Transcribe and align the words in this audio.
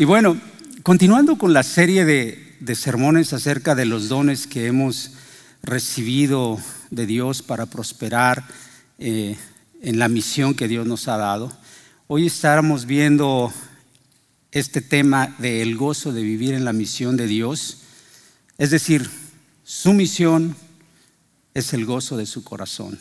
Y 0.00 0.06
bueno, 0.06 0.40
continuando 0.82 1.36
con 1.36 1.52
la 1.52 1.62
serie 1.62 2.06
de, 2.06 2.74
sermones 2.74 3.34
acerca 3.34 3.74
de 3.74 3.84
los 3.84 4.08
dones 4.08 4.46
que 4.46 4.66
hemos 4.66 5.10
recibido 5.62 6.58
de 6.90 7.04
Dios 7.04 7.42
para 7.42 7.66
prosperar 7.66 8.46
eh, 8.98 9.36
en 9.82 9.98
la 9.98 10.08
misión 10.08 10.54
que 10.54 10.68
Dios 10.68 10.86
nos 10.86 11.06
ha 11.06 11.18
dado, 11.18 11.52
hoy 12.06 12.28
estaremos 12.28 12.86
viendo 12.86 13.52
este 14.52 14.80
tema 14.80 15.36
del 15.36 15.76
gozo 15.76 16.14
de 16.14 16.22
vivir 16.22 16.54
en 16.54 16.64
la 16.64 16.72
misión 16.72 17.18
de 17.18 17.26
Dios, 17.26 17.82
es 18.56 18.70
decir, 18.70 19.06
su 19.64 19.92
misión 19.92 20.56
es 21.52 21.74
el 21.74 21.84
gozo 21.84 22.16
de 22.16 22.24
su 22.24 22.42
corazón. 22.42 22.98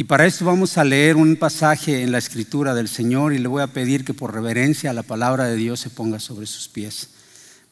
Y 0.00 0.04
para 0.04 0.24
esto 0.24 0.46
vamos 0.46 0.78
a 0.78 0.84
leer 0.84 1.16
un 1.16 1.36
pasaje 1.36 2.00
en 2.00 2.10
la 2.10 2.16
escritura 2.16 2.74
del 2.74 2.88
Señor 2.88 3.34
y 3.34 3.38
le 3.38 3.48
voy 3.48 3.60
a 3.60 3.66
pedir 3.66 4.02
que 4.02 4.14
por 4.14 4.32
reverencia 4.32 4.88
a 4.88 4.94
la 4.94 5.02
palabra 5.02 5.44
de 5.44 5.56
Dios 5.56 5.78
se 5.78 5.90
ponga 5.90 6.18
sobre 6.18 6.46
sus 6.46 6.68
pies. 6.68 7.10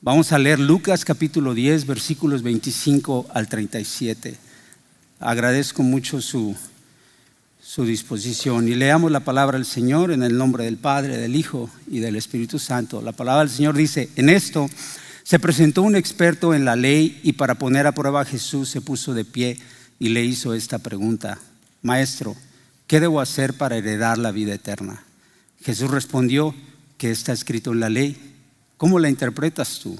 Vamos 0.02 0.30
a 0.30 0.38
leer 0.38 0.61
Lucas 0.61 1.07
capítulo 1.07 1.55
10, 1.55 1.87
versículos 1.87 2.43
25 2.43 3.29
al 3.33 3.49
37. 3.49 4.37
Agradezco 5.21 5.83
mucho 5.83 6.21
su, 6.21 6.55
su 7.62 7.87
disposición 7.87 8.69
y 8.69 8.74
leamos 8.74 9.10
la 9.10 9.21
palabra 9.21 9.57
del 9.57 9.65
Señor 9.65 10.13
en 10.13 10.23
el 10.23 10.37
nombre 10.37 10.65
del 10.65 10.77
Padre, 10.77 11.16
del 11.16 11.35
Hijo 11.35 11.71
y 11.91 12.01
del 12.01 12.15
Espíritu 12.15 12.59
Santo. 12.59 13.01
La 13.01 13.13
palabra 13.13 13.45
del 13.45 13.57
Señor 13.57 13.74
dice, 13.74 14.10
en 14.16 14.29
esto 14.29 14.69
se 15.23 15.38
presentó 15.38 15.80
un 15.80 15.97
experto 15.97 16.52
en 16.52 16.66
la 16.66 16.77
ley 16.77 17.21
y 17.23 17.33
para 17.33 17.55
poner 17.55 17.87
a 17.87 17.93
prueba 17.93 18.21
a 18.21 18.27
Jesús 18.27 18.69
se 18.69 18.83
puso 18.83 19.15
de 19.15 19.24
pie 19.24 19.57
y 19.99 20.10
le 20.10 20.23
hizo 20.27 20.52
esta 20.52 20.79
pregunta. 20.79 21.38
Maestro, 21.88 22.37
¿qué 22.87 23.01
debo 23.01 23.19
hacer 23.19 23.55
para 23.55 23.78
heredar 23.78 24.19
la 24.19 24.30
vida 24.30 24.52
eterna? 24.52 25.02
Jesús 25.62 25.91
respondió 25.91 26.55
que 26.98 27.10
está 27.10 27.33
escrito 27.33 27.73
en 27.73 27.80
la 27.80 27.88
ley. 27.88 28.37
¿Cómo 28.77 28.98
la 28.98 29.09
interpretas 29.09 29.79
tú? 29.79 29.98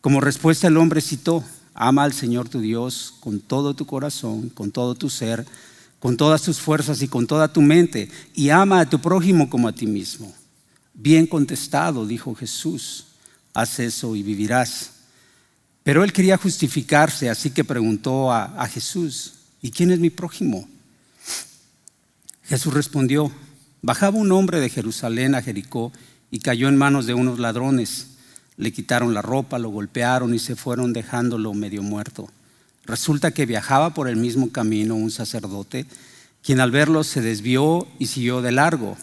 Como 0.00 0.22
respuesta 0.22 0.68
el 0.68 0.78
hombre 0.78 1.02
citó, 1.02 1.44
ama 1.74 2.04
al 2.04 2.14
Señor 2.14 2.48
tu 2.48 2.60
Dios 2.60 3.14
con 3.20 3.40
todo 3.40 3.74
tu 3.74 3.84
corazón, 3.84 4.48
con 4.48 4.70
todo 4.70 4.94
tu 4.94 5.10
ser, 5.10 5.46
con 5.98 6.16
todas 6.16 6.40
tus 6.40 6.58
fuerzas 6.58 7.02
y 7.02 7.08
con 7.08 7.26
toda 7.26 7.52
tu 7.52 7.60
mente, 7.60 8.10
y 8.34 8.48
ama 8.48 8.80
a 8.80 8.88
tu 8.88 9.00
prójimo 9.00 9.50
como 9.50 9.68
a 9.68 9.74
ti 9.74 9.86
mismo. 9.86 10.32
Bien 10.94 11.26
contestado, 11.26 12.06
dijo 12.06 12.34
Jesús, 12.34 13.08
haz 13.52 13.78
eso 13.80 14.16
y 14.16 14.22
vivirás. 14.22 14.92
Pero 15.82 16.04
él 16.04 16.12
quería 16.14 16.38
justificarse, 16.38 17.28
así 17.28 17.50
que 17.50 17.64
preguntó 17.64 18.32
a, 18.32 18.66
Jesús, 18.66 19.34
¿Y 19.62 19.70
quién 19.70 19.90
es 19.90 19.98
mi 19.98 20.10
prójimo? 20.10 20.66
Jesús 22.44 22.72
respondió, 22.74 23.30
bajaba 23.82 24.18
un 24.18 24.32
hombre 24.32 24.58
de 24.60 24.70
Jerusalén 24.70 25.34
a 25.34 25.42
Jericó 25.42 25.92
y 26.30 26.40
cayó 26.40 26.68
en 26.68 26.76
manos 26.76 27.06
de 27.06 27.14
unos 27.14 27.38
ladrones. 27.38 28.08
Le 28.56 28.72
quitaron 28.72 29.14
la 29.14 29.22
ropa, 29.22 29.58
lo 29.58 29.70
golpearon 29.70 30.34
y 30.34 30.38
se 30.38 30.56
fueron 30.56 30.92
dejándolo 30.92 31.54
medio 31.54 31.82
muerto. 31.82 32.28
Resulta 32.84 33.30
que 33.30 33.46
viajaba 33.46 33.94
por 33.94 34.08
el 34.08 34.16
mismo 34.16 34.50
camino 34.50 34.96
un 34.96 35.10
sacerdote, 35.10 35.86
quien 36.42 36.60
al 36.60 36.70
verlo 36.70 37.04
se 37.04 37.20
desvió 37.20 37.86
y 37.98 38.06
siguió 38.06 38.42
de 38.42 38.52
largo. 38.52 38.96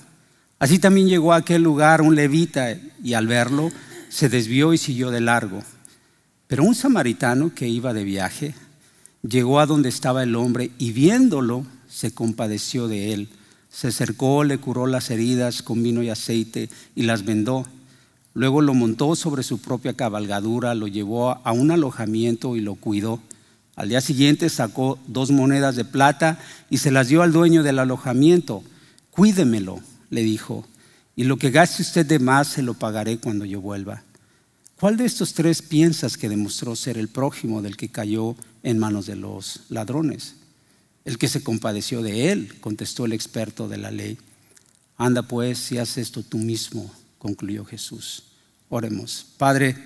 Así 0.60 0.80
también 0.80 1.08
llegó 1.08 1.34
a 1.34 1.38
aquel 1.38 1.62
lugar 1.62 2.02
un 2.02 2.16
levita 2.16 2.76
y 3.04 3.14
al 3.14 3.28
verlo 3.28 3.72
se 4.10 4.28
desvió 4.28 4.74
y 4.74 4.78
siguió 4.78 5.12
de 5.12 5.22
largo. 5.22 5.64
Pero 6.48 6.64
un 6.64 6.76
samaritano 6.76 7.54
que 7.54 7.68
iba 7.68 7.94
de 7.94 8.04
viaje 8.04 8.56
llegó 9.28 9.60
a 9.60 9.66
donde 9.66 9.90
estaba 9.90 10.24
el 10.24 10.36
hombre 10.36 10.72
y 10.78 10.92
viéndolo 10.92 11.66
se 11.90 12.12
compadeció 12.12 12.88
de 12.88 13.14
él. 13.14 13.30
Se 13.70 13.88
acercó, 13.88 14.44
le 14.44 14.58
curó 14.58 14.88
las 14.88 15.10
heridas 15.10 15.62
con 15.62 15.84
vino 15.84 16.02
y 16.02 16.10
aceite 16.10 16.70
y 16.96 17.04
las 17.04 17.26
vendó. 17.26 17.66
Luego 18.34 18.62
lo 18.62 18.74
montó 18.74 19.16
sobre 19.16 19.44
su 19.44 19.60
propia 19.60 19.94
cabalgadura, 19.94 20.76
lo 20.76 20.88
llevó 20.88 21.40
a 21.44 21.52
un 21.52 21.72
alojamiento 21.72 22.56
y 22.56 22.62
lo 22.62 22.76
cuidó. 22.76 23.20
Al 23.76 23.90
día 23.90 24.02
siguiente 24.02 24.50
sacó 24.50 25.00
dos 25.08 25.32
monedas 25.32 25.76
de 25.76 25.86
plata 25.86 26.40
y 26.70 26.78
se 26.78 26.92
las 26.92 27.08
dio 27.08 27.22
al 27.22 27.32
dueño 27.32 27.64
del 27.64 27.80
alojamiento. 27.80 28.64
Cuídemelo, 29.12 29.80
le 30.10 30.22
dijo, 30.22 30.66
y 31.16 31.24
lo 31.24 31.38
que 31.38 31.52
gaste 31.52 31.82
usted 31.82 32.06
de 32.06 32.20
más 32.20 32.48
se 32.48 32.62
lo 32.62 32.76
pagaré 32.76 33.18
cuando 33.18 33.46
yo 33.46 33.62
vuelva. 33.62 34.04
¿Cuál 34.80 34.98
de 34.98 35.06
estos 35.06 35.34
tres 35.34 35.64
piensas 35.64 36.18
que 36.18 36.30
demostró 36.30 36.76
ser 36.76 37.00
el 37.00 37.08
prójimo 37.08 37.64
del 37.64 37.78
que 37.78 37.90
cayó 37.90 38.36
en 38.68 38.80
manos 38.80 39.06
de 39.06 39.16
los 39.16 39.62
ladrones. 39.70 40.36
El 41.06 41.18
que 41.18 41.30
se 41.30 41.42
compadeció 41.42 42.02
de 42.02 42.34
él, 42.34 42.60
contestó 42.60 43.06
el 43.06 43.14
experto 43.14 43.70
de 43.70 43.78
la 43.78 43.92
ley. 43.92 44.18
Anda 44.98 45.22
pues 45.22 45.72
y 45.72 45.78
haz 45.78 45.98
esto 45.98 46.22
tú 46.22 46.38
mismo, 46.38 46.92
concluyó 47.18 47.64
Jesús. 47.64 48.26
Oremos. 48.68 49.26
Padre, 49.38 49.78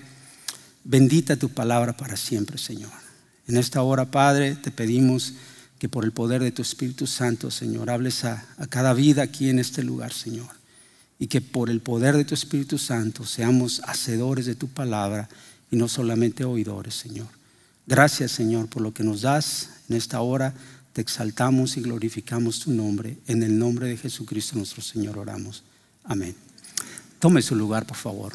bendita 0.84 1.38
tu 1.38 1.50
palabra 1.50 1.96
para 1.96 2.18
siempre, 2.18 2.58
Señor. 2.58 2.92
En 3.48 3.58
esta 3.58 3.84
hora, 3.84 4.10
Padre, 4.10 4.56
te 4.56 4.72
pedimos 4.72 5.34
que 5.78 5.88
por 5.88 6.04
el 6.04 6.12
poder 6.12 6.42
de 6.42 6.52
tu 6.52 6.64
Espíritu 6.64 7.06
Santo, 7.06 7.52
Señor, 7.52 7.92
hables 7.92 8.26
a, 8.26 8.48
a 8.58 8.66
cada 8.66 8.96
vida 8.96 9.22
aquí 9.22 9.50
en 9.50 9.60
este 9.60 9.84
lugar, 9.84 10.12
Señor. 10.12 10.50
Y 11.20 11.28
que 11.28 11.40
por 11.40 11.70
el 11.70 11.82
poder 11.82 12.18
de 12.18 12.26
tu 12.26 12.34
Espíritu 12.34 12.80
Santo 12.80 13.28
seamos 13.28 13.80
hacedores 13.86 14.48
de 14.48 14.56
tu 14.56 14.70
palabra 14.70 15.30
y 15.70 15.76
no 15.76 15.88
solamente 15.88 16.46
oidores, 16.46 16.96
Señor. 16.96 17.41
Gracias 17.88 18.32
Señor 18.32 18.68
por 18.68 18.82
lo 18.82 18.94
que 18.94 19.04
nos 19.04 19.22
das 19.22 19.70
en 19.90 19.98
esta 19.98 20.22
hora. 20.22 20.54
Te 20.94 21.02
exaltamos 21.02 21.78
y 21.78 21.82
glorificamos 21.82 22.60
tu 22.60 22.72
nombre. 22.72 23.18
En 23.28 23.44
el 23.44 23.58
nombre 23.58 23.88
de 23.88 23.98
Jesucristo 23.98 24.58
nuestro 24.58 24.82
Señor 24.82 25.18
oramos. 25.18 25.64
Amén. 26.04 26.36
Tome 27.20 27.42
su 27.42 27.56
lugar, 27.56 27.86
por 27.86 27.98
favor. 27.98 28.34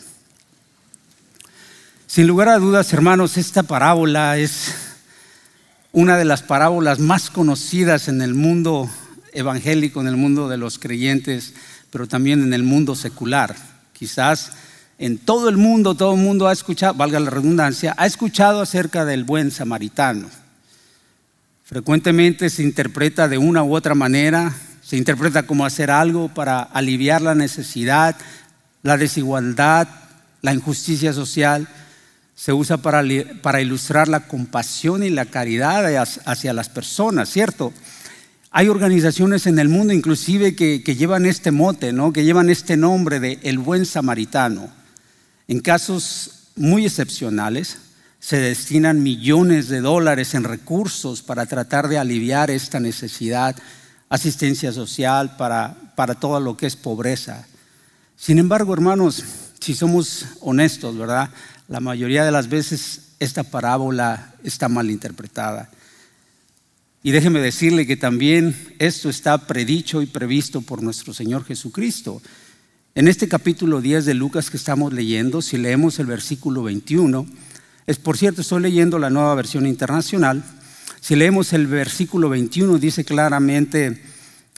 Sin 2.07 2.27
lugar 2.27 2.49
a 2.49 2.59
dudas, 2.59 2.93
hermanos, 2.93 3.37
esta 3.37 3.63
parábola 3.65 4.39
es 4.39 4.75
una 5.93 6.17
de 6.17 6.25
las 6.25 6.43
parábolas 6.43 6.99
más 6.99 7.31
conocidas 7.31 8.09
en 8.09 8.23
el 8.23 8.35
mundo 8.35 8.89
evangélico, 9.33 10.01
en 10.01 10.07
el 10.07 10.17
mundo 10.17 10.49
de 10.49 10.57
los 10.57 10.79
creyentes, 10.79 11.55
pero 11.91 12.07
también 12.07 12.43
en 12.43 12.55
el 12.55 12.63
mundo 12.63 12.95
secular. 12.95 13.57
Quizás 13.93 14.53
en 14.99 15.19
todo 15.19 15.49
el 15.49 15.57
mundo, 15.57 15.95
todo 15.95 16.15
el 16.15 16.21
mundo 16.21 16.49
ha 16.49 16.53
escuchado, 16.53 16.95
valga 16.95 17.21
la 17.21 17.31
redundancia, 17.31 17.95
ha 17.99 18.07
escuchado 18.07 18.63
acerca 18.63 19.05
del 19.05 19.25
buen 19.25 19.51
samaritano. 19.51 20.29
Frecuentemente 21.65 22.49
se 22.49 22.63
interpreta 22.63 23.29
de 23.29 23.39
una 23.39 23.63
u 23.63 23.75
otra 23.75 23.95
manera, 23.95 24.55
se 24.83 24.97
interpreta 24.97 25.43
como 25.43 25.67
hacer 25.67 25.91
algo 25.91 26.29
para 26.29 26.63
aliviar 26.63 27.21
la 27.21 27.35
necesidad, 27.35 28.17
la 28.83 28.97
desigualdad, 28.97 29.89
la 30.43 30.55
injusticia 30.55 31.13
social. 31.13 31.69
Se 32.35 32.53
usa 32.53 32.77
para, 32.77 33.03
ilustrar 33.61 34.09
la 34.09 34.29
compasión 34.29 35.03
y 35.03 35.11
la 35.11 35.27
caridad 35.27 35.85
hacia 36.25 36.53
las 36.53 36.69
personas, 36.69 37.29
¿cierto? 37.29 37.73
Hay 38.51 38.69
organizaciones 38.69 39.47
en 39.47 39.59
el 39.59 39.69
mundo 39.69 39.93
inclusive 39.93 40.55
que, 40.55 40.83
que 40.83 40.95
llevan 40.97 41.27
este 41.27 41.51
mote, 41.51 41.93
¿no? 41.93 42.13
que 42.13 42.25
llevan 42.25 42.49
este 42.49 42.77
nombre 42.77 43.21
de 43.21 43.39
el 43.43 43.59
buen 43.59 43.85
samaritano. 43.85 44.71
En 45.49 45.61
casos 45.61 46.51
muy 46.57 46.87
excepcionales, 46.87 47.79
se 48.19 48.39
destinan 48.39 49.03
millones 49.03 49.69
de 49.69 49.81
dólares 49.81 50.35
en 50.35 50.45
recursos 50.45 51.23
para 51.23 51.47
tratar 51.47 51.89
de 51.89 51.99
aliviar 51.99 52.51
esta 52.51 52.81
necesidad, 52.81 53.55
asistencia 54.09 54.73
social 54.73 55.37
para, 55.37 55.77
para 55.95 56.15
todo 56.15 56.41
lo 56.41 56.57
que 56.57 56.67
es 56.67 56.75
pobreza. 56.75 57.47
Sin 58.17 58.39
embargo, 58.39 58.75
hermanos, 58.75 59.23
si 59.61 59.75
somos 59.75 60.27
honestos, 60.41 60.97
¿verdad? 60.97 61.31
La 61.69 61.81
mayoría 61.81 62.25
de 62.25 62.33
las 62.33 62.49
veces 62.49 63.03
esta 63.21 63.45
parábola 63.45 64.35
está 64.43 64.69
mal 64.69 64.91
interpretada. 64.91 65.71
Y 67.03 67.13
déjeme 67.13 67.41
decirle 67.41 67.87
que 67.87 67.97
también 67.97 68.57
esto 68.81 69.09
está 69.09 69.47
predicho 69.47 70.03
y 70.03 70.07
previsto 70.07 70.61
por 70.63 70.83
nuestro 70.83 71.15
Señor 71.15 71.45
Jesucristo. 71.45 72.21
En 72.97 73.09
este 73.09 73.29
capítulo 73.29 73.83
10 73.83 74.07
de 74.07 74.15
Lucas 74.15 74.49
que 74.49 74.57
estamos 74.57 74.91
leyendo, 74.91 75.43
si 75.43 75.59
leemos 75.59 75.99
el 75.99 76.07
versículo 76.07 76.63
21, 76.63 77.27
es 77.87 77.99
por 77.99 78.17
cierto, 78.17 78.41
estoy 78.41 78.63
leyendo 78.63 78.99
la 78.99 79.11
nueva 79.11 79.35
versión 79.35 79.67
internacional, 79.67 80.43
si 81.03 81.15
leemos 81.15 81.53
el 81.53 81.67
versículo 81.67 82.31
21 82.31 82.79
dice 82.79 83.05
claramente 83.05 84.03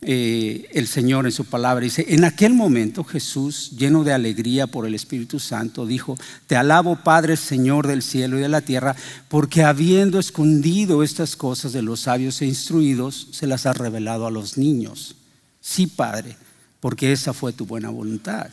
eh, 0.02 0.68
el 0.72 0.86
Señor 0.86 1.26
en 1.26 1.32
su 1.32 1.46
palabra, 1.46 1.82
dice, 1.82 2.06
en 2.10 2.22
aquel 2.22 2.54
momento 2.54 3.02
Jesús, 3.02 3.72
lleno 3.76 4.04
de 4.04 4.12
alegría 4.12 4.68
por 4.68 4.86
el 4.86 4.94
Espíritu 4.94 5.40
Santo, 5.40 5.84
dijo, 5.84 6.16
te 6.46 6.54
alabo 6.54 6.94
Padre, 7.02 7.36
Señor 7.36 7.88
del 7.88 8.02
cielo 8.02 8.38
y 8.38 8.42
de 8.42 8.48
la 8.48 8.60
tierra, 8.60 8.94
porque 9.26 9.64
habiendo 9.64 10.20
escondido 10.20 11.02
estas 11.02 11.34
cosas 11.34 11.72
de 11.72 11.82
los 11.82 12.02
sabios 12.02 12.40
e 12.40 12.46
instruidos, 12.46 13.30
se 13.32 13.48
las 13.48 13.66
ha 13.66 13.72
revelado 13.72 14.28
a 14.28 14.30
los 14.30 14.56
niños. 14.56 15.16
Sí, 15.60 15.88
Padre 15.88 16.36
porque 16.80 17.12
esa 17.12 17.32
fue 17.32 17.52
tu 17.52 17.66
buena 17.66 17.90
voluntad. 17.90 18.48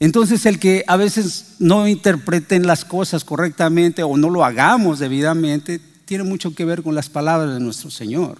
Entonces 0.00 0.44
el 0.46 0.58
que 0.58 0.84
a 0.86 0.96
veces 0.96 1.54
no 1.58 1.86
interpreten 1.86 2.66
las 2.66 2.84
cosas 2.84 3.24
correctamente 3.24 4.02
o 4.02 4.16
no 4.16 4.30
lo 4.30 4.44
hagamos 4.44 4.98
debidamente, 4.98 5.80
tiene 6.04 6.24
mucho 6.24 6.54
que 6.54 6.64
ver 6.64 6.82
con 6.82 6.94
las 6.94 7.08
palabras 7.08 7.54
de 7.54 7.60
nuestro 7.60 7.90
Señor. 7.90 8.38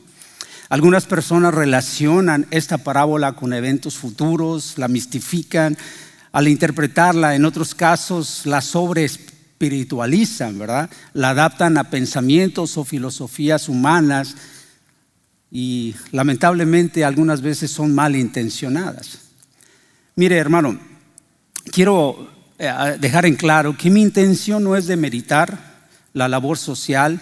Algunas 0.68 1.04
personas 1.06 1.54
relacionan 1.54 2.46
esta 2.50 2.78
parábola 2.78 3.32
con 3.34 3.52
eventos 3.52 3.96
futuros, 3.96 4.76
la 4.76 4.88
mistifican, 4.88 5.76
al 6.32 6.48
interpretarla, 6.48 7.36
en 7.36 7.44
otros 7.44 7.74
casos 7.74 8.44
la 8.44 8.60
sobre 8.60 9.04
espiritualizan, 9.04 10.58
¿verdad? 10.58 10.90
La 11.12 11.30
adaptan 11.30 11.78
a 11.78 11.90
pensamientos 11.90 12.76
o 12.76 12.84
filosofías 12.84 13.68
humanas 13.68 14.34
y 15.56 15.94
lamentablemente 16.10 17.04
algunas 17.04 17.40
veces 17.40 17.70
son 17.70 17.94
malintencionadas. 17.94 19.20
Mire, 20.16 20.36
hermano, 20.36 20.80
quiero 21.70 22.28
eh, 22.58 22.96
dejar 22.98 23.24
en 23.24 23.36
claro 23.36 23.76
que 23.78 23.88
mi 23.88 24.02
intención 24.02 24.64
no 24.64 24.74
es 24.74 24.88
de 24.88 24.96
meritar 24.96 25.86
la 26.12 26.26
labor 26.26 26.58
social, 26.58 27.20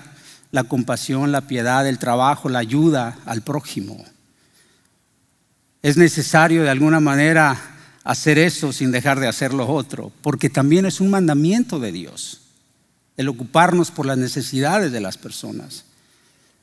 la 0.51 0.65
compasión, 0.65 1.31
la 1.31 1.43
piedad, 1.43 1.87
el 1.87 1.99
trabajo, 1.99 2.49
la 2.49 2.61
ayuda 2.61 3.19
al 3.27 3.43
prójimo. 3.43 4.03
Es 5.83 5.99
necesario 5.99 6.63
de 6.63 6.71
alguna 6.71 7.01
manera 7.01 7.61
hacer 8.03 8.39
eso 8.39 8.73
sin 8.73 8.93
dejar 8.93 9.21
de 9.21 9.29
hacer 9.29 9.53
lo 9.53 9.69
otro, 9.69 10.11
porque 10.23 10.49
también 10.49 10.87
es 10.87 11.03
un 11.03 11.11
mandamiento 11.11 11.79
de 11.79 11.93
Dios, 11.93 12.41
el 13.19 13.29
ocuparnos 13.29 13.91
por 13.91 14.07
las 14.07 14.17
necesidades 14.17 14.91
de 14.91 15.01
las 15.03 15.19
personas. 15.19 15.85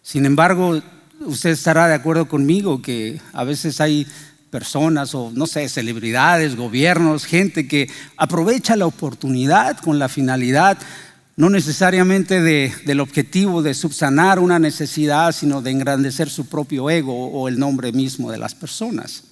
Sin 0.01 0.25
embargo, 0.25 0.81
usted 1.21 1.51
estará 1.51 1.87
de 1.87 1.95
acuerdo 1.95 2.27
conmigo 2.27 2.81
que 2.81 3.21
a 3.33 3.43
veces 3.43 3.81
hay 3.81 4.07
personas 4.49 5.13
o 5.13 5.31
no 5.33 5.47
sé, 5.47 5.69
celebridades, 5.69 6.55
gobiernos, 6.55 7.25
gente 7.25 7.67
que 7.67 7.89
aprovecha 8.17 8.75
la 8.75 8.87
oportunidad 8.87 9.77
con 9.77 9.99
la 9.99 10.09
finalidad 10.09 10.77
no 11.39 11.49
necesariamente 11.49 12.41
del 12.41 12.99
objetivo 12.99 13.61
de 13.61 13.73
subsanar 13.73 14.39
una 14.39 14.59
necesidad, 14.59 15.31
sino 15.31 15.61
de 15.61 15.71
engrandecer 15.71 16.29
su 16.29 16.47
propio 16.47 16.89
ego 16.89 17.29
o 17.29 17.47
el 17.47 17.57
nombre 17.57 17.93
mismo 17.93 18.29
de 18.29 18.37
las 18.37 18.55
personas. 18.55 19.23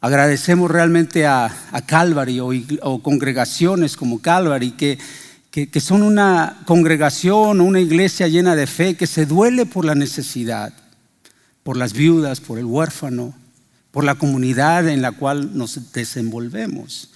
Agradecemos 0.00 0.70
realmente 0.70 1.26
a, 1.26 1.54
Calvary 1.84 2.40
o, 2.40 3.02
congregaciones 3.02 3.94
como 3.94 4.22
Calvary 4.22 4.70
que, 4.70 4.98
que 5.64 5.80
son 5.80 6.02
una 6.02 6.58
congregación 6.66 7.60
o 7.60 7.64
una 7.64 7.80
iglesia 7.80 8.28
llena 8.28 8.54
de 8.54 8.66
fe 8.66 8.94
que 8.94 9.06
se 9.06 9.24
duele 9.24 9.64
por 9.64 9.86
la 9.86 9.94
necesidad, 9.94 10.74
por 11.62 11.78
las 11.78 11.94
viudas, 11.94 12.40
por 12.40 12.58
el 12.58 12.66
huérfano, 12.66 13.34
por 13.90 14.04
la 14.04 14.16
comunidad 14.16 14.86
en 14.86 15.00
la 15.00 15.12
cual 15.12 15.56
nos 15.56 15.92
desenvolvemos. 15.94 17.08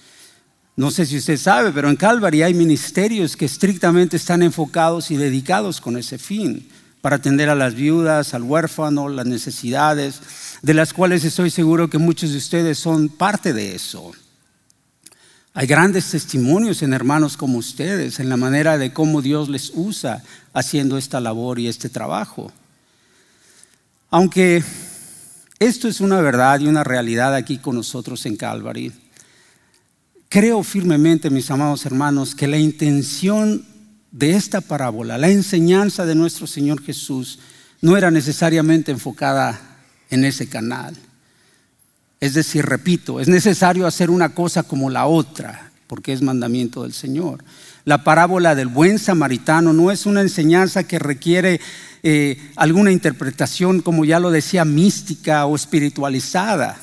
No 0.75 0.89
sé 0.89 1.05
si 1.05 1.17
usted 1.17 1.37
sabe, 1.37 1.71
pero 1.71 1.89
en 1.89 1.95
Calvary 1.95 2.41
hay 2.41 2.55
ministerios 2.55 3.37
que 3.37 3.45
estrictamente 3.45 4.17
están 4.17 4.41
enfocados 4.41 5.11
y 5.11 5.17
dedicados 5.17 5.79
con 5.79 5.95
ese 5.95 6.17
fin, 6.17 6.67
para 7.01 7.17
atender 7.17 7.49
a 7.49 7.55
las 7.55 7.75
viudas, 7.75 8.33
al 8.33 8.43
huérfano, 8.43 9.09
las 9.09 9.25
necesidades, 9.25 10.21
de 10.61 10.73
las 10.73 10.93
cuales 10.93 11.23
estoy 11.23 11.49
seguro 11.49 11.89
que 11.89 11.97
muchos 11.97 12.31
de 12.31 12.37
ustedes 12.37 12.79
son 12.79 13.09
parte 13.09 13.53
de 13.53 13.75
eso. 13.75 14.11
Hay 15.53 15.67
grandes 15.67 16.09
testimonios 16.09 16.81
en 16.81 16.93
hermanos 16.93 17.35
como 17.35 17.57
ustedes, 17.57 18.19
en 18.19 18.29
la 18.29 18.37
manera 18.37 18.77
de 18.77 18.93
cómo 18.93 19.21
Dios 19.21 19.49
les 19.49 19.71
usa 19.73 20.23
haciendo 20.53 20.97
esta 20.97 21.19
labor 21.19 21.59
y 21.59 21.67
este 21.67 21.89
trabajo. 21.89 22.51
Aunque 24.09 24.63
esto 25.59 25.87
es 25.87 25.99
una 26.01 26.21
verdad 26.21 26.59
y 26.59 26.67
una 26.67 26.83
realidad 26.83 27.35
aquí 27.35 27.57
con 27.57 27.75
nosotros 27.75 28.25
en 28.25 28.37
Calvary, 28.37 28.93
Creo 30.31 30.63
firmemente, 30.63 31.29
mis 31.29 31.51
amados 31.51 31.85
hermanos, 31.85 32.35
que 32.35 32.47
la 32.47 32.57
intención 32.57 33.65
de 34.11 34.31
esta 34.31 34.61
parábola, 34.61 35.17
la 35.17 35.27
enseñanza 35.27 36.05
de 36.05 36.15
nuestro 36.15 36.47
Señor 36.47 36.81
Jesús, 36.81 37.39
no 37.81 37.97
era 37.97 38.11
necesariamente 38.11 38.93
enfocada 38.93 39.59
en 40.09 40.23
ese 40.23 40.47
canal. 40.47 40.95
Es 42.21 42.33
decir, 42.33 42.65
repito, 42.65 43.19
es 43.19 43.27
necesario 43.27 43.85
hacer 43.85 44.09
una 44.09 44.29
cosa 44.29 44.63
como 44.63 44.89
la 44.89 45.07
otra, 45.07 45.71
porque 45.87 46.13
es 46.13 46.21
mandamiento 46.21 46.83
del 46.83 46.93
Señor. 46.93 47.43
La 47.83 48.05
parábola 48.05 48.55
del 48.55 48.67
buen 48.67 48.97
samaritano 48.97 49.73
no 49.73 49.91
es 49.91 50.05
una 50.05 50.21
enseñanza 50.21 50.85
que 50.85 50.99
requiere 50.99 51.59
eh, 52.03 52.37
alguna 52.55 52.93
interpretación, 52.93 53.81
como 53.81 54.05
ya 54.05 54.21
lo 54.21 54.31
decía, 54.31 54.63
mística 54.63 55.45
o 55.45 55.55
espiritualizada 55.57 56.77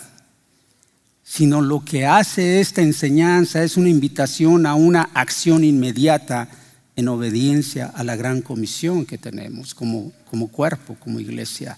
sino 1.30 1.60
lo 1.60 1.84
que 1.84 2.06
hace 2.06 2.58
esta 2.58 2.80
enseñanza 2.80 3.62
es 3.62 3.76
una 3.76 3.90
invitación 3.90 4.64
a 4.64 4.74
una 4.74 5.10
acción 5.12 5.62
inmediata 5.62 6.48
en 6.96 7.06
obediencia 7.08 7.92
a 7.94 8.02
la 8.02 8.16
gran 8.16 8.40
comisión 8.40 9.04
que 9.04 9.18
tenemos 9.18 9.74
como, 9.74 10.10
como 10.30 10.48
cuerpo, 10.48 10.96
como 10.98 11.20
iglesia. 11.20 11.76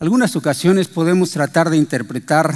Algunas 0.00 0.36
ocasiones 0.36 0.86
podemos 0.86 1.32
tratar 1.32 1.70
de 1.70 1.76
interpretar 1.76 2.54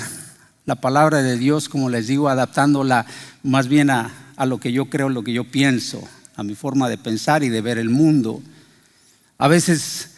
la 0.65 0.77
palabra 0.77 1.25
de 1.25 1.37
Dios, 1.37 1.69
como 1.69 1.91
les 1.91 2.07
digo, 2.07 2.29
adaptándola 2.29 3.05
más 3.43 3.67
bien 3.67 3.91
a, 3.91 4.13
lo 4.47 4.59
que 4.59 4.71
yo 4.71 4.85
creo, 4.85 5.09
lo 5.09 5.25
que 5.25 5.33
yo 5.33 5.43
pienso, 5.51 6.07
a 6.37 6.45
mi 6.45 6.55
forma 6.55 6.89
de 6.89 6.99
pensar 6.99 7.43
y 7.43 7.49
de 7.49 7.61
ver 7.61 7.79
el 7.79 7.91
mundo. 7.91 8.41
A 9.39 9.49
veces 9.49 10.11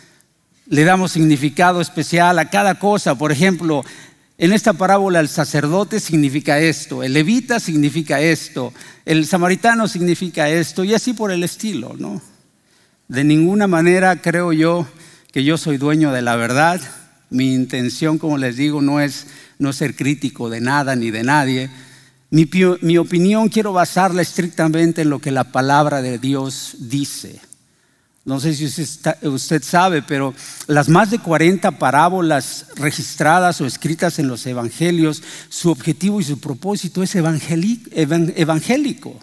le 0.66 0.84
damos 0.84 1.12
significado 1.12 1.80
especial 1.80 2.38
a 2.38 2.50
cada 2.50 2.78
cosa. 2.78 3.14
Por 3.14 3.32
ejemplo, 3.32 3.82
en 4.36 4.52
esta 4.52 4.74
parábola 4.74 5.20
el 5.20 5.30
sacerdote 5.30 6.00
significa 6.00 6.58
esto, 6.58 7.02
el 7.02 7.14
levita 7.14 7.58
significa 7.58 8.20
esto, 8.20 8.74
el 9.06 9.24
samaritano 9.24 9.88
significa 9.88 10.50
esto 10.50 10.84
y 10.84 10.92
así 10.92 11.14
por 11.14 11.30
el 11.30 11.42
estilo, 11.42 11.94
¿no? 11.98 12.20
De 13.08 13.24
ninguna 13.24 13.66
manera 13.66 14.20
creo 14.20 14.52
yo 14.52 14.86
que 15.32 15.42
yo 15.42 15.56
soy 15.56 15.78
dueño 15.78 16.12
de 16.12 16.20
la 16.20 16.36
verdad. 16.36 16.82
Mi 17.34 17.52
intención, 17.52 18.16
como 18.16 18.38
les 18.38 18.56
digo, 18.56 18.80
no 18.80 19.00
es 19.00 19.26
no 19.58 19.72
ser 19.72 19.96
crítico 19.96 20.48
de 20.48 20.60
nada 20.60 20.94
ni 20.94 21.10
de 21.10 21.24
nadie. 21.24 21.68
Mi, 22.30 22.48
mi 22.80 22.96
opinión 22.96 23.48
quiero 23.48 23.72
basarla 23.72 24.22
estrictamente 24.22 25.02
en 25.02 25.10
lo 25.10 25.18
que 25.18 25.32
la 25.32 25.50
palabra 25.50 26.00
de 26.00 26.20
Dios 26.20 26.76
dice. 26.78 27.40
No 28.24 28.38
sé 28.38 28.54
si 28.54 28.66
usted, 28.66 29.62
sabe, 29.64 30.02
pero 30.02 30.32
las 30.68 30.88
más 30.88 31.10
de 31.10 31.18
40 31.18 31.72
parábolas 31.72 32.66
registradas 32.76 33.60
o 33.60 33.66
escritas 33.66 34.20
en 34.20 34.28
los 34.28 34.46
evangelios, 34.46 35.20
su 35.48 35.72
objetivo 35.72 36.20
y 36.20 36.24
su 36.24 36.38
propósito 36.38 37.02
es 37.02 37.16
evangélico. 37.16 39.18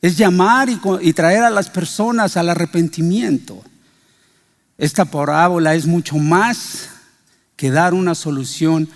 Es 0.00 0.16
llamar 0.16 0.70
y 1.02 1.12
traer 1.12 1.44
a 1.44 1.50
las 1.50 1.68
personas 1.68 2.38
al 2.38 2.48
arrepentimiento. 2.48 3.62
Esta 4.78 5.04
parábola 5.04 5.74
es 5.74 5.84
mucho 5.84 6.16
más 6.16 6.88
que 7.62 7.70
dar 7.70 7.94
una 7.94 8.16
solución 8.16 8.88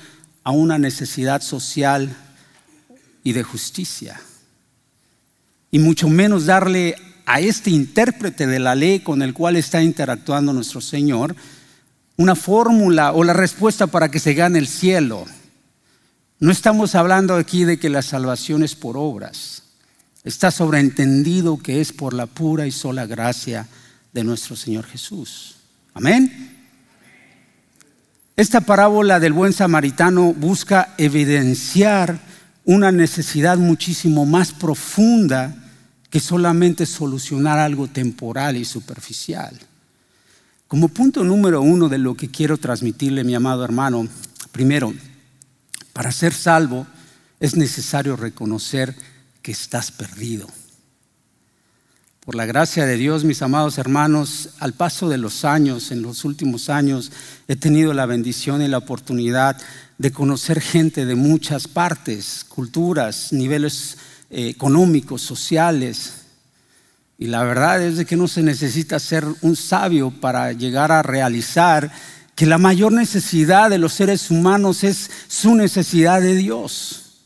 a 0.43 0.51
una 0.51 0.77
necesidad 0.77 1.41
social 1.41 2.17
y 3.23 3.33
de 3.33 3.45
justicia. 3.45 4.21
Y 5.71 5.79
mucho 5.79 6.09
menos 6.09 6.47
darle 6.47 6.97
a 7.27 7.39
este 7.39 7.71
intérprete 7.71 8.49
de 8.49 8.59
la 8.59 8.75
ley 8.75 8.99
con 8.99 9.23
el 9.23 9.35
cual 9.35 9.55
está 9.55 9.85
interactuando 9.85 10.53
nuestro 10.53 10.81
Señor 10.81 11.37
una 12.17 12.35
fórmula 12.35 13.13
o 13.13 13.23
la 13.23 13.35
respuesta 13.35 13.87
para 13.87 14.11
que 14.11 14.19
se 14.19 14.35
gane 14.35 14.59
el 14.59 14.67
cielo. 14.67 15.27
No 16.41 16.51
estamos 16.51 16.97
hablando 16.97 17.37
aquí 17.37 17.63
de 17.63 17.79
que 17.79 17.89
la 17.89 18.03
salvación 18.03 18.65
es 18.65 18.75
por 18.75 18.97
obras. 18.97 19.63
Está 20.25 20.51
sobreentendido 20.51 21.57
que 21.59 21.81
es 21.81 21.93
por 21.93 22.13
la 22.13 22.27
pura 22.27 22.67
y 22.67 22.73
sola 22.73 23.07
gracia 23.07 23.69
de 24.13 24.25
nuestro 24.25 24.57
Señor 24.57 24.87
Jesús. 24.87 25.55
Amén. 25.95 26.56
Esta 28.37 28.61
parábola 28.61 29.19
del 29.19 29.33
buen 29.33 29.55
samaritano 29.55 30.35
busca 30.35 30.93
evidenciar 30.99 32.21
una 32.67 32.93
necesidad 32.93 33.57
muchísimo 33.57 34.27
más 34.27 34.53
profunda 34.53 35.57
que 36.11 36.21
solamente 36.21 36.85
solucionar 36.85 37.59
algo 37.59 37.89
temporal 37.89 38.59
y 38.59 38.67
superficial. 38.67 39.59
Como 40.69 40.89
punto 40.89 41.25
número 41.25 41.63
uno 41.63 41.89
de 41.89 41.97
lo 41.97 42.15
que 42.15 42.31
quiero 42.31 42.59
transmitirle, 42.59 43.25
mi 43.25 43.35
amado 43.35 43.65
hermano, 43.65 44.07
primero, 44.53 44.93
para 45.95 46.13
ser 46.13 46.35
salvo 46.35 46.87
es 47.41 47.57
necesario 47.57 48.17
reconocer 48.17 48.95
que 49.41 49.53
estás 49.53 49.91
perdido. 49.91 50.47
Por 52.27 52.35
la 52.35 52.45
gracia 52.45 52.87
de 52.87 52.97
Dios, 52.97 53.23
mis 53.23 53.41
amados 53.41 53.79
hermanos, 53.79 54.49
al 54.59 54.73
paso 54.73 55.09
de 55.09 55.17
los 55.17 55.45
años, 55.45 55.93
en 55.93 56.03
los 56.03 56.25
últimos 56.25 56.69
años, 56.69 57.13
he 57.47 57.55
tenido 57.55 57.95
la 57.95 58.05
bendición 58.05 58.63
y 58.63 58.67
la 58.67 58.79
oportunidad 58.79 59.57
de 59.97 60.11
conocer 60.11 60.61
gente 60.61 61.07
de 61.07 61.15
muchas 61.15 61.69
partes, 61.69 62.45
culturas, 62.49 63.33
niveles 63.33 63.99
eh, 64.29 64.49
económicos, 64.49 65.23
sociales. 65.23 66.15
Y 67.17 67.27
la 67.27 67.45
verdad 67.45 67.81
es 67.81 67.97
de 67.97 68.07
que 68.07 68.17
no 68.17 68.27
se 68.27 68.43
necesita 68.43 68.99
ser 68.99 69.25
un 69.43 69.55
sabio 69.55 70.11
para 70.11 70.51
llegar 70.51 70.91
a 70.91 71.05
realizar 71.05 71.93
que 72.35 72.45
la 72.45 72.59
mayor 72.59 72.91
necesidad 72.91 73.71
de 73.71 73.79
los 73.79 73.93
seres 73.93 74.33
humanos 74.33 74.83
es 74.83 75.13
su 75.29 75.55
necesidad 75.55 76.21
de 76.21 76.35
Dios. 76.35 77.21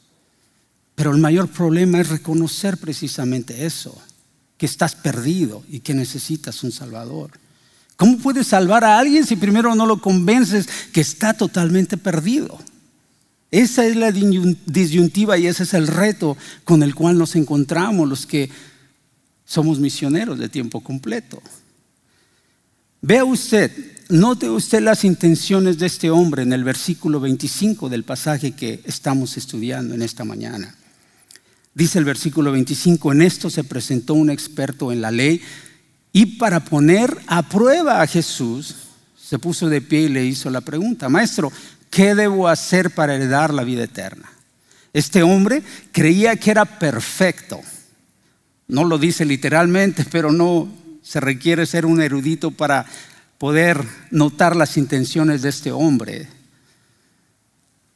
Pero 0.95 1.13
el 1.13 1.23
mayor 1.23 1.49
problema 1.49 2.03
es 2.03 2.11
reconocer 2.11 2.77
precisamente 2.77 3.65
eso, 3.65 3.99
que 4.61 4.67
estás 4.67 4.95
perdido 4.95 5.65
y 5.71 5.81
que 5.81 5.95
necesitas 5.95 6.63
un 6.65 6.71
Salvador. 6.71 7.31
¿Cómo 7.97 8.19
puedes 8.19 8.49
salvar 8.49 8.85
a 8.85 8.99
alguien 8.99 9.25
si 9.25 9.37
primero 9.37 9.75
no 9.75 9.87
lo 9.87 10.03
convences 10.03 10.69
que 10.93 11.01
está 11.01 11.33
totalmente 11.33 11.97
perdido? 11.97 12.59
Esa 13.51 13.87
es 13.87 13.97
la 13.97 14.13
disyuntiva 14.13 15.39
y 15.39 15.47
ese 15.47 15.63
es 15.63 15.73
el 15.73 15.87
reto 15.87 16.37
con 16.65 16.83
el 16.83 16.95
cual 16.95 17.17
nos 17.17 17.37
encontramos 17.37 18.07
los 18.07 18.27
que 18.27 18.51
somos 19.47 19.79
misioneros 19.79 20.39
de 20.39 20.51
tiempo 20.51 20.83
completo. 20.83 21.41
Vea 23.01 23.25
usted, 23.25 23.73
note 24.11 24.51
usted 24.51 24.83
las 24.83 25.05
intenciones 25.05 25.79
de 25.79 25.87
este 25.87 26.11
hombre 26.11 26.43
en 26.43 26.53
el 26.53 26.65
versículo 26.65 27.19
25 27.19 27.89
del 27.89 28.05
pasaje 28.05 28.53
que 28.53 28.83
estamos 28.85 29.39
estudiando 29.39 29.95
en 29.95 30.03
esta 30.03 30.25
mañana. 30.25 30.75
Dice 31.75 31.99
el 31.99 32.05
versículo 32.05 32.53
25, 32.53 33.13
en 33.13 33.23
esto 33.23 33.49
se 33.49 33.65
presentó 33.65 34.15
un 34.15 34.31
experto 34.31 34.91
en 34.91 35.01
la 35.01 35.11
ley 35.11 35.41
y 36.13 36.39
para 36.39 36.65
poner 36.65 37.17
a 37.27 37.49
prueba 37.49 38.03
a 38.03 38.07
Jesús, 38.07 38.75
se 39.17 39.39
puso 39.39 39.69
de 39.69 39.81
pie 39.81 40.03
y 40.03 40.09
le 40.09 40.25
hizo 40.25 40.51
la 40.51 40.61
pregunta, 40.61 41.09
maestro, 41.09 41.53
¿qué 41.89 42.15
debo 42.17 42.49
hacer 42.49 42.91
para 42.91 43.15
heredar 43.15 43.55
la 43.55 43.63
vida 43.63 43.85
eterna? 43.85 44.29
Este 44.93 45.23
hombre 45.23 45.63
creía 45.93 46.35
que 46.35 46.51
era 46.51 46.65
perfecto. 46.65 47.61
No 48.67 48.85
lo 48.85 48.99
dice 48.99 49.25
literalmente, 49.25 50.05
pero 50.11 50.33
no 50.33 50.69
se 51.03 51.21
requiere 51.21 51.67
ser 51.67 51.87
un 51.87 52.01
erudito 52.01 52.51
para 52.51 52.87
poder 53.39 53.85
notar 54.11 54.57
las 54.57 54.77
intenciones 54.77 55.43
de 55.43 55.49
este 55.49 55.71
hombre. 55.71 56.29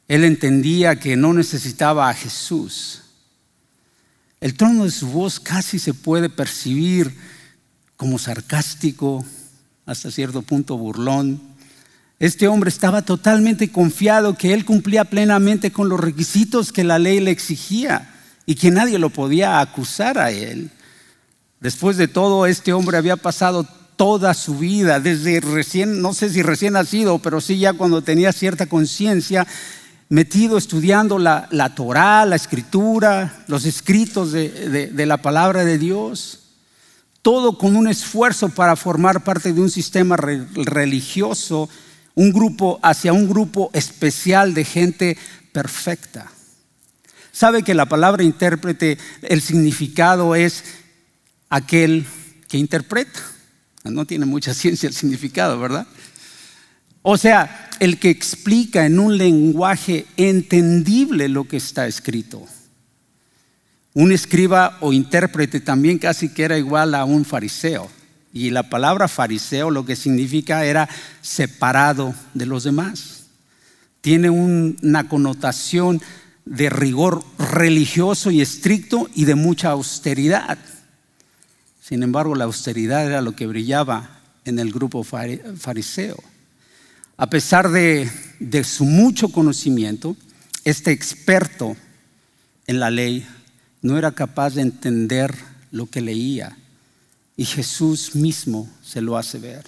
Él 0.07 0.23
entendía 0.23 0.99
que 0.99 1.17
no 1.17 1.33
necesitaba 1.33 2.09
a 2.09 2.13
Jesús. 2.13 3.01
El 4.45 4.53
tono 4.53 4.83
de 4.83 4.91
su 4.91 5.07
voz 5.07 5.39
casi 5.39 5.79
se 5.79 5.95
puede 5.95 6.29
percibir 6.29 7.11
como 7.97 8.19
sarcástico, 8.19 9.25
hasta 9.87 10.11
cierto 10.11 10.43
punto 10.43 10.77
burlón. 10.77 11.41
Este 12.19 12.47
hombre 12.47 12.69
estaba 12.69 13.01
totalmente 13.01 13.71
confiado 13.71 14.37
que 14.37 14.53
él 14.53 14.63
cumplía 14.63 15.03
plenamente 15.05 15.71
con 15.71 15.89
los 15.89 15.99
requisitos 15.99 16.71
que 16.71 16.83
la 16.83 16.99
ley 16.99 17.21
le 17.21 17.31
exigía 17.31 18.13
y 18.45 18.53
que 18.53 18.69
nadie 18.69 18.99
lo 18.99 19.09
podía 19.09 19.61
acusar 19.61 20.19
a 20.19 20.29
él. 20.29 20.69
Después 21.59 21.97
de 21.97 22.07
todo, 22.07 22.45
este 22.45 22.71
hombre 22.71 22.97
había 22.97 23.17
pasado 23.17 23.67
toda 23.95 24.35
su 24.35 24.59
vida, 24.59 24.99
desde 24.99 25.39
recién, 25.39 26.03
no 26.03 26.13
sé 26.13 26.29
si 26.29 26.43
recién 26.43 26.73
nacido, 26.73 27.17
pero 27.17 27.41
sí 27.41 27.57
ya 27.57 27.73
cuando 27.73 28.03
tenía 28.03 28.31
cierta 28.31 28.67
conciencia, 28.67 29.47
metido 30.09 30.57
estudiando 30.57 31.19
la, 31.19 31.47
la 31.51 31.75
Torah, 31.75 32.25
la 32.25 32.35
escritura, 32.35 33.43
los 33.47 33.65
escritos 33.65 34.31
de, 34.31 34.89
de 34.91 35.05
la 35.05 35.17
palabra 35.17 35.65
de 35.65 35.77
Dios 35.77 36.41
todo 37.25 37.57
con 37.57 37.75
un 37.75 37.87
esfuerzo 37.87 38.49
para 38.49 38.75
formar 38.75 39.23
parte 39.23 39.51
de 39.51 39.59
un 39.59 39.71
sistema 39.71 40.15
religioso, 40.15 41.67
un 42.13 42.31
grupo 42.31 42.79
hacia 42.83 43.13
un 43.13 43.27
grupo 43.27 43.71
especial 43.73 44.53
de 44.53 44.63
gente 44.63 45.17
perfecta. 45.51 46.31
Sabe 47.31 47.63
que 47.63 47.73
la 47.73 47.87
palabra 47.87 48.21
intérprete, 48.21 48.99
el 49.23 49.41
significado 49.41 50.35
es 50.35 50.65
aquel 51.49 52.05
que 52.47 52.59
interpreta. 52.59 53.19
No 53.85 54.05
tiene 54.05 54.27
mucha 54.27 54.53
ciencia 54.53 54.87
el 54.87 54.93
significado, 54.93 55.59
¿verdad? 55.59 55.87
O 57.07 57.17
sea, 57.17 57.69
el 57.79 57.99
que 57.99 58.09
explica 58.09 58.87
en 58.87 58.97
un 58.97 59.15
lenguaje 59.15 60.07
entendible 60.17 61.29
lo 61.29 61.47
que 61.47 61.57
está 61.57 61.85
escrito. 61.85 62.43
Un 63.93 64.11
escriba 64.11 64.79
o 64.81 64.91
intérprete 64.91 65.59
también 65.59 65.99
casi 65.99 66.29
que 66.29 66.41
era 66.41 66.57
igual 66.57 66.95
a 66.95 67.05
un 67.05 67.23
fariseo. 67.23 67.91
Y 68.33 68.49
la 68.49 68.71
palabra 68.71 69.07
fariseo 69.07 69.69
lo 69.69 69.85
que 69.85 69.95
significa 69.95 70.65
era 70.65 70.89
separado 71.21 72.15
de 72.33 72.47
los 72.47 72.63
demás. 72.63 73.27
Tiene 74.01 74.31
una 74.31 75.07
connotación 75.07 76.01
de 76.43 76.71
rigor 76.71 77.23
religioso 77.37 78.31
y 78.31 78.41
estricto 78.41 79.11
y 79.13 79.25
de 79.25 79.35
mucha 79.35 79.69
austeridad. 79.69 80.57
Sin 81.79 82.01
embargo, 82.01 82.33
la 82.33 82.45
austeridad 82.45 83.05
era 83.05 83.21
lo 83.21 83.35
que 83.35 83.45
brillaba 83.45 84.21
en 84.43 84.57
el 84.57 84.71
grupo 84.71 85.03
fariseo. 85.03 86.17
A 87.17 87.27
pesar 87.27 87.71
de, 87.71 88.09
su 88.63 88.83
mucho 88.83 89.29
conocimiento, 89.29 90.17
este 90.65 90.91
experto 90.91 91.77
en 92.67 92.79
la 92.79 92.89
ley 92.89 93.25
no 93.81 93.97
era 93.97 94.11
capaz 94.11 94.55
de 94.55 94.61
entender 94.61 95.33
lo 95.71 95.85
que 95.85 96.01
leía 96.01 96.57
y 97.37 97.45
Jesús 97.45 98.15
mismo 98.15 98.69
se 98.83 99.01
lo 99.01 99.17
hace 99.17 99.39
ver. 99.39 99.63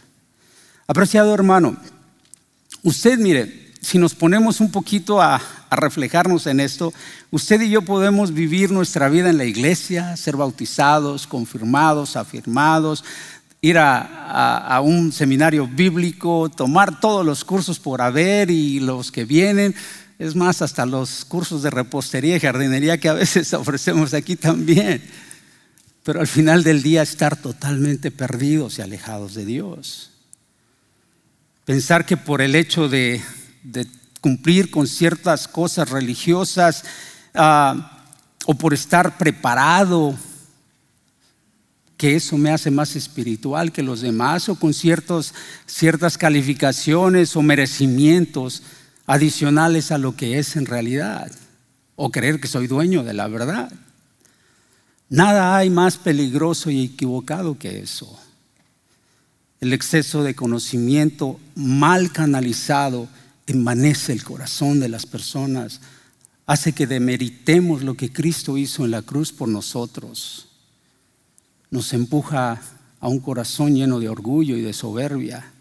Apreciado 0.87 1.33
hermano, 1.33 1.77
usted 2.83 3.17
mire, 3.17 3.67
si 3.81 3.97
nos 3.97 4.13
ponemos 4.13 4.59
un 4.59 4.71
poquito 4.71 5.21
a, 5.21 5.41
reflejarnos 5.69 6.47
en 6.47 6.61
esto, 6.61 6.93
usted 7.29 7.59
y 7.61 7.69
yo 7.69 7.81
podemos 7.81 8.33
vivir 8.33 8.71
nuestra 8.71 9.09
vida 9.09 9.29
en 9.29 9.37
la 9.37 9.43
iglesia, 9.43 10.15
ser 10.15 10.37
bautizados, 10.37 11.27
confirmados, 11.27 12.15
afirmados, 12.15 13.03
ir 13.67 13.77
a, 13.77 14.81
un 14.83 15.11
seminario 15.11 15.67
bíblico, 15.67 16.49
tomar 16.49 16.99
todos 16.99 17.25
los 17.25 17.43
cursos 17.43 17.79
por 17.79 18.01
haber 18.01 18.49
y 18.49 18.79
los 18.79 19.11
que 19.11 19.25
vienen, 19.25 19.75
es 20.19 20.35
más, 20.35 20.61
hasta 20.61 20.85
los 20.85 21.25
cursos 21.25 21.63
de 21.63 21.69
repostería 21.69 22.35
y 22.35 22.39
jardinería 22.39 22.97
que 22.97 23.09
a 23.09 23.13
veces 23.13 23.53
ofrecemos 23.53 24.13
aquí 24.13 24.35
también. 24.35 25.01
Pero 26.03 26.21
al 26.21 26.27
final 26.27 26.63
del 26.63 26.81
día 26.81 27.01
estar 27.01 27.35
totalmente 27.35 28.11
perdidos 28.11 28.79
y 28.79 28.81
alejados 28.81 29.33
de 29.33 29.45
Dios. 29.45 30.11
Pensar 31.65 32.05
que 32.05 32.15
por 32.15 32.41
el 32.41 32.55
hecho 32.55 32.87
de, 32.87 33.21
cumplir 34.21 34.71
con 34.71 34.87
ciertas 34.87 35.47
cosas 35.47 35.89
religiosas 35.89 36.83
ah, 37.35 38.05
o 38.45 38.55
por 38.55 38.73
estar 38.73 39.17
preparado, 39.17 40.15
que 41.97 42.15
eso 42.15 42.37
me 42.37 42.51
hace 42.51 42.71
más 42.71 42.95
espiritual 42.95 43.71
que 43.71 43.83
los 43.83 44.01
demás 44.01 44.47
o 44.49 44.55
con 44.55 44.73
ciertas 44.73 45.33
calificaciones 46.17 47.35
o 47.35 47.41
merecimientos 47.41 48.61
adicionales 49.07 49.91
a 49.91 49.97
lo 49.97 50.15
que 50.15 50.37
es 50.37 50.55
en 50.55 50.67
realidad 50.67 51.31
o 51.95 52.11
creer 52.11 52.39
que 52.39 52.47
soy 52.47 52.67
dueño 52.67 53.03
de 53.03 53.13
la 53.13 53.27
verdad. 53.27 53.71
Nada 55.09 55.57
hay 55.57 55.69
más 55.69 55.97
peligroso 55.97 56.69
y 56.69 56.85
equivocado 56.85 57.57
que 57.57 57.79
eso. 57.79 58.19
El 59.59 59.73
exceso 59.73 60.23
de 60.23 60.35
conocimiento 60.35 61.39
mal 61.55 62.11
canalizado 62.11 63.07
envanece 63.47 64.13
el 64.13 64.23
corazón 64.23 64.79
de 64.79 64.89
las 64.89 65.05
personas, 65.05 65.81
hace 66.45 66.73
que 66.73 66.85
demeritemos 66.85 67.81
lo 67.81 67.95
que 67.95 68.11
Cristo 68.11 68.57
hizo 68.57 68.85
en 68.85 68.91
la 68.91 69.01
cruz 69.01 69.31
por 69.31 69.49
nosotros. 69.49 70.46
Nos 71.69 71.93
empuja 71.93 72.61
a 72.99 73.07
un 73.07 73.19
corazón 73.19 73.75
lleno 73.75 73.99
de 73.99 74.09
orgullo 74.09 74.55
y 74.55 74.61
de 74.61 74.73
soberbia. 74.73 75.51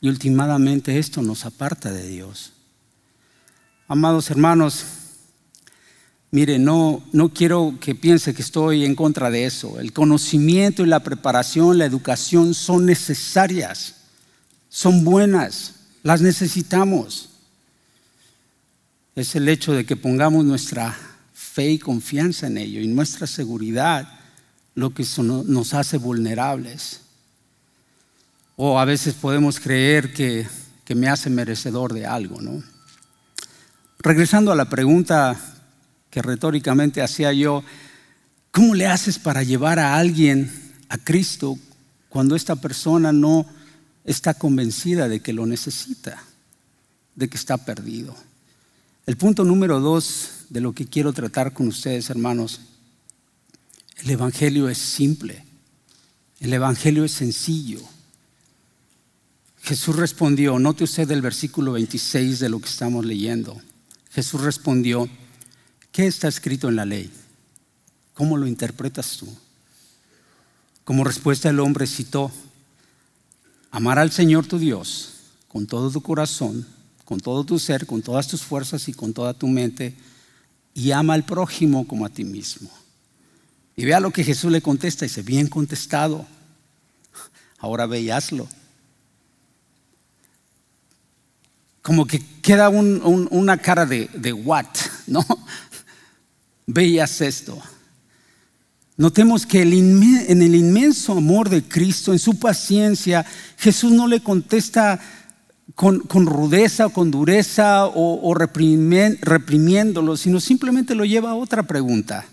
Y 0.00 0.08
últimamente 0.08 0.98
esto 0.98 1.22
nos 1.22 1.44
aparta 1.44 1.90
de 1.90 2.06
Dios. 2.06 2.52
Amados 3.88 4.30
hermanos, 4.30 4.84
mire, 6.30 6.58
no, 6.58 7.02
no 7.12 7.32
quiero 7.32 7.78
que 7.80 7.94
piense 7.94 8.34
que 8.34 8.42
estoy 8.42 8.84
en 8.84 8.94
contra 8.94 9.30
de 9.30 9.46
eso. 9.46 9.80
El 9.80 9.92
conocimiento 9.92 10.84
y 10.84 10.86
la 10.86 11.02
preparación, 11.02 11.78
la 11.78 11.86
educación 11.86 12.54
son 12.54 12.86
necesarias, 12.86 13.96
son 14.68 15.04
buenas, 15.04 15.74
las 16.02 16.20
necesitamos. 16.20 17.30
Es 19.16 19.34
el 19.34 19.48
hecho 19.48 19.72
de 19.72 19.84
que 19.84 19.96
pongamos 19.96 20.44
nuestra 20.44 20.96
fe 21.32 21.70
y 21.72 21.78
confianza 21.78 22.46
en 22.46 22.58
ello 22.58 22.80
y 22.80 22.86
nuestra 22.86 23.26
seguridad 23.26 24.17
lo 24.78 24.94
que 24.94 25.04
nos 25.18 25.74
hace 25.74 25.98
vulnerables. 25.98 27.00
O 28.54 28.78
a 28.78 28.84
veces 28.84 29.14
podemos 29.14 29.58
creer 29.58 30.12
que, 30.12 30.46
que 30.84 30.94
me 30.94 31.08
hace 31.08 31.30
merecedor 31.30 31.92
de 31.92 32.06
algo, 32.06 32.40
¿no? 32.40 32.62
Regresando 33.98 34.52
a 34.52 34.54
la 34.54 34.68
pregunta 34.68 35.36
que 36.10 36.22
retóricamente 36.22 37.02
hacía 37.02 37.32
yo, 37.32 37.64
¿cómo 38.52 38.76
le 38.76 38.86
haces 38.86 39.18
para 39.18 39.42
llevar 39.42 39.80
a 39.80 39.96
alguien 39.96 40.48
a 40.88 40.96
Cristo 40.96 41.58
cuando 42.08 42.36
esta 42.36 42.54
persona 42.54 43.12
no 43.12 43.46
está 44.04 44.34
convencida 44.34 45.08
de 45.08 45.18
que 45.18 45.32
lo 45.32 45.44
necesita, 45.44 46.22
de 47.16 47.28
que 47.28 47.36
está 47.36 47.56
perdido? 47.56 48.14
El 49.06 49.16
punto 49.16 49.42
número 49.42 49.80
dos 49.80 50.44
de 50.50 50.60
lo 50.60 50.72
que 50.72 50.86
quiero 50.86 51.12
tratar 51.12 51.52
con 51.52 51.66
ustedes, 51.66 52.10
hermanos, 52.10 52.60
el 53.98 54.10
Evangelio 54.10 54.68
es 54.68 54.78
simple, 54.78 55.44
el 56.40 56.52
Evangelio 56.52 57.04
es 57.04 57.12
sencillo. 57.12 57.80
Jesús 59.60 59.96
respondió, 59.96 60.58
note 60.58 60.84
usted 60.84 61.10
el 61.10 61.20
versículo 61.20 61.72
26 61.72 62.38
de 62.38 62.48
lo 62.48 62.60
que 62.60 62.68
estamos 62.68 63.04
leyendo. 63.04 63.60
Jesús 64.10 64.40
respondió, 64.40 65.08
¿qué 65.92 66.06
está 66.06 66.28
escrito 66.28 66.68
en 66.68 66.76
la 66.76 66.84
ley? 66.84 67.10
¿Cómo 68.14 68.36
lo 68.36 68.46
interpretas 68.46 69.16
tú? 69.16 69.28
Como 70.84 71.04
respuesta 71.04 71.50
el 71.50 71.60
hombre 71.60 71.86
citó, 71.86 72.30
amar 73.70 73.98
al 73.98 74.10
Señor 74.10 74.46
tu 74.46 74.58
Dios 74.58 75.14
con 75.48 75.66
todo 75.66 75.90
tu 75.90 76.02
corazón, 76.02 76.66
con 77.04 77.20
todo 77.20 77.44
tu 77.44 77.58
ser, 77.58 77.86
con 77.86 78.02
todas 78.02 78.28
tus 78.28 78.42
fuerzas 78.42 78.88
y 78.88 78.92
con 78.92 79.12
toda 79.12 79.34
tu 79.34 79.48
mente, 79.48 79.94
y 80.74 80.92
ama 80.92 81.14
al 81.14 81.24
prójimo 81.24 81.86
como 81.86 82.06
a 82.06 82.10
ti 82.10 82.24
mismo. 82.24 82.70
Y 83.78 83.84
vea 83.84 84.00
lo 84.00 84.10
que 84.10 84.24
Jesús 84.24 84.50
le 84.50 84.60
contesta, 84.60 85.04
dice, 85.04 85.22
bien 85.22 85.46
contestado, 85.46 86.26
ahora 87.58 87.86
ve 87.86 88.00
y 88.00 88.10
hazlo. 88.10 88.48
Como 91.80 92.04
que 92.04 92.20
queda 92.42 92.70
una 92.70 93.56
cara 93.58 93.86
de, 93.86 94.32
what, 94.32 94.66
¿no? 95.06 95.24
Ve 96.66 96.86
y 96.86 96.98
haz 96.98 97.20
esto. 97.20 97.56
Notemos 98.96 99.46
que 99.46 99.62
en 99.62 100.42
el 100.42 100.56
inmenso 100.56 101.12
amor 101.12 101.48
de 101.48 101.62
Cristo, 101.62 102.12
en 102.12 102.18
su 102.18 102.36
paciencia, 102.36 103.24
Jesús 103.58 103.92
no 103.92 104.08
le 104.08 104.24
contesta 104.24 104.98
con, 105.76 106.02
rudeza 106.26 106.86
o 106.86 106.90
con 106.90 107.12
dureza 107.12 107.86
o, 107.86 108.34
reprimiéndolo, 108.34 110.16
sino 110.16 110.40
simplemente 110.40 110.96
lo 110.96 111.04
lleva 111.04 111.30
a 111.30 111.36
otra 111.36 111.62
pregunta. 111.62 112.26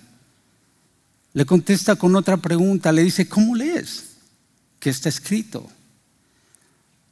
Le 1.35 1.45
contesta 1.45 1.97
con 1.97 2.15
otra 2.15 2.37
pregunta, 2.37 2.93
le 2.93 3.03
dice, 3.03 3.27
¿cómo 3.27 3.55
lees? 3.55 4.15
¿Qué 4.79 4.89
está 4.89 5.09
escrito? 5.09 5.69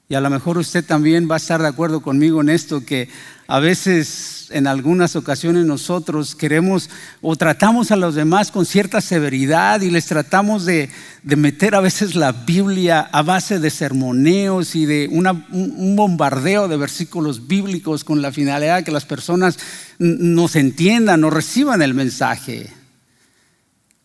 Y 0.08 0.16
a 0.16 0.22
lo 0.22 0.30
mejor 0.30 0.58
usted 0.58 0.86
también 0.86 1.30
va 1.30 1.36
a 1.36 1.38
estar 1.38 1.62
de 1.62 1.68
acuerdo 1.68 2.02
conmigo 2.02 2.40
en 2.40 2.48
esto, 2.48 2.86
que 2.86 3.10
a 3.48 3.60
veces, 3.60 4.48
en 4.52 4.66
algunas 4.66 5.18
ocasiones 5.18 5.66
nosotros 5.66 6.36
queremos 6.36 6.90
o 7.22 7.36
tratamos 7.36 7.92
a 7.92 7.98
los 7.98 8.16
demás 8.16 8.50
con 8.50 8.66
cierta 8.66 9.02
severidad 9.02 9.82
y 9.82 9.92
les 9.92 10.06
tratamos 10.06 10.64
de, 10.64 10.90
meter 11.24 11.76
a 11.76 11.82
veces 11.82 12.16
la 12.16 12.32
Biblia 12.32 13.02
a 13.02 13.24
base 13.24 13.60
de 13.60 13.70
sermoneos 13.70 14.74
y 14.78 14.86
de 14.86 15.10
un 15.12 15.96
bombardeo 15.98 16.70
de 16.70 16.78
versículos 16.78 17.46
bíblicos 17.46 18.06
con 18.06 18.22
la 18.22 18.32
finalidad 18.32 18.78
de 18.78 18.84
que 18.86 18.92
las 18.92 19.06
personas 19.06 19.60
nos 20.00 20.56
entiendan 20.56 21.26
o 21.26 21.30
reciban 21.30 21.82
el 21.82 21.94
mensaje. 21.94 22.83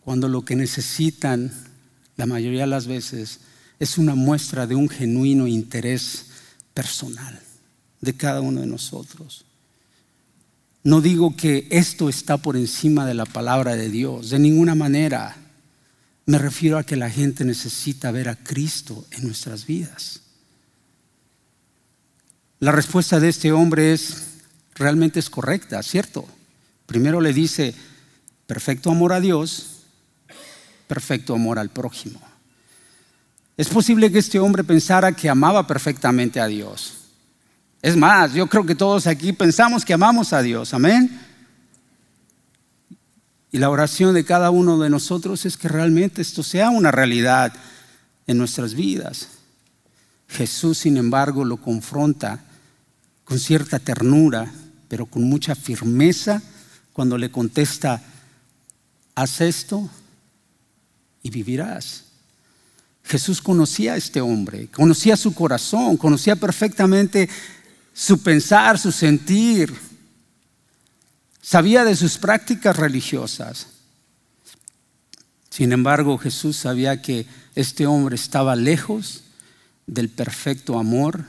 Cuando 0.08 0.26
lo 0.26 0.42
que 0.42 0.56
necesitan, 0.56 1.52
la 2.16 2.24
mayoría 2.24 2.62
de 2.62 2.66
las 2.66 2.86
veces, 2.86 3.40
es 3.78 3.98
una 3.98 4.14
muestra 4.14 4.66
de 4.66 4.74
un 4.74 4.88
genuino 4.88 5.46
interés 5.46 6.28
personal 6.72 7.38
de 8.00 8.14
cada 8.14 8.40
uno 8.40 8.62
de 8.62 8.66
nosotros. 8.66 9.44
No 10.82 11.02
digo 11.02 11.36
que 11.36 11.68
esto 11.70 12.08
está 12.08 12.38
por 12.38 12.56
encima 12.56 13.04
de 13.04 13.12
la 13.12 13.26
palabra 13.26 13.76
de 13.76 13.90
Dios, 13.90 14.30
de 14.30 14.38
ninguna 14.38 14.74
manera. 14.74 15.36
Me 16.24 16.38
refiero 16.38 16.78
a 16.78 16.84
que 16.84 16.96
la 16.96 17.10
gente 17.10 17.44
necesita 17.44 18.10
ver 18.10 18.30
a 18.30 18.36
Cristo 18.36 19.04
en 19.10 19.26
nuestras 19.26 19.66
vidas. 19.66 20.22
La 22.60 22.72
respuesta 22.72 23.20
de 23.20 23.28
este 23.28 23.52
hombre 23.52 23.92
es 23.92 24.22
realmente 24.74 25.20
es 25.20 25.28
correcta, 25.28 25.82
¿cierto? 25.82 26.26
Primero 26.86 27.20
le 27.20 27.34
dice, 27.34 27.74
perfecto 28.46 28.90
amor 28.90 29.12
a 29.12 29.20
Dios, 29.20 29.74
perfecto 30.88 31.34
amor 31.34 31.58
al 31.58 31.68
prójimo. 31.68 32.18
Es 33.56 33.68
posible 33.68 34.10
que 34.10 34.18
este 34.18 34.38
hombre 34.38 34.64
pensara 34.64 35.12
que 35.12 35.28
amaba 35.28 35.66
perfectamente 35.66 36.40
a 36.40 36.46
Dios. 36.46 36.94
Es 37.82 37.96
más, 37.96 38.32
yo 38.32 38.48
creo 38.48 38.66
que 38.66 38.74
todos 38.74 39.06
aquí 39.06 39.32
pensamos 39.32 39.84
que 39.84 39.94
amamos 39.94 40.32
a 40.32 40.42
Dios, 40.42 40.74
amén. 40.74 41.20
Y 43.50 43.58
la 43.58 43.70
oración 43.70 44.14
de 44.14 44.24
cada 44.24 44.50
uno 44.50 44.78
de 44.78 44.90
nosotros 44.90 45.46
es 45.46 45.56
que 45.56 45.68
realmente 45.68 46.22
esto 46.22 46.42
sea 46.42 46.70
una 46.70 46.90
realidad 46.90 47.52
en 48.26 48.38
nuestras 48.38 48.74
vidas. 48.74 49.28
Jesús, 50.28 50.78
sin 50.78 50.96
embargo, 50.96 51.44
lo 51.44 51.56
confronta 51.56 52.44
con 53.24 53.38
cierta 53.38 53.78
ternura, 53.78 54.52
pero 54.88 55.06
con 55.06 55.22
mucha 55.24 55.54
firmeza 55.54 56.42
cuando 56.92 57.16
le 57.16 57.30
contesta, 57.30 58.02
haz 59.14 59.40
esto 59.40 59.88
y 61.22 61.30
vivirás. 61.30 62.04
Jesús 63.04 63.40
conocía 63.40 63.94
a 63.94 63.96
este 63.96 64.20
hombre, 64.20 64.68
conocía 64.68 65.16
su 65.16 65.34
corazón, 65.34 65.96
conocía 65.96 66.36
perfectamente 66.36 67.28
su 67.94 68.22
pensar, 68.22 68.78
su 68.78 68.92
sentir. 68.92 69.74
Sabía 71.40 71.84
de 71.84 71.96
sus 71.96 72.18
prácticas 72.18 72.76
religiosas. 72.76 73.68
Sin 75.48 75.72
embargo, 75.72 76.18
Jesús 76.18 76.56
sabía 76.56 77.00
que 77.00 77.26
este 77.54 77.86
hombre 77.86 78.14
estaba 78.14 78.54
lejos 78.54 79.24
del 79.86 80.10
perfecto 80.10 80.78
amor 80.78 81.24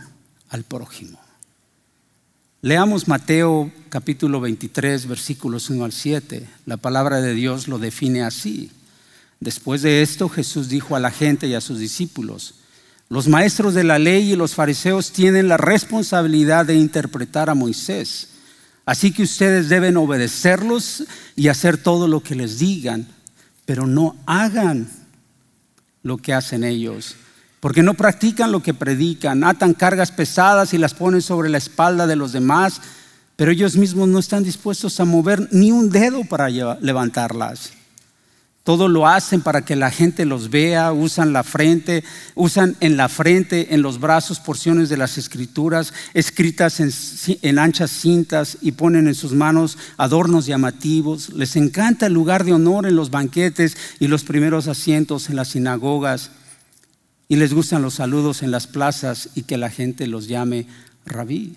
al 0.49 0.63
prójimo. 0.63 1.19
Leamos 2.61 3.07
Mateo 3.07 3.71
capítulo 3.87 4.41
23, 4.41 5.07
versículos 5.07 5.69
1 5.69 5.85
al 5.85 5.93
7. 5.93 6.45
La 6.65 6.75
palabra 6.75 7.21
de 7.21 7.33
Dios 7.33 7.69
lo 7.69 7.79
define 7.79 8.21
así. 8.21 8.69
Después 9.39 9.81
de 9.81 10.01
esto, 10.01 10.27
Jesús 10.27 10.67
dijo 10.67 10.95
a 10.95 10.99
la 10.99 11.11
gente 11.11 11.47
y 11.47 11.53
a 11.53 11.61
sus 11.61 11.79
discípulos, 11.79 12.55
los 13.07 13.27
maestros 13.27 13.73
de 13.73 13.83
la 13.83 13.97
ley 13.97 14.33
y 14.33 14.35
los 14.35 14.53
fariseos 14.53 15.11
tienen 15.11 15.47
la 15.47 15.57
responsabilidad 15.57 16.65
de 16.65 16.75
interpretar 16.75 17.49
a 17.49 17.55
Moisés. 17.55 18.29
Así 18.85 19.11
que 19.11 19.23
ustedes 19.23 19.69
deben 19.69 19.97
obedecerlos 19.97 21.03
y 21.35 21.47
hacer 21.47 21.77
todo 21.77 22.07
lo 22.07 22.21
que 22.21 22.35
les 22.35 22.59
digan, 22.59 23.07
pero 23.65 23.87
no 23.87 24.15
hagan 24.25 24.89
lo 26.03 26.17
que 26.17 26.33
hacen 26.33 26.63
ellos, 26.63 27.15
porque 27.59 27.83
no 27.83 27.93
practican 27.93 28.51
lo 28.51 28.61
que 28.61 28.73
predican, 28.73 29.43
atan 29.43 29.73
cargas 29.73 30.11
pesadas 30.11 30.73
y 30.73 30.77
las 30.77 30.93
ponen 30.93 31.21
sobre 31.21 31.49
la 31.49 31.57
espalda 31.57 32.07
de 32.07 32.15
los 32.15 32.31
demás, 32.31 32.81
pero 33.35 33.51
ellos 33.51 33.75
mismos 33.75 34.07
no 34.07 34.19
están 34.19 34.43
dispuestos 34.43 34.99
a 34.99 35.05
mover 35.05 35.47
ni 35.51 35.71
un 35.71 35.89
dedo 35.89 36.23
para 36.25 36.49
levantarlas. 36.49 37.78
Todo 38.69 38.87
lo 38.87 39.07
hacen 39.07 39.41
para 39.41 39.65
que 39.65 39.75
la 39.75 39.89
gente 39.89 40.25
los 40.25 40.51
vea, 40.51 40.93
usan 40.93 41.33
la 41.33 41.41
frente, 41.41 42.03
usan 42.35 42.77
en 42.81 42.97
la 42.97 43.09
frente, 43.09 43.73
en 43.73 43.81
los 43.81 43.99
brazos 43.99 44.39
porciones 44.39 44.89
de 44.89 44.97
las 44.97 45.17
escrituras 45.17 45.91
escritas 46.13 46.79
en, 46.79 47.57
anchas 47.57 47.89
cintas 47.89 48.59
y 48.61 48.73
ponen 48.73 49.07
en 49.07 49.15
sus 49.15 49.31
manos 49.31 49.79
adornos 49.97 50.45
llamativos. 50.45 51.33
Les 51.33 51.55
encanta 51.55 52.05
el 52.05 52.13
lugar 52.13 52.43
de 52.43 52.53
honor 52.53 52.85
en 52.85 52.95
los 52.95 53.09
banquetes 53.09 53.75
y 53.99 54.05
los 54.05 54.23
primeros 54.23 54.67
asientos 54.67 55.31
en 55.31 55.37
las 55.37 55.47
sinagogas. 55.47 56.29
Y 57.27 57.37
les 57.37 57.55
gustan 57.55 57.81
los 57.81 57.95
saludos 57.95 58.43
en 58.43 58.51
las 58.51 58.67
plazas 58.67 59.29
y 59.33 59.41
que 59.41 59.57
la 59.57 59.71
gente 59.71 60.05
los 60.05 60.27
llame 60.27 60.67
rabí. 61.07 61.55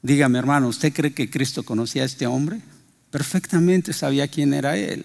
Dígame 0.00 0.38
hermano, 0.38 0.68
¿usted 0.68 0.94
cree 0.94 1.12
que 1.12 1.28
Cristo 1.28 1.62
conocía 1.62 2.04
a 2.04 2.06
este 2.06 2.26
hombre? 2.26 2.62
Perfectamente 3.10 3.92
sabía 3.92 4.28
quién 4.28 4.54
era 4.54 4.76
Él. 4.76 5.04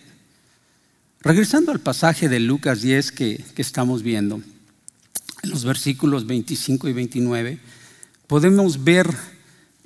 Regresando 1.22 1.72
al 1.72 1.80
pasaje 1.80 2.30
de 2.30 2.40
Lucas 2.40 2.82
10 2.82 3.12
que, 3.12 3.44
que 3.56 3.62
estamos 3.62 4.04
viendo, 4.04 4.42
en 5.44 5.50
los 5.50 5.64
versículos 5.64 6.26
25 6.26 6.88
y 6.88 6.94
29, 6.94 7.60
podemos 8.28 8.84
ver 8.84 9.08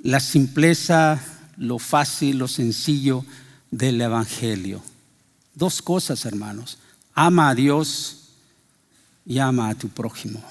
la 0.02 0.20
simpleza, 0.20 1.20
lo 1.56 1.78
fácil, 1.78 2.38
lo 2.38 2.48
sencillo 2.48 3.24
del 3.70 4.00
Evangelio. 4.00 4.82
Dos 5.54 5.82
cosas, 5.82 6.24
hermanos. 6.24 6.78
Ama 7.14 7.50
a 7.50 7.54
Dios 7.54 8.28
y 9.26 9.38
ama 9.38 9.68
a 9.68 9.74
tu 9.74 9.88
prójimo. 9.88 10.42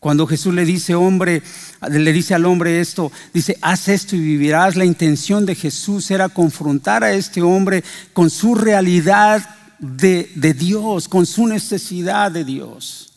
Cuando 0.00 0.26
Jesús 0.26 0.54
le 0.54 0.64
dice, 0.64 0.94
hombre, 0.94 1.42
le 1.90 2.12
dice 2.12 2.34
al 2.34 2.46
hombre 2.46 2.80
esto, 2.80 3.12
dice, 3.34 3.58
haz 3.60 3.88
esto 3.88 4.16
y 4.16 4.20
vivirás. 4.20 4.74
La 4.74 4.86
intención 4.86 5.44
de 5.44 5.54
Jesús 5.54 6.10
era 6.10 6.30
confrontar 6.30 7.04
a 7.04 7.12
este 7.12 7.42
hombre 7.42 7.84
con 8.14 8.30
su 8.30 8.54
realidad 8.54 9.44
de, 9.78 10.32
de 10.34 10.54
Dios, 10.54 11.06
con 11.06 11.26
su 11.26 11.46
necesidad 11.46 12.32
de 12.32 12.44
Dios. 12.44 13.12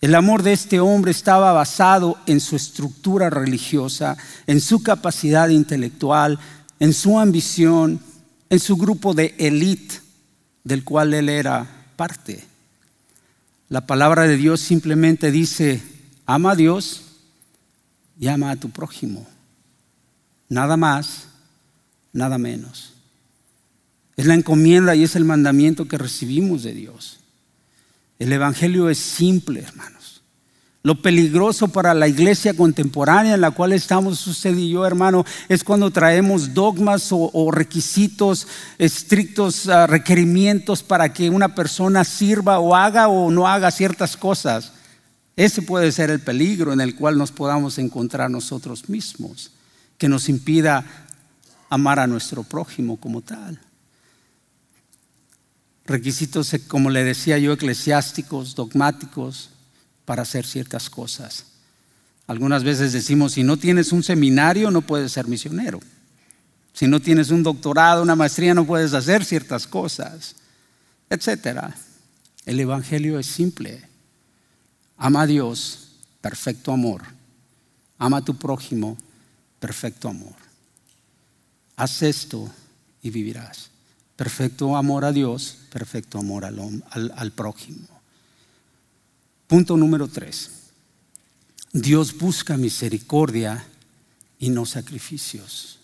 El 0.00 0.14
amor 0.14 0.44
de 0.44 0.52
este 0.52 0.78
hombre 0.78 1.10
estaba 1.10 1.52
basado 1.52 2.16
en 2.26 2.38
su 2.38 2.54
estructura 2.54 3.28
religiosa, 3.28 4.16
en 4.46 4.60
su 4.60 4.84
capacidad 4.84 5.48
intelectual, 5.48 6.38
en 6.78 6.92
su 6.92 7.18
ambición, 7.18 7.98
en 8.50 8.60
su 8.60 8.76
grupo 8.76 9.14
de 9.14 9.34
élite 9.38 9.96
del 10.62 10.84
cual 10.84 11.12
él 11.12 11.28
era 11.28 11.66
parte. 11.96 12.53
La 13.74 13.88
palabra 13.88 14.22
de 14.28 14.36
Dios 14.36 14.60
simplemente 14.60 15.32
dice, 15.32 15.82
ama 16.26 16.52
a 16.52 16.54
Dios 16.54 17.02
y 18.20 18.28
ama 18.28 18.52
a 18.52 18.56
tu 18.56 18.70
prójimo. 18.70 19.26
Nada 20.48 20.76
más, 20.76 21.26
nada 22.12 22.38
menos. 22.38 22.92
Es 24.14 24.26
la 24.26 24.34
encomienda 24.34 24.94
y 24.94 25.02
es 25.02 25.16
el 25.16 25.24
mandamiento 25.24 25.88
que 25.88 25.98
recibimos 25.98 26.62
de 26.62 26.72
Dios. 26.72 27.18
El 28.20 28.32
Evangelio 28.32 28.88
es 28.90 28.98
simple, 28.98 29.62
hermano. 29.62 29.93
Lo 30.86 31.00
peligroso 31.00 31.68
para 31.68 31.94
la 31.94 32.08
iglesia 32.08 32.52
contemporánea 32.52 33.32
en 33.32 33.40
la 33.40 33.52
cual 33.52 33.72
estamos 33.72 34.26
usted 34.26 34.54
y 34.54 34.68
yo, 34.68 34.84
hermano, 34.84 35.24
es 35.48 35.64
cuando 35.64 35.90
traemos 35.90 36.52
dogmas 36.52 37.08
o, 37.10 37.50
requisitos 37.50 38.46
estrictos, 38.76 39.66
ah, 39.66 39.86
requerimientos 39.86 40.82
para 40.82 41.10
que 41.14 41.30
una 41.30 41.54
persona 41.54 42.04
sirva 42.04 42.58
o 42.58 42.76
haga 42.76 43.08
o 43.08 43.30
no 43.30 43.48
haga 43.48 43.70
ciertas 43.70 44.14
cosas. 44.14 44.72
Ese 45.36 45.62
puede 45.62 45.90
ser 45.90 46.10
el 46.10 46.20
peligro 46.20 46.74
en 46.74 46.82
el 46.82 46.96
cual 46.96 47.16
nos 47.16 47.32
podamos 47.32 47.78
encontrar 47.78 48.30
nosotros 48.30 48.90
mismos, 48.90 49.52
que 49.96 50.10
nos 50.10 50.28
impida 50.28 50.84
amar 51.70 51.98
a 51.98 52.06
nuestro 52.06 52.42
prójimo 52.42 52.98
como 52.98 53.22
tal. 53.22 53.58
Requisitos, 55.86 56.54
como 56.68 56.90
le 56.90 57.04
decía 57.04 57.38
yo, 57.38 57.54
eclesiásticos, 57.54 58.54
dogmáticos, 58.54 59.48
para 60.04 60.22
hacer 60.22 60.46
ciertas 60.46 60.90
cosas. 60.90 61.46
Algunas 62.26 62.64
veces 62.64 62.92
decimos, 62.92 63.32
si 63.32 63.42
no 63.42 63.56
tienes 63.56 63.92
un 63.92 64.02
seminario, 64.02 64.70
no 64.70 64.82
puedes 64.82 65.12
ser 65.12 65.28
misionero. 65.28 65.80
Si 66.72 66.86
no 66.86 67.00
tienes 67.00 67.30
un 67.30 67.42
doctorado, 67.42 68.02
una 68.02 68.16
maestría, 68.16 68.54
no 68.54 68.66
puedes 68.66 68.94
hacer 68.94 69.24
ciertas 69.24 69.66
cosas, 69.66 70.34
etc. 71.10 71.72
El 72.46 72.58
Evangelio 72.58 73.18
es 73.18 73.26
simple. 73.26 73.82
Ama 74.96 75.22
a 75.22 75.26
Dios, 75.26 75.88
perfecto 76.20 76.72
amor. 76.72 77.02
Ama 77.98 78.18
a 78.18 78.24
tu 78.24 78.36
prójimo, 78.36 78.96
perfecto 79.60 80.08
amor. 80.08 80.34
Haz 81.76 82.02
esto 82.02 82.50
y 83.02 83.10
vivirás. 83.10 83.70
Perfecto 84.16 84.76
amor 84.76 85.04
a 85.04 85.12
Dios, 85.12 85.58
perfecto 85.72 86.18
amor 86.18 86.44
al, 86.44 87.32
prójimo. 87.32 87.86
Punto 89.46 89.76
número 89.76 90.08
tres. 90.08 90.50
Dios 91.72 92.16
busca 92.16 92.56
misericordia 92.56 93.66
y 94.38 94.50
no 94.50 94.64
sacrificios. 94.64 95.78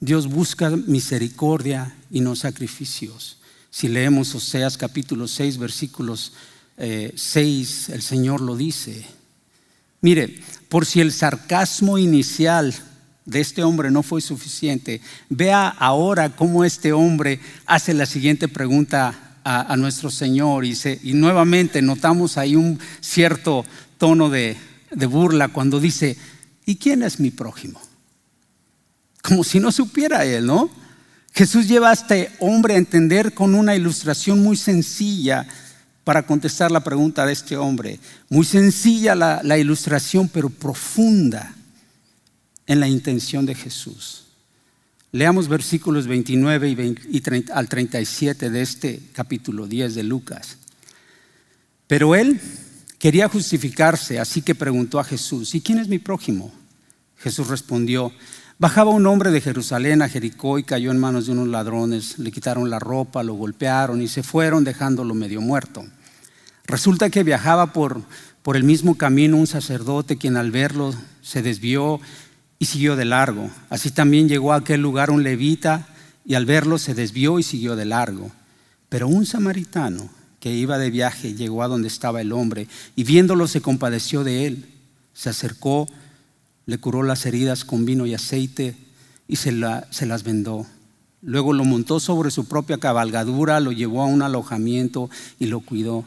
Dios 0.00 0.28
busca 0.28 0.70
misericordia 0.70 1.94
y 2.10 2.20
no 2.20 2.36
sacrificios. 2.36 3.38
Si 3.70 3.88
leemos 3.88 4.34
Oseas 4.34 4.76
capítulo 4.76 5.28
6, 5.28 5.58
versículos 5.58 6.32
6, 6.76 7.88
eh, 7.88 7.92
el 7.94 8.02
Señor 8.02 8.40
lo 8.40 8.56
dice. 8.56 9.04
Mire, 10.00 10.40
por 10.68 10.86
si 10.86 11.00
el 11.00 11.12
sarcasmo 11.12 11.98
inicial 11.98 12.74
de 13.24 13.40
este 13.40 13.62
hombre 13.62 13.90
no 13.90 14.02
fue 14.02 14.20
suficiente, 14.20 15.00
vea 15.28 15.68
ahora 15.68 16.34
cómo 16.34 16.64
este 16.64 16.92
hombre 16.92 17.40
hace 17.66 17.92
la 17.92 18.06
siguiente 18.06 18.48
pregunta 18.48 19.27
a, 19.50 19.76
nuestro 19.76 20.10
Señor 20.10 20.66
y, 20.66 20.76
y, 21.02 21.14
nuevamente 21.14 21.80
notamos 21.80 22.36
ahí 22.36 22.54
un 22.54 22.78
cierto 23.00 23.64
tono 23.96 24.28
de, 24.28 24.58
de 24.90 25.06
burla 25.06 25.48
cuando 25.48 25.80
dice, 25.80 26.18
¿y 26.66 26.76
quién 26.76 27.02
es 27.02 27.18
mi 27.18 27.30
prójimo? 27.30 27.80
Como 29.22 29.44
si 29.44 29.58
no 29.58 29.72
supiera 29.72 30.24
él, 30.26 30.46
¿no? 30.46 30.70
Jesús 31.32 31.66
lleva 31.66 31.90
a 31.90 31.94
este 31.94 32.30
hombre 32.40 32.74
a 32.74 32.78
entender 32.78 33.32
con 33.32 33.54
una 33.54 33.74
ilustración 33.74 34.42
muy 34.42 34.56
sencilla 34.56 35.46
para 36.04 36.26
contestar 36.26 36.70
la 36.70 36.84
pregunta 36.84 37.24
de 37.24 37.32
este 37.32 37.56
hombre. 37.56 38.00
Muy 38.28 38.44
sencilla 38.44 39.14
la, 39.14 39.58
ilustración, 39.58 40.28
pero 40.28 40.50
profunda 40.50 41.54
en 42.66 42.80
la 42.80 42.88
intención 42.88 43.46
de 43.46 43.54
Jesús. 43.54 44.27
Leamos 45.18 45.48
versículos 45.48 46.06
29 46.06 46.68
y, 47.10 47.22
al 47.52 47.68
37 47.68 48.50
de 48.50 48.62
este 48.62 49.00
capítulo 49.12 49.66
10 49.66 49.96
de 49.96 50.04
Lucas. 50.04 50.58
Pero 51.88 52.14
él 52.14 52.40
quería 53.00 53.28
justificarse, 53.28 54.20
así 54.20 54.42
que 54.42 54.54
preguntó 54.54 55.00
a 55.00 55.04
Jesús, 55.04 55.56
¿y 55.56 55.60
quién 55.60 55.80
es 55.80 55.88
mi 55.88 55.98
prójimo? 55.98 56.52
Jesús 57.16 57.48
respondió, 57.48 58.12
bajaba 58.60 58.92
un 58.92 59.08
hombre 59.08 59.32
de 59.32 59.40
Jerusalén 59.40 60.02
a 60.02 60.08
Jericó 60.08 60.56
y 60.56 60.62
cayó 60.62 60.92
en 60.92 61.00
manos 61.00 61.26
de 61.26 61.32
unos 61.32 61.48
ladrones, 61.48 62.20
le 62.20 62.30
quitaron 62.30 62.70
la 62.70 62.78
ropa, 62.78 63.24
lo 63.24 63.34
golpearon 63.34 64.00
y 64.00 64.06
se 64.06 64.22
fueron 64.22 64.62
dejándolo 64.62 65.14
medio 65.14 65.40
muerto. 65.40 65.84
Resulta 66.64 67.10
que 67.10 67.24
viajaba 67.24 67.72
por, 67.72 68.02
por 68.42 68.56
el 68.56 68.62
mismo 68.62 68.96
camino 68.96 69.36
un 69.36 69.48
sacerdote 69.48 70.16
quien 70.16 70.36
al 70.36 70.52
verlo 70.52 70.94
se 71.22 71.42
desvió 71.42 72.00
y 72.58 72.66
siguió 72.66 72.96
de 72.96 73.04
largo. 73.04 73.50
Así 73.70 73.90
también 73.90 74.28
llegó 74.28 74.52
a 74.52 74.56
aquel 74.56 74.80
lugar 74.80 75.10
un 75.10 75.22
levita 75.22 75.88
y 76.24 76.34
al 76.34 76.46
verlo 76.46 76.78
se 76.78 76.94
desvió 76.94 77.38
y 77.38 77.42
siguió 77.42 77.76
de 77.76 77.84
largo. 77.84 78.30
Pero 78.88 79.08
un 79.08 79.26
samaritano 79.26 80.08
que 80.40 80.54
iba 80.54 80.78
de 80.78 80.90
viaje 80.90 81.34
llegó 81.34 81.62
a 81.62 81.68
donde 81.68 81.88
estaba 81.88 82.20
el 82.20 82.32
hombre 82.32 82.68
y 82.96 83.04
viéndolo 83.04 83.48
se 83.48 83.60
compadeció 83.60 84.24
de 84.24 84.46
él. 84.46 84.66
Se 85.14 85.30
acercó, 85.30 85.88
le 86.66 86.78
curó 86.78 87.02
las 87.02 87.26
heridas 87.26 87.64
con 87.64 87.84
vino 87.84 88.06
y 88.06 88.14
aceite 88.14 88.76
y 89.26 89.36
se, 89.36 89.52
se 89.90 90.06
las 90.06 90.22
vendó. 90.22 90.66
Luego 91.22 91.52
lo 91.52 91.64
montó 91.64 91.98
sobre 91.98 92.30
su 92.30 92.46
propia 92.46 92.78
cabalgadura, 92.78 93.58
lo 93.60 93.72
llevó 93.72 94.02
a 94.02 94.06
un 94.06 94.22
alojamiento 94.22 95.10
y 95.38 95.46
lo 95.46 95.60
cuidó. 95.60 96.04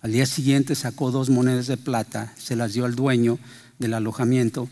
Al 0.00 0.12
día 0.12 0.26
siguiente 0.26 0.74
sacó 0.74 1.10
dos 1.10 1.30
monedas 1.30 1.66
de 1.66 1.76
plata, 1.76 2.32
se 2.36 2.56
las 2.56 2.72
dio 2.72 2.84
al 2.86 2.94
dueño 2.94 3.38
del 3.78 3.94
alojamiento. 3.94 4.68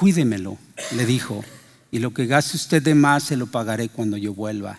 Cuídemelo, 0.00 0.56
le 0.96 1.04
dijo, 1.04 1.44
y 1.90 1.98
lo 1.98 2.14
que 2.14 2.24
gaste 2.24 2.56
usted 2.56 2.82
de 2.82 2.94
más 2.94 3.24
se 3.24 3.36
lo 3.36 3.48
pagaré 3.48 3.90
cuando 3.90 4.16
yo 4.16 4.32
vuelva. 4.32 4.78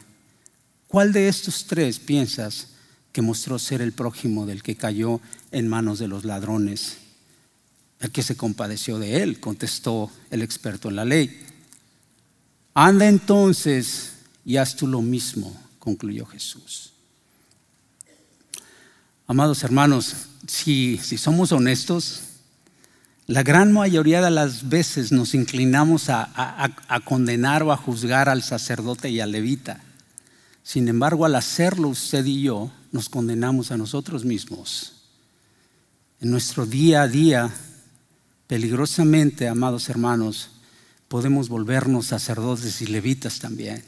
¿Cuál 0.87 1.13
de 1.13 1.27
estos 1.27 1.67
tres 1.67 1.99
piensas 1.99 2.69
que 3.11 3.21
mostró 3.21 3.59
ser 3.59 3.83
el 3.83 3.91
prójimo 3.91 4.47
del 4.47 4.63
que 4.63 4.75
cayó 4.75 5.21
en 5.51 5.67
manos 5.67 5.99
de 5.99 6.07
los 6.07 6.25
ladrones? 6.25 6.97
El 7.99 8.11
que 8.11 8.23
se 8.23 8.35
compadeció 8.35 8.97
de 8.97 9.21
él, 9.21 9.39
contestó 9.39 10.11
el 10.31 10.41
experto 10.41 10.89
en 10.89 10.95
la 10.95 11.05
ley. 11.05 11.39
Anda 12.73 13.07
entonces 13.07 14.13
y 14.43 14.57
haz 14.57 14.75
tú 14.75 14.87
lo 14.87 15.03
mismo, 15.03 15.55
concluyó 15.77 16.25
Jesús. 16.25 16.93
Amados 19.27 19.63
hermanos, 19.63 20.15
si, 20.47 20.97
somos 20.97 21.51
honestos, 21.51 22.23
la 23.27 23.43
gran 23.43 23.71
mayoría 23.71 24.21
de 24.21 24.31
las 24.31 24.67
veces 24.67 25.11
nos 25.11 25.33
inclinamos 25.33 26.09
a, 26.09 26.71
condenar 27.05 27.63
o 27.63 27.71
a 27.71 27.77
juzgar 27.77 28.29
al 28.29 28.43
sacerdote 28.43 29.09
y 29.09 29.19
al 29.19 29.31
levita. 29.31 29.81
Sin 30.63 30.87
embargo, 30.87 31.25
al 31.25 31.35
hacerlo 31.35 31.87
usted 31.87 32.25
y 32.25 32.43
yo, 32.43 32.71
nos 32.91 33.09
condenamos 33.09 33.71
a 33.71 33.77
nosotros 33.77 34.25
mismos. 34.25 34.93
En 36.19 36.29
nuestro 36.29 36.65
día 36.65 37.03
a 37.03 37.07
día, 37.07 37.51
peligrosamente, 38.47 39.47
amados 39.47 39.89
hermanos, 39.89 40.49
podemos 41.07 41.49
volvernos 41.49 42.07
sacerdotes 42.07 42.81
y 42.81 42.87
levitas 42.87 43.39
también. 43.39 43.83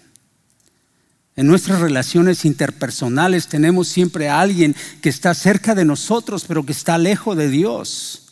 En 1.36 1.48
nuestras 1.48 1.80
relaciones 1.80 2.46
interpersonales 2.46 3.48
tenemos 3.48 3.88
siempre 3.88 4.30
a 4.30 4.40
alguien 4.40 4.76
que 5.02 5.10
está 5.10 5.34
cerca 5.34 5.74
de 5.74 5.84
nosotros, 5.84 6.46
pero 6.48 6.66
que 6.66 6.72
está 6.72 6.98
lejos 6.98 7.36
de 7.36 7.50
Dios. 7.50 8.23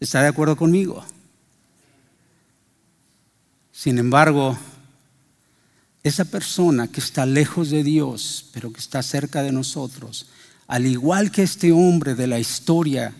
¿Está 0.00 0.22
de 0.22 0.28
acuerdo 0.28 0.56
conmigo? 0.56 1.04
Sin 3.70 3.98
embargo, 3.98 4.58
esa 6.02 6.24
persona 6.24 6.88
que 6.88 7.00
está 7.00 7.26
lejos 7.26 7.70
de 7.70 7.84
Dios, 7.84 8.46
pero 8.52 8.72
que 8.72 8.80
está 8.80 9.02
cerca 9.02 9.42
de 9.42 9.52
nosotros, 9.52 10.26
al 10.66 10.86
igual 10.86 11.30
que 11.30 11.42
este 11.42 11.72
hombre 11.72 12.14
de 12.14 12.26
la 12.26 12.38
historia, 12.38 13.14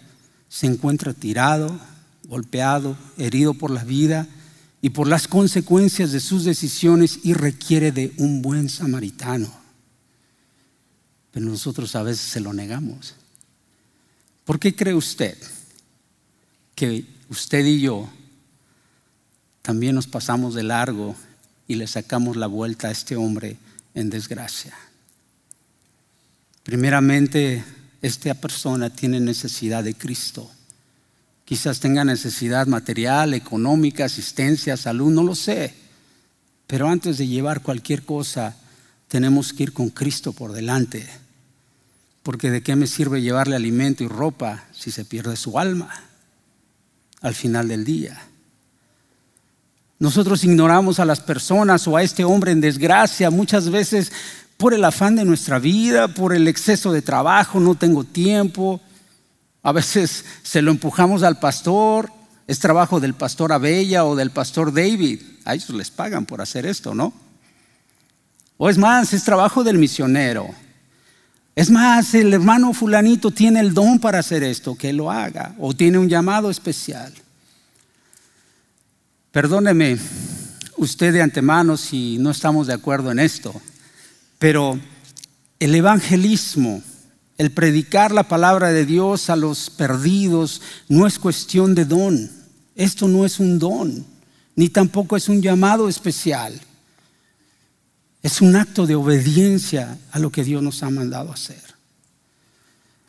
se 0.49 0.67
encuentra 0.67 1.13
tirado, 1.13 1.79
golpeado, 2.25 2.97
herido 3.19 3.55
por 3.55 3.71
la 3.71 3.85
vida, 3.85 4.27
y 4.83 4.91
por 4.91 5.07
las 5.07 5.29
consecuencias 5.29 6.13
de 6.13 6.21
sus 6.21 6.45
decisiones 6.45 7.21
y 7.23 7.35
requiere 7.35 7.93
de 7.93 8.15
un 8.17 8.41
buen 8.41 8.71
samaritano. 8.71 9.53
Pero 11.33 11.47
nosotros 11.47 11.95
a 11.95 12.03
veces 12.03 12.23
se 12.23 12.41
lo 12.41 12.53
negamos. 12.53 13.15
¿Por 14.45 14.59
qué 14.59 14.75
cree 14.75 14.95
usted 14.95 15.37
que 16.81 17.05
usted 17.29 17.67
y 17.67 17.83
yo 17.83 18.09
también 19.61 19.95
nos 19.95 20.07
pasamos 20.07 20.55
de 20.55 20.63
largo 20.63 21.15
y 21.69 21.75
le 21.75 21.87
sacamos 21.87 22.37
la 22.37 22.47
vuelta 22.47 22.89
a 22.89 22.91
este 22.91 23.17
hombre 23.17 23.59
en 23.93 24.09
desgracia? 24.09 24.75
Primeramente, 26.63 27.63
esta 28.01 28.33
persona 28.33 28.89
tiene 28.89 29.21
necesidad 29.21 29.85
de 29.85 29.93
Cristo. 29.93 30.51
Quizás 31.45 31.81
tenga 31.81 32.03
necesidad 32.03 32.67
material, 32.67 33.35
económica, 33.35 34.07
asistencia, 34.07 34.79
salud, 34.79 35.13
no 35.13 35.23
lo 35.23 35.35
sé. 35.35 35.75
Pero 36.67 36.89
antes 36.89 37.19
de 37.19 37.27
llevar 37.27 37.61
cualquier 37.61 38.05
cosa, 38.05 38.57
tenemos 39.07 39.53
que 39.53 39.65
ir 39.65 39.75
con 39.75 39.91
Cristo 39.91 40.33
por 40.33 40.53
delante. 40.53 41.07
Porque 42.23 42.51
de 42.51 42.63
qué 42.63 42.75
me 42.75 42.87
sirve 42.87 43.21
llevarle 43.21 43.55
alimento 43.55 44.03
y 44.03 44.09
ropa 44.09 44.65
si 44.73 44.91
se 44.91 45.05
pierde 45.05 45.37
su 45.37 45.59
alma 45.59 46.07
al 47.21 47.35
final 47.35 47.69
del 47.69 47.85
día. 47.85 48.19
Nosotros 49.99 50.45
ignoramos 50.45 50.99
a 50.99 51.05
las 51.05 51.21
personas 51.21 51.87
o 51.87 51.97
a 51.97 52.03
este 52.03 52.25
hombre 52.25 52.53
en 52.53 52.61
desgracia 52.61 53.31
muchas 53.31 53.69
veces 53.69 54.11
por 54.57 54.73
el 54.73 54.85
afán 54.85 55.17
de 55.17 55.25
nuestra 55.25 55.59
vida, 55.59 56.09
por 56.09 56.35
el 56.35 56.49
exceso 56.49 56.93
de 56.93 57.03
trabajo, 57.03 57.61
no 57.61 57.75
tengo 57.75 58.05
tiempo, 58.05 58.81
a 59.63 59.73
veces 59.73 60.25
se 60.43 60.63
lo 60.63 60.71
empujamos 60.71 61.23
al 61.23 61.39
pastor, 61.39 62.11
es 62.47 62.59
trabajo 62.59 62.99
del 62.99 63.15
pastor 63.15 63.53
Abella 63.53 64.05
o 64.05 64.17
del 64.17 64.31
pastor 64.31 64.73
David. 64.73 65.21
A 65.45 65.55
ellos 65.55 65.71
les 65.71 65.91
pagan 65.91 66.27
por 66.27 66.41
hacer 66.41 66.67
esto, 66.67 66.95
¿no? 66.95 67.13
O 68.57 68.69
es 68.69 68.77
más, 68.77 69.13
es 69.13 69.25
trabajo 69.25 69.63
del 69.65 69.79
misionero. 69.79 70.49
Es 71.61 71.69
más, 71.71 72.15
el 72.15 72.33
hermano 72.33 72.73
fulanito 72.73 73.33
tiene 73.33 73.61
el 73.61 73.75
don 73.75 73.99
para 73.99 74.21
hacer 74.21 74.43
esto, 74.43 74.75
que 74.75 74.95
lo 74.95 75.11
haga, 75.11 75.55
o 75.59 75.75
tiene 75.75 75.99
un 75.99 76.09
llamado 76.09 76.49
especial. 76.49 77.13
Perdóneme 79.31 79.99
usted 80.79 81.13
de 81.13 81.21
antemano 81.21 81.77
si 81.77 82.17
no 82.17 82.31
estamos 82.31 82.67
de 82.67 82.73
acuerdo 82.73 83.13
en 83.13 83.19
esto, 83.19 83.53
pero 84.39 84.81
el 85.59 85.75
evangelismo, 85.75 86.83
el 87.37 87.51
predicar 87.51 88.11
la 88.11 88.27
palabra 88.27 88.73
de 88.73 88.87
Dios 88.87 89.29
a 89.29 89.37
los 89.37 89.69
perdidos, 89.69 90.63
no 90.89 91.07
es 91.07 91.19
cuestión 91.19 91.75
de 91.75 91.85
don. 91.85 92.31
Esto 92.75 93.07
no 93.07 93.27
es 93.27 93.39
un 93.39 93.59
don, 93.59 94.07
ni 94.57 94.71
tampoco 94.71 95.15
es 95.15 95.29
un 95.29 95.43
llamado 95.43 95.91
especial. 95.91 96.59
Es 98.23 98.41
un 98.41 98.57
acto 98.57 98.87
de 98.87 98.95
obediencia 98.95 99.99
a 100.13 100.19
lo 100.19 100.31
que 100.31 100.45
Dios 100.45 100.63
nos 100.63 100.83
ha 100.83 100.91
mandado 100.91 101.33
hacer. 101.33 101.71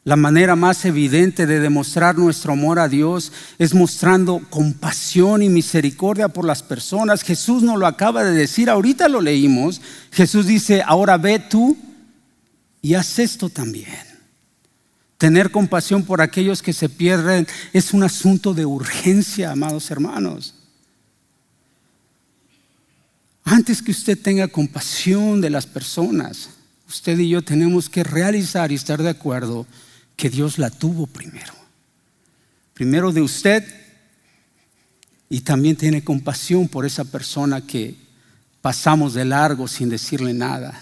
La 0.03 0.15
manera 0.15 0.55
más 0.55 0.83
evidente 0.85 1.45
de 1.45 1.59
demostrar 1.59 2.17
nuestro 2.17 2.53
amor 2.53 2.79
a 2.79 2.87
Dios 2.87 3.31
es 3.59 3.75
mostrando 3.75 4.41
compasión 4.49 5.43
y 5.43 5.49
misericordia 5.49 6.27
por 6.27 6.43
las 6.43 6.63
personas. 6.63 7.21
Jesús 7.21 7.61
nos 7.61 7.77
lo 7.77 7.85
acaba 7.85 8.23
de 8.23 8.31
decir, 8.31 8.69
ahorita 8.69 9.07
lo 9.09 9.21
leímos. 9.21 9.79
Jesús 10.11 10.47
dice, 10.47 10.81
ahora 10.83 11.17
ve 11.17 11.37
tú 11.37 11.77
y 12.81 12.95
haz 12.95 13.19
esto 13.19 13.49
también. 13.49 14.11
Tener 15.19 15.51
compasión 15.51 16.03
por 16.03 16.19
aquellos 16.19 16.63
que 16.63 16.73
se 16.73 16.89
pierden 16.89 17.45
es 17.71 17.93
un 17.93 18.01
asunto 18.01 18.55
de 18.55 18.65
urgencia, 18.65 19.51
amados 19.51 19.91
hermanos. 19.91 20.55
Antes 23.43 23.81
que 23.81 23.91
usted 23.91 24.17
tenga 24.19 24.47
compasión 24.47 25.41
de 25.41 25.49
las 25.49 25.65
personas, 25.65 26.49
usted 26.87 27.17
y 27.19 27.29
yo 27.29 27.41
tenemos 27.41 27.89
que 27.89 28.03
realizar 28.03 28.71
y 28.71 28.75
estar 28.75 29.01
de 29.01 29.09
acuerdo 29.09 29.65
que 30.15 30.29
Dios 30.29 30.57
la 30.57 30.69
tuvo 30.69 31.07
primero. 31.07 31.53
Primero 32.73 33.11
de 33.11 33.21
usted 33.21 33.65
y 35.29 35.41
también 35.41 35.75
tiene 35.75 36.03
compasión 36.03 36.67
por 36.67 36.85
esa 36.85 37.05
persona 37.05 37.61
que 37.61 37.95
pasamos 38.61 39.13
de 39.13 39.25
largo 39.25 39.67
sin 39.67 39.89
decirle 39.89 40.33
nada. 40.33 40.79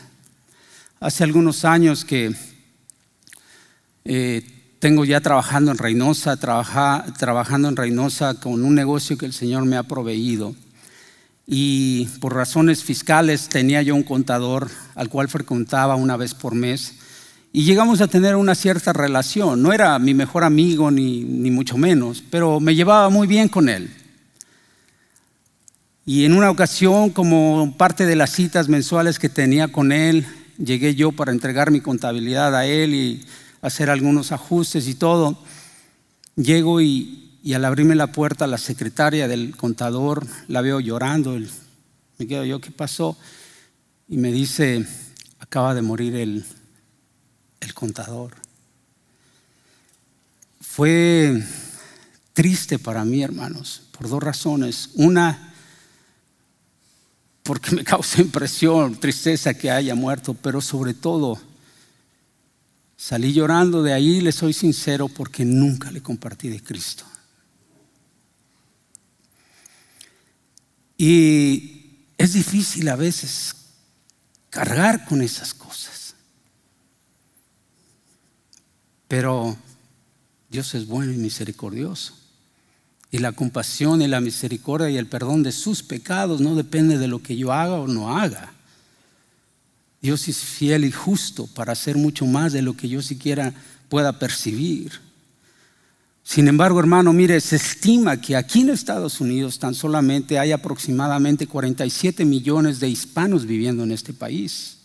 Hace 0.99 1.23
algunos 1.23 1.63
años 1.63 2.03
que 2.03 2.35
eh, 4.03 4.75
tengo 4.79 5.05
ya 5.05 5.21
trabajando 5.21 5.71
en 5.71 5.77
Reynosa, 5.77 6.37
trabajando 6.37 7.69
en 7.69 7.75
Reynosa 7.75 8.33
con 8.35 8.65
un 8.65 8.75
negocio 8.75 9.17
que 9.17 9.25
el 9.25 9.33
Señor 9.33 9.65
me 9.65 9.77
ha 9.77 9.83
proveído 9.83 10.55
y 11.51 12.05
por 12.19 12.35
razones 12.35 12.83
fiscales 12.83 13.49
tenía 13.49 13.81
yo 13.81 13.95
un 13.95 14.03
contador 14.03 14.69
al 14.93 15.09
cual 15.09 15.27
frecuentaba 15.29 15.95
una 15.95 16.15
vez 16.15 16.35
por 16.35 16.53
mes 16.53 16.93
y 17.51 17.63
llegamos 17.63 18.01
a 18.01 18.07
tener 18.07 18.35
una 18.35 18.53
cierta 18.53 18.93
relación. 18.93 19.63
No 19.63 19.73
era 19.73 19.97
mi 19.97 20.13
mejor 20.13 20.43
amigo 20.43 20.91
ni, 20.91 21.23
ni 21.23 21.49
mucho 21.49 21.75
menos, 21.75 22.23
pero 22.29 22.59
me 22.59 22.75
llevaba 22.75 23.09
muy 23.09 23.25
bien 23.25 23.49
con 23.49 23.67
él. 23.67 23.91
Y 26.05 26.25
en 26.25 26.33
una 26.33 26.51
ocasión, 26.51 27.09
como 27.09 27.75
parte 27.77 28.05
de 28.05 28.15
las 28.15 28.31
citas 28.31 28.69
mensuales 28.69 29.17
que 29.17 29.29
tenía 29.29 29.69
con 29.69 29.91
él, 29.91 30.27
llegué 30.63 30.93
yo 30.93 31.11
para 31.11 31.31
entregar 31.31 31.71
mi 31.71 31.81
contabilidad 31.81 32.55
a 32.55 32.65
él 32.67 32.93
y 32.93 33.25
hacer 33.61 33.89
algunos 33.89 34.31
ajustes 34.31 34.87
y 34.87 34.93
todo. 34.93 35.43
Llego 36.35 36.81
y, 36.81 37.28
y 37.41 37.53
al 37.53 37.65
abrirme 37.65 37.95
la 37.95 38.11
puerta, 38.11 38.47
la 38.47 38.57
secretaria 38.57 39.27
del 39.27 39.55
contador 39.55 40.25
la 40.47 40.61
veo 40.61 40.79
llorando. 40.79 41.37
Me 42.17 42.27
quedo 42.27 42.43
yo, 42.43 42.59
¿qué 42.59 42.71
pasó? 42.71 43.17
Y 44.07 44.17
me 44.17 44.31
dice, 44.31 44.85
acaba 45.39 45.73
de 45.73 45.81
morir 45.81 46.15
el, 46.15 46.43
el 47.61 47.73
contador. 47.73 48.33
Fue 50.59 51.43
triste 52.33 52.79
para 52.79 53.05
mí, 53.05 53.23
hermanos, 53.23 53.83
por 53.91 54.09
dos 54.09 54.21
razones. 54.21 54.89
Una, 54.95 55.53
porque 57.43 57.75
me 57.75 57.83
causa 57.85 58.21
impresión, 58.21 58.99
tristeza 58.99 59.53
que 59.53 59.71
haya 59.71 59.95
muerto, 59.95 60.33
pero 60.33 60.59
sobre 60.59 60.93
todo, 60.93 61.39
salí 62.97 63.33
llorando 63.33 63.81
de 63.81 63.93
ahí, 63.93 64.19
le 64.21 64.31
soy 64.31 64.53
sincero, 64.53 65.07
porque 65.07 65.45
nunca 65.45 65.89
le 65.91 66.01
compartí 66.01 66.49
de 66.49 66.61
Cristo. 66.61 67.05
Y 70.99 71.95
es 72.17 72.33
difícil 72.33 72.89
a 72.89 72.97
veces 72.97 73.55
cargar 74.49 75.05
con 75.05 75.21
esas 75.21 75.53
cosas. 75.53 76.13
Pero 79.07 79.55
Dios 80.49 80.75
es 80.75 80.85
bueno 80.85 81.13
y 81.13 81.17
misericordioso. 81.17 82.15
Y 83.11 83.19
la 83.19 83.31
compasión 83.31 84.01
y 84.01 84.07
la 84.07 84.19
misericordia 84.19 84.89
y 84.89 84.97
el 84.97 85.07
perdón 85.07 85.41
de 85.41 85.53
sus 85.53 85.83
pecados 85.83 86.41
no 86.41 86.53
depende 86.53 86.97
de 86.97 87.07
lo 87.07 87.23
que 87.23 87.37
yo 87.37 87.53
haga 87.53 87.75
o 87.75 87.87
no 87.87 88.17
haga. 88.19 88.51
Dios 90.01 90.27
es 90.27 90.39
fiel 90.39 90.83
y 90.83 90.91
justo 90.91 91.47
para 91.47 91.71
hacer 91.71 91.95
mucho 91.95 92.25
más 92.25 92.51
de 92.51 92.61
lo 92.61 92.75
que 92.75 92.89
yo 92.89 93.01
siquiera 93.01 93.53
pueda 93.87 94.19
percibir. 94.19 94.99
Sin 96.29 96.47
embargo, 96.47 96.79
hermano, 96.79 97.11
mire, 97.11 97.41
se 97.41 97.55
estima 97.55 98.21
que 98.21 98.35
aquí 98.35 98.61
en 98.61 98.69
Estados 98.69 99.19
Unidos 99.19 99.57
tan 99.57 99.73
solamente 99.73 100.37
hay 100.37 100.51
aproximadamente 100.51 101.47
47 101.47 102.23
millones 102.23 102.79
de 102.79 102.87
hispanos 102.87 103.47
viviendo 103.47 103.81
en 103.81 103.91
este 103.91 104.13
país. 104.13 104.77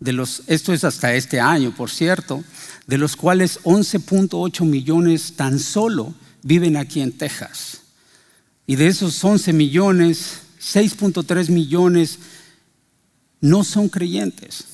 De 0.00 0.12
los, 0.12 0.42
esto 0.48 0.74
es 0.74 0.84
hasta 0.84 1.14
este 1.14 1.40
año, 1.40 1.74
por 1.74 1.88
cierto, 1.88 2.44
de 2.86 2.98
los 2.98 3.16
cuales 3.16 3.58
11.8 3.62 4.66
millones 4.66 5.32
tan 5.34 5.58
solo 5.58 6.12
viven 6.42 6.76
aquí 6.76 7.00
en 7.00 7.12
Texas. 7.12 7.80
Y 8.66 8.76
de 8.76 8.88
esos 8.88 9.24
11 9.24 9.54
millones, 9.54 10.40
6.3 10.60 11.48
millones 11.48 12.18
no 13.40 13.64
son 13.64 13.88
creyentes. 13.88 14.66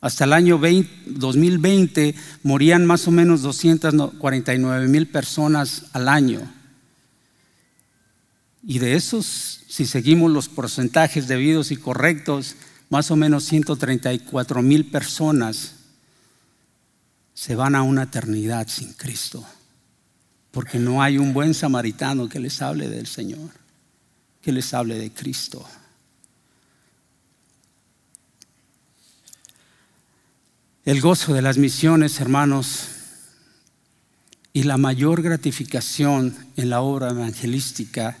Hasta 0.00 0.24
el 0.24 0.32
año 0.32 0.58
2020 0.58 2.14
morían 2.42 2.86
más 2.86 3.06
o 3.06 3.10
menos 3.10 3.42
249 3.42 4.88
mil 4.88 5.06
personas 5.08 5.86
al 5.92 6.08
año. 6.08 6.40
Y 8.62 8.78
de 8.78 8.94
esos, 8.94 9.60
si 9.68 9.86
seguimos 9.86 10.30
los 10.30 10.48
porcentajes 10.48 11.28
debidos 11.28 11.70
y 11.70 11.76
correctos, 11.76 12.56
más 12.88 13.10
o 13.10 13.16
menos 13.16 13.44
134 13.44 14.62
mil 14.62 14.86
personas 14.86 15.74
se 17.34 17.54
van 17.54 17.74
a 17.74 17.82
una 17.82 18.04
eternidad 18.04 18.68
sin 18.68 18.92
Cristo. 18.94 19.44
Porque 20.50 20.78
no 20.78 21.02
hay 21.02 21.18
un 21.18 21.32
buen 21.32 21.54
samaritano 21.54 22.28
que 22.28 22.40
les 22.40 22.60
hable 22.60 22.88
del 22.88 23.06
Señor, 23.06 23.50
que 24.42 24.52
les 24.52 24.74
hable 24.74 24.98
de 24.98 25.12
Cristo. 25.12 25.66
El 30.84 31.02
gozo 31.02 31.34
de 31.34 31.42
las 31.42 31.58
misiones, 31.58 32.20
hermanos, 32.20 32.88
y 34.54 34.62
la 34.62 34.78
mayor 34.78 35.20
gratificación 35.20 36.34
en 36.56 36.70
la 36.70 36.80
obra 36.80 37.10
evangelística 37.10 38.18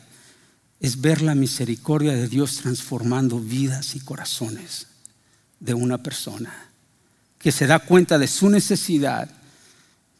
es 0.78 1.00
ver 1.00 1.22
la 1.22 1.34
misericordia 1.34 2.12
de 2.12 2.28
Dios 2.28 2.56
transformando 2.56 3.40
vidas 3.40 3.96
y 3.96 4.00
corazones 4.00 4.88
de 5.58 5.72
una 5.72 6.02
persona 6.02 6.52
que 7.38 7.50
se 7.50 7.66
da 7.66 7.78
cuenta 7.78 8.18
de 8.18 8.28
su 8.28 8.50
necesidad, 8.50 9.30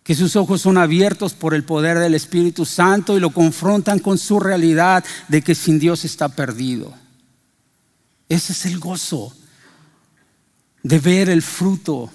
que 0.03 0.14
sus 0.14 0.35
ojos 0.35 0.62
son 0.62 0.79
abiertos 0.79 1.35
por 1.35 1.53
el 1.53 1.64
poder 1.64 1.98
del 1.98 2.14
Espíritu 2.14 2.64
Santo 2.64 3.18
y 3.18 3.20
lo 3.20 3.31
confrontan 3.31 3.98
con 3.98 4.16
su 4.16 4.40
realidad 4.40 5.05
de 5.29 5.42
que 5.42 5.55
sin 5.55 5.79
Dios 5.79 6.07
está 6.07 6.31
perdido. 6.31 6.94
Ese 8.31 8.55
es 8.55 8.64
el 8.64 8.79
gozo 8.79 9.35
de 10.83 10.98
ver 10.98 11.29
el 11.29 11.42
fruto 11.42 12.11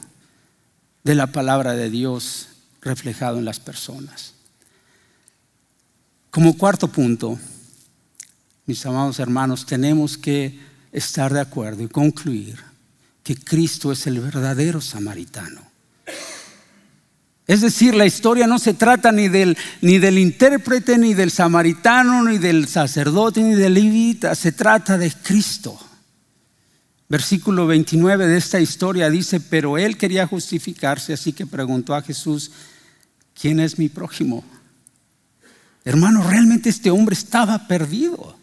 de 1.05 1.15
la 1.15 1.27
palabra 1.27 1.73
de 1.73 1.89
Dios 1.89 2.47
reflejado 2.81 3.37
en 3.37 3.45
las 3.45 3.59
personas. 3.59 4.33
Como 6.31 6.57
cuarto 6.57 6.89
punto, 6.89 7.39
mis 8.65 8.85
amados 8.85 9.19
hermanos, 9.19 9.65
tenemos 9.65 10.17
que 10.17 10.59
estar 10.91 11.31
de 11.31 11.39
acuerdo 11.39 11.83
y 11.83 11.87
concluir 11.87 12.59
que 13.23 13.35
Cristo 13.35 13.91
es 13.91 14.07
el 14.07 14.19
verdadero 14.19 14.81
samaritano. 14.81 15.61
Es 17.47 17.61
decir, 17.61 17.93
la 17.93 18.07
historia 18.07 18.47
no 18.47 18.57
se 18.57 18.73
trata 18.73 19.11
ni 19.11 19.27
del, 19.27 19.55
ni 19.81 19.99
del 19.99 20.17
intérprete, 20.17 20.97
ni 20.97 21.13
del 21.13 21.29
samaritano, 21.29 22.23
ni 22.23 22.39
del 22.39 22.67
sacerdote, 22.67 23.43
ni 23.43 23.53
del 23.53 23.75
levita, 23.75 24.33
se 24.33 24.51
trata 24.51 24.97
de 24.97 25.11
Cristo. 25.11 25.79
Versículo 27.07 27.67
29 27.67 28.27
de 28.27 28.37
esta 28.37 28.59
historia 28.59 29.09
dice, 29.09 29.39
pero 29.39 29.77
él 29.77 29.97
quería 29.97 30.25
justificarse, 30.25 31.13
así 31.13 31.33
que 31.33 31.45
preguntó 31.45 31.93
a 31.93 32.01
Jesús, 32.01 32.51
¿quién 33.39 33.59
es 33.59 33.77
mi 33.77 33.89
prójimo? 33.89 34.43
Hermano, 35.83 36.27
realmente 36.27 36.69
este 36.69 36.89
hombre 36.89 37.13
estaba 37.13 37.67
perdido. 37.67 38.35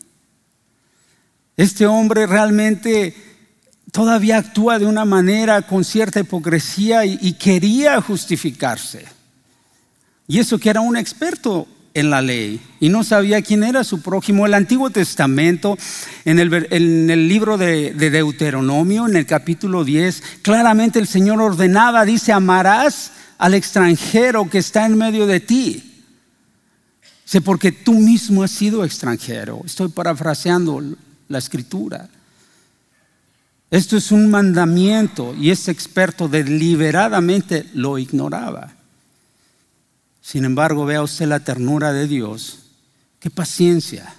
Este 1.57 1.87
hombre 1.87 2.27
realmente 2.27 3.15
todavía 3.91 4.39
actúa 4.39 4.79
de 4.79 4.87
una 4.87 5.05
manera 5.05 5.63
con 5.63 5.85
cierta 5.85 6.21
hipocresía 6.21 7.05
y, 7.05 7.33
quería 7.35 8.01
justificarse. 8.01 9.05
Y 10.29 10.39
eso 10.39 10.59
que 10.59 10.71
era 10.71 10.81
un 10.81 10.97
experto 10.97 11.67
en 11.95 12.11
la 12.11 12.23
ley 12.23 12.61
y 12.81 12.89
no 12.89 13.05
sabía 13.05 13.43
quién 13.43 13.65
era 13.65 13.85
su 13.85 14.01
prójimo. 14.01 14.47
El 14.47 14.55
Antiguo 14.55 14.91
Testamento, 14.91 15.77
en 16.25 16.39
el, 16.39 17.29
libro 17.29 17.59
de, 17.59 17.93
de, 17.93 18.11
Deuteronomio, 18.11 19.07
en 19.07 19.17
el 19.17 19.27
capítulo 19.27 19.85
10, 19.85 20.23
claramente 20.43 20.99
el 20.99 21.07
Señor 21.07 21.41
ordenaba, 21.41 22.05
dice, 22.05 22.33
amarás 22.33 23.13
al 23.39 23.55
extranjero 23.55 24.49
que 24.49 24.59
está 24.59 24.87
en 24.87 24.97
medio 24.97 25.27
de 25.27 25.41
ti. 25.41 26.05
Sé 27.25 27.41
porque 27.41 27.73
tú 27.73 27.95
mismo 27.95 28.43
has 28.43 28.51
sido 28.51 28.85
extranjero. 28.85 29.63
Estoy 29.65 29.89
parafraseando 29.89 30.83
la 31.29 31.39
escritura. 31.39 32.09
Esto 33.71 33.97
es 33.97 34.13
un 34.13 34.31
mandamiento 34.31 35.35
y 35.35 35.51
ese 35.51 35.71
experto 35.71 36.29
deliberadamente 36.29 37.65
lo 37.73 37.97
ignoraba. 37.97 38.71
Sin 40.23 40.45
embargo, 40.45 40.87
vea 40.87 41.03
usted 41.03 41.27
la 41.27 41.41
ternura 41.41 41.93
de 41.93 42.07
Dios. 42.07 42.61
Qué 43.19 43.29
paciencia. 43.29 44.15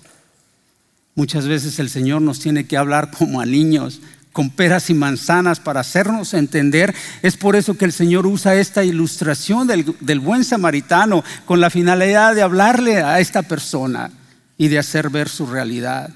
Muchas 1.16 1.48
veces 1.48 1.80
el 1.80 1.90
Señor 1.90 2.22
nos 2.22 2.40
tiene 2.40 2.66
que 2.66 2.78
hablar 2.78 3.10
como 3.12 3.40
a 3.40 3.46
niños, 3.46 4.02
con 4.34 4.50
peras 4.50 4.90
y 4.90 4.94
manzanas 4.94 5.60
para 5.60 5.80
hacernos 5.80 6.34
entender. 6.34 6.94
Es 7.22 7.38
por 7.38 7.56
eso 7.56 7.78
que 7.78 7.86
el 7.86 7.94
Señor 7.94 8.28
usa 8.28 8.56
esta 8.56 8.84
ilustración 8.84 9.68
del, 9.68 9.96
del, 10.02 10.20
buen 10.20 10.44
samaritano 10.44 11.24
con 11.46 11.62
la 11.62 11.70
finalidad 11.70 12.36
de 12.36 12.42
hablarle 12.42 12.98
a 12.98 13.20
esta 13.20 13.44
persona 13.44 14.12
y 14.58 14.68
de 14.68 14.80
hacer 14.80 15.10
ver 15.10 15.30
su 15.30 15.46
realidad. 15.46 16.10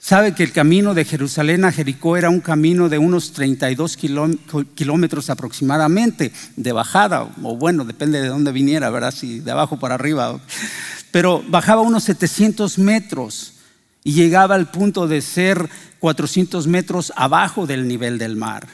Sabe 0.00 0.32
que 0.32 0.44
el 0.44 0.52
camino 0.52 0.94
de 0.94 1.04
Jerusalén 1.04 1.64
a 1.64 1.72
Jericó 1.72 2.16
era 2.16 2.30
un 2.30 2.40
camino 2.40 2.88
de 2.88 2.98
unos 2.98 3.32
32 3.32 3.96
kilómetros 3.96 5.28
aproximadamente 5.28 6.32
de 6.54 6.72
bajada, 6.72 7.28
o 7.42 7.56
bueno, 7.56 7.84
depende 7.84 8.22
de 8.22 8.28
dónde 8.28 8.52
viniera, 8.52 8.90
¿verdad? 8.90 9.10
Si 9.10 9.40
de 9.40 9.50
abajo 9.50 9.78
para 9.78 9.96
arriba. 9.96 10.38
Pero 11.10 11.42
bajaba 11.48 11.82
unos 11.82 12.04
700 12.04 12.78
metros 12.78 13.54
y 14.04 14.12
llegaba 14.12 14.54
al 14.54 14.70
punto 14.70 15.08
de 15.08 15.20
ser 15.20 15.68
400 15.98 16.68
metros 16.68 17.12
abajo 17.16 17.66
del 17.66 17.88
nivel 17.88 18.18
del 18.18 18.36
mar. 18.36 18.68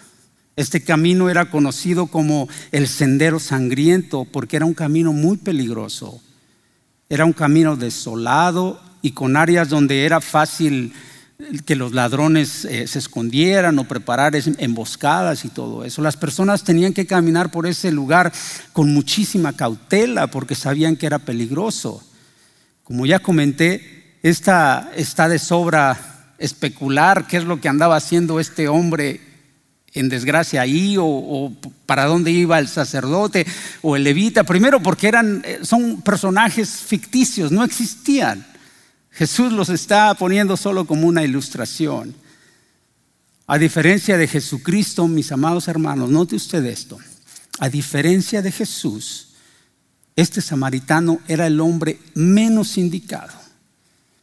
Este 0.57 0.85
camino 0.85 1.31
era 1.31 1.51
conocido 1.51 2.07
como 2.07 2.49
el 2.71 2.87
Sendero 2.87 3.41
Sangriento 3.41 4.27
porque 4.31 4.57
era 4.57 4.67
un 4.67 4.75
camino 4.75 5.15
muy 5.15 5.39
peligroso. 5.39 6.21
Era 7.09 7.25
un 7.25 7.33
camino 7.33 7.77
desolado 7.77 8.81
y 9.01 9.13
con 9.13 9.37
áreas 9.37 9.71
donde 9.71 10.05
era 10.05 10.21
fácil 10.21 10.93
que 11.67 11.75
los 11.75 11.93
ladrones 11.93 12.65
eh, 12.65 12.87
se 12.87 12.99
escondieran 12.99 13.79
o 13.79 13.89
preparar 13.89 14.35
emboscadas 14.59 15.45
y 15.45 15.49
todo 15.49 15.85
eso. 15.85 16.01
Las 16.01 16.17
personas 16.17 16.63
tenían 16.63 16.93
que 16.93 17.07
caminar 17.07 17.51
por 17.51 17.67
ese 17.67 17.91
lugar 17.91 18.33
con 18.73 18.93
muchísima 18.93 19.53
cautela 19.53 20.29
porque 20.29 20.55
sabían 20.55 20.97
que 20.97 21.07
era 21.07 21.19
peligroso. 21.19 22.03
Como 22.85 23.05
ya 23.07 23.19
comenté, 23.19 24.19
esta 24.23 24.91
está 24.95 25.29
de 25.29 25.39
sobra 25.39 26.35
especular 26.39 27.27
qué 27.27 27.39
es 27.39 27.45
lo 27.45 27.61
que 27.61 27.69
andaba 27.69 27.97
haciendo 27.97 28.39
este 28.39 28.69
hombre 28.69 29.21
en 29.93 30.09
desgracia 30.09 30.61
ahí 30.61 30.97
o, 30.97 31.05
o, 31.05 31.53
para 31.87 32.07
dónde 32.07 32.31
iba 32.31 32.59
el 32.59 32.69
sacerdote 32.69 33.47
o 33.83 33.97
el 33.97 34.05
levita. 34.05 34.45
Primero 34.45 34.81
porque 34.81 35.09
eran, 35.09 35.43
eh, 35.45 35.61
son 35.63 36.03
personajes 36.03 36.69
ficticios, 36.71 37.51
no 37.51 37.65
existían. 37.65 38.45
Jesús 39.15 39.53
los 39.53 39.69
está 39.69 40.13
poniendo 40.15 40.57
solo 40.57 40.87
como 40.87 41.07
una 41.07 41.23
ilustración. 41.23 42.15
A 43.47 43.59
diferencia 43.59 44.17
de 44.17 44.27
Jesucristo, 44.27 45.07
mis 45.07 45.31
amados 45.31 45.69
hermanos, 45.69 46.11
note 46.11 46.35
usted 46.35 46.65
esto. 46.65 46.99
A 47.61 47.69
diferencia 47.69 48.43
de 48.43 48.51
Jesús, 48.51 49.35
este 50.17 50.41
samaritano 50.41 51.21
era 51.29 51.47
el 51.47 51.61
hombre 51.61 52.01
menos 52.15 52.77
indicado, 52.77 53.35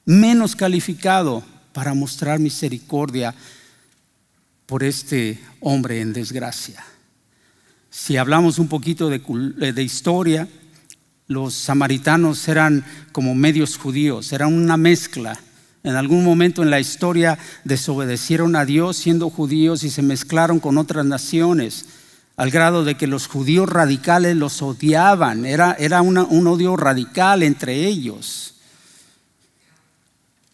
menos 0.06 0.58
calificado 0.58 1.43
para 1.71 1.93
mostrar 1.93 2.39
misericordia 2.39 3.34
por 4.65 4.84
este 4.84 5.39
hombre 5.62 6.01
en 6.01 6.12
desgracia. 6.12 6.84
Si 7.89 8.17
hablamos 8.17 8.60
un 8.60 8.67
poquito 8.67 9.10
de, 9.10 9.19
de 9.71 9.84
historia, 9.84 10.49
los 11.32 11.54
samaritanos 11.54 12.48
eran 12.48 12.86
como 13.12 13.34
medios 13.34 13.78
judíos, 13.78 14.34
eran 14.34 14.54
una 14.54 14.78
mezcla. 14.78 15.39
En 15.84 15.96
algún 15.96 16.24
momento 16.24 16.62
en 16.62 16.70
la 16.70 16.80
historia 16.80 17.39
desobedecieron 17.63 18.56
a 18.56 18.65
Dios 18.65 18.98
siendo 18.98 19.30
judíos 19.30 19.84
y 19.84 19.89
se 19.89 20.04
mezclaron 20.04 20.60
con 20.60 20.78
otras 20.78 21.06
naciones, 21.06 21.86
al 22.38 22.52
grado 22.52 22.84
de 22.84 22.96
que 22.96 23.08
los 23.08 23.28
judíos 23.28 23.67
radicales 23.67 24.36
los 24.36 24.62
odiaban. 24.62 25.46
Era, 25.46 25.76
era 25.80 26.02
un 26.02 26.48
odio 26.48 26.76
radical 26.78 27.44
entre 27.44 27.88
ellos. 27.88 28.56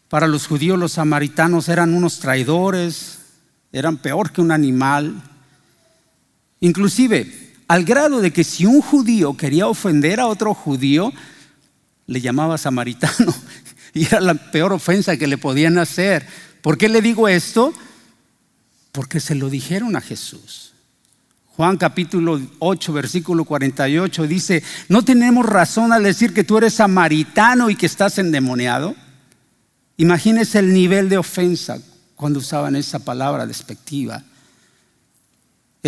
Para 0.10 0.28
los 0.28 0.48
judíos 0.48 0.80
los 0.80 0.94
samaritanos 0.94 1.68
eran 1.68 1.94
unos 1.94 2.20
traidores, 2.20 3.20
eran 3.74 3.98
peor 3.98 4.32
que 4.32 4.42
un 4.42 4.52
animal. 4.52 5.22
Inclusive 6.62 7.47
al 7.68 7.84
grado 7.84 8.22
de 8.22 8.32
que 8.32 8.44
si 8.44 8.66
un 8.66 8.82
judío 8.82 9.36
quería 9.36 9.68
ofender 9.68 10.20
a 10.20 10.28
otro 10.28 10.54
judío, 10.54 11.12
le 12.06 12.22
llamaba 12.22 12.58
samaritano. 12.58 13.34
Y 13.94 14.06
era 14.06 14.20
la 14.20 14.36
peor 14.36 14.74
ofensa 14.74 15.18
que 15.18 15.26
le 15.26 15.40
podían 15.40 15.80
hacer. 15.80 16.28
¿Por 16.62 16.78
qué 16.78 16.88
le 16.88 17.02
digo 17.02 17.28
esto? 17.28 17.74
Porque 18.92 19.20
se 19.20 19.34
lo 19.34 19.50
dijeron 19.50 19.96
a 19.96 20.02
Jesús. 20.02 20.74
Juan 21.48 21.78
capítulo 21.78 22.40
8, 22.60 22.94
versículo 22.94 23.44
48 23.44 24.28
dice, 24.28 24.64
¿no 24.88 25.04
tenemos 25.04 25.48
razón 25.48 25.92
al 25.92 26.04
decir 26.04 26.32
que 26.32 26.44
tú 26.44 26.60
eres 26.60 26.76
samaritano 26.76 27.72
y 27.72 27.76
que 27.76 27.88
estás 27.88 28.20
endemoniado? 28.20 28.96
Imagínese 29.98 30.60
el 30.60 30.72
nivel 30.72 31.10
de 31.10 31.18
ofensa 31.18 31.80
cuando 32.16 32.38
usaban 32.38 32.76
esa 32.76 33.00
palabra 33.00 33.48
despectiva. 33.48 34.24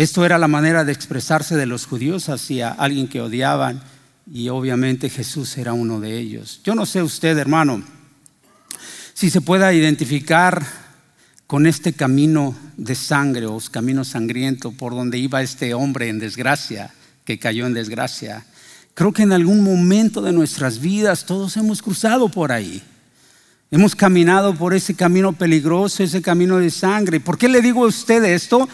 Esto 0.00 0.24
era 0.24 0.38
la 0.38 0.48
manera 0.48 0.82
de 0.82 0.92
expresarse 0.92 1.56
de 1.56 1.66
los 1.66 1.84
judíos 1.84 2.30
hacia 2.30 2.70
alguien 2.70 3.06
que 3.06 3.20
odiaban 3.20 3.82
y 4.32 4.48
obviamente 4.48 5.10
Jesús 5.10 5.58
era 5.58 5.74
uno 5.74 6.00
de 6.00 6.16
ellos. 6.16 6.62
Yo 6.64 6.74
no 6.74 6.86
sé 6.86 7.02
usted, 7.02 7.36
hermano, 7.36 7.82
si 9.12 9.28
se 9.28 9.42
pueda 9.42 9.74
identificar 9.74 10.64
con 11.46 11.66
este 11.66 11.92
camino 11.92 12.56
de 12.78 12.94
sangre 12.94 13.44
o 13.44 13.60
camino 13.70 14.02
sangriento 14.02 14.72
por 14.72 14.94
donde 14.94 15.18
iba 15.18 15.42
este 15.42 15.74
hombre 15.74 16.08
en 16.08 16.18
desgracia, 16.18 16.94
que 17.26 17.38
cayó 17.38 17.66
en 17.66 17.74
desgracia. 17.74 18.46
Creo 18.94 19.12
que 19.12 19.24
en 19.24 19.32
algún 19.32 19.62
momento 19.62 20.22
de 20.22 20.32
nuestras 20.32 20.80
vidas 20.80 21.26
todos 21.26 21.58
hemos 21.58 21.82
cruzado 21.82 22.30
por 22.30 22.52
ahí. 22.52 22.82
Hemos 23.70 23.94
caminado 23.94 24.54
por 24.54 24.72
ese 24.72 24.94
camino 24.94 25.34
peligroso, 25.34 26.02
ese 26.02 26.22
camino 26.22 26.56
de 26.56 26.70
sangre. 26.70 27.20
¿Por 27.20 27.36
qué 27.36 27.50
le 27.50 27.60
digo 27.60 27.84
a 27.84 27.88
usted 27.88 28.24
esto? 28.24 28.66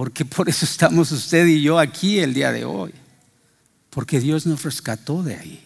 Porque 0.00 0.24
por 0.24 0.48
eso 0.48 0.64
estamos 0.64 1.12
usted 1.12 1.46
y 1.46 1.60
yo 1.60 1.78
aquí 1.78 2.20
el 2.20 2.32
día 2.32 2.52
de 2.52 2.64
hoy. 2.64 2.94
Porque 3.90 4.18
Dios 4.18 4.46
nos 4.46 4.62
rescató 4.62 5.22
de 5.22 5.36
ahí. 5.36 5.62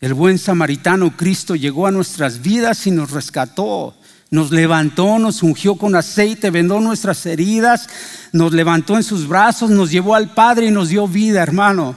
El 0.00 0.12
buen 0.12 0.38
samaritano 0.38 1.16
Cristo 1.16 1.54
llegó 1.54 1.86
a 1.86 1.92
nuestras 1.92 2.42
vidas 2.42 2.84
y 2.88 2.90
nos 2.90 3.12
rescató. 3.12 3.94
Nos 4.32 4.50
levantó, 4.50 5.20
nos 5.20 5.44
ungió 5.44 5.76
con 5.76 5.94
aceite, 5.94 6.50
vendó 6.50 6.80
nuestras 6.80 7.24
heridas, 7.26 7.88
nos 8.32 8.52
levantó 8.52 8.96
en 8.96 9.04
sus 9.04 9.28
brazos, 9.28 9.70
nos 9.70 9.92
llevó 9.92 10.16
al 10.16 10.34
Padre 10.34 10.66
y 10.66 10.72
nos 10.72 10.88
dio 10.88 11.06
vida, 11.06 11.40
hermano. 11.40 11.94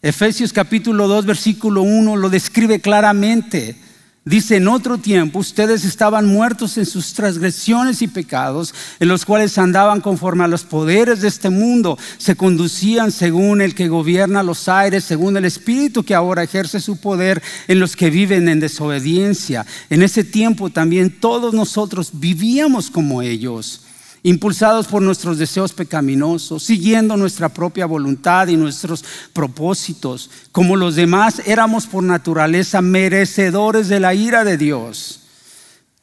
Efesios 0.00 0.54
capítulo 0.54 1.06
2, 1.06 1.26
versículo 1.26 1.82
1 1.82 2.16
lo 2.16 2.30
describe 2.30 2.80
claramente. 2.80 3.78
Dice, 4.24 4.56
en 4.56 4.68
otro 4.68 4.98
tiempo 4.98 5.40
ustedes 5.40 5.84
estaban 5.84 6.26
muertos 6.26 6.78
en 6.78 6.86
sus 6.86 7.12
transgresiones 7.12 8.02
y 8.02 8.06
pecados, 8.06 8.72
en 9.00 9.08
los 9.08 9.24
cuales 9.24 9.58
andaban 9.58 10.00
conforme 10.00 10.44
a 10.44 10.48
los 10.48 10.62
poderes 10.62 11.22
de 11.22 11.28
este 11.28 11.50
mundo, 11.50 11.98
se 12.18 12.36
conducían 12.36 13.10
según 13.10 13.60
el 13.60 13.74
que 13.74 13.88
gobierna 13.88 14.44
los 14.44 14.68
aires, 14.68 15.02
según 15.02 15.36
el 15.36 15.44
Espíritu 15.44 16.04
que 16.04 16.14
ahora 16.14 16.44
ejerce 16.44 16.78
su 16.78 16.98
poder 16.98 17.42
en 17.66 17.80
los 17.80 17.96
que 17.96 18.10
viven 18.10 18.48
en 18.48 18.60
desobediencia. 18.60 19.66
En 19.90 20.02
ese 20.02 20.22
tiempo 20.22 20.70
también 20.70 21.10
todos 21.18 21.52
nosotros 21.52 22.10
vivíamos 22.12 22.90
como 22.90 23.22
ellos 23.22 23.80
impulsados 24.22 24.86
por 24.86 25.02
nuestros 25.02 25.38
deseos 25.38 25.72
pecaminosos, 25.72 26.62
siguiendo 26.62 27.16
nuestra 27.16 27.48
propia 27.48 27.86
voluntad 27.86 28.48
y 28.48 28.56
nuestros 28.56 29.04
propósitos. 29.32 30.30
Como 30.52 30.76
los 30.76 30.94
demás, 30.94 31.42
éramos 31.44 31.86
por 31.86 32.04
naturaleza 32.04 32.82
merecedores 32.82 33.88
de 33.88 34.00
la 34.00 34.14
ira 34.14 34.44
de 34.44 34.56
Dios. 34.56 35.20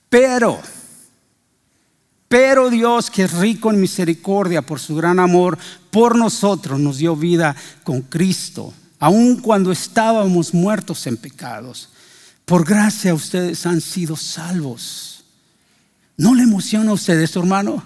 Pero, 0.09 0.59
pero 2.27 2.69
Dios, 2.69 3.09
que 3.09 3.23
es 3.23 3.33
rico 3.33 3.71
en 3.71 3.79
misericordia 3.79 4.61
por 4.61 4.79
su 4.79 4.95
gran 4.95 5.19
amor 5.19 5.57
por 5.91 6.15
nosotros, 6.15 6.79
nos 6.79 6.97
dio 6.97 7.15
vida 7.15 7.55
con 7.83 8.01
Cristo, 8.01 8.73
aun 8.99 9.37
cuando 9.37 9.71
estábamos 9.71 10.53
muertos 10.53 11.07
en 11.07 11.17
pecados. 11.17 11.89
Por 12.45 12.65
gracia 12.65 13.13
ustedes 13.13 13.65
han 13.65 13.79
sido 13.79 14.15
salvos 14.15 15.19
¿No 16.19 16.35
le 16.35 16.43
emociona 16.43 16.91
a 16.91 16.95
usted 16.95 17.17
esto, 17.21 17.39
hermano? 17.39 17.81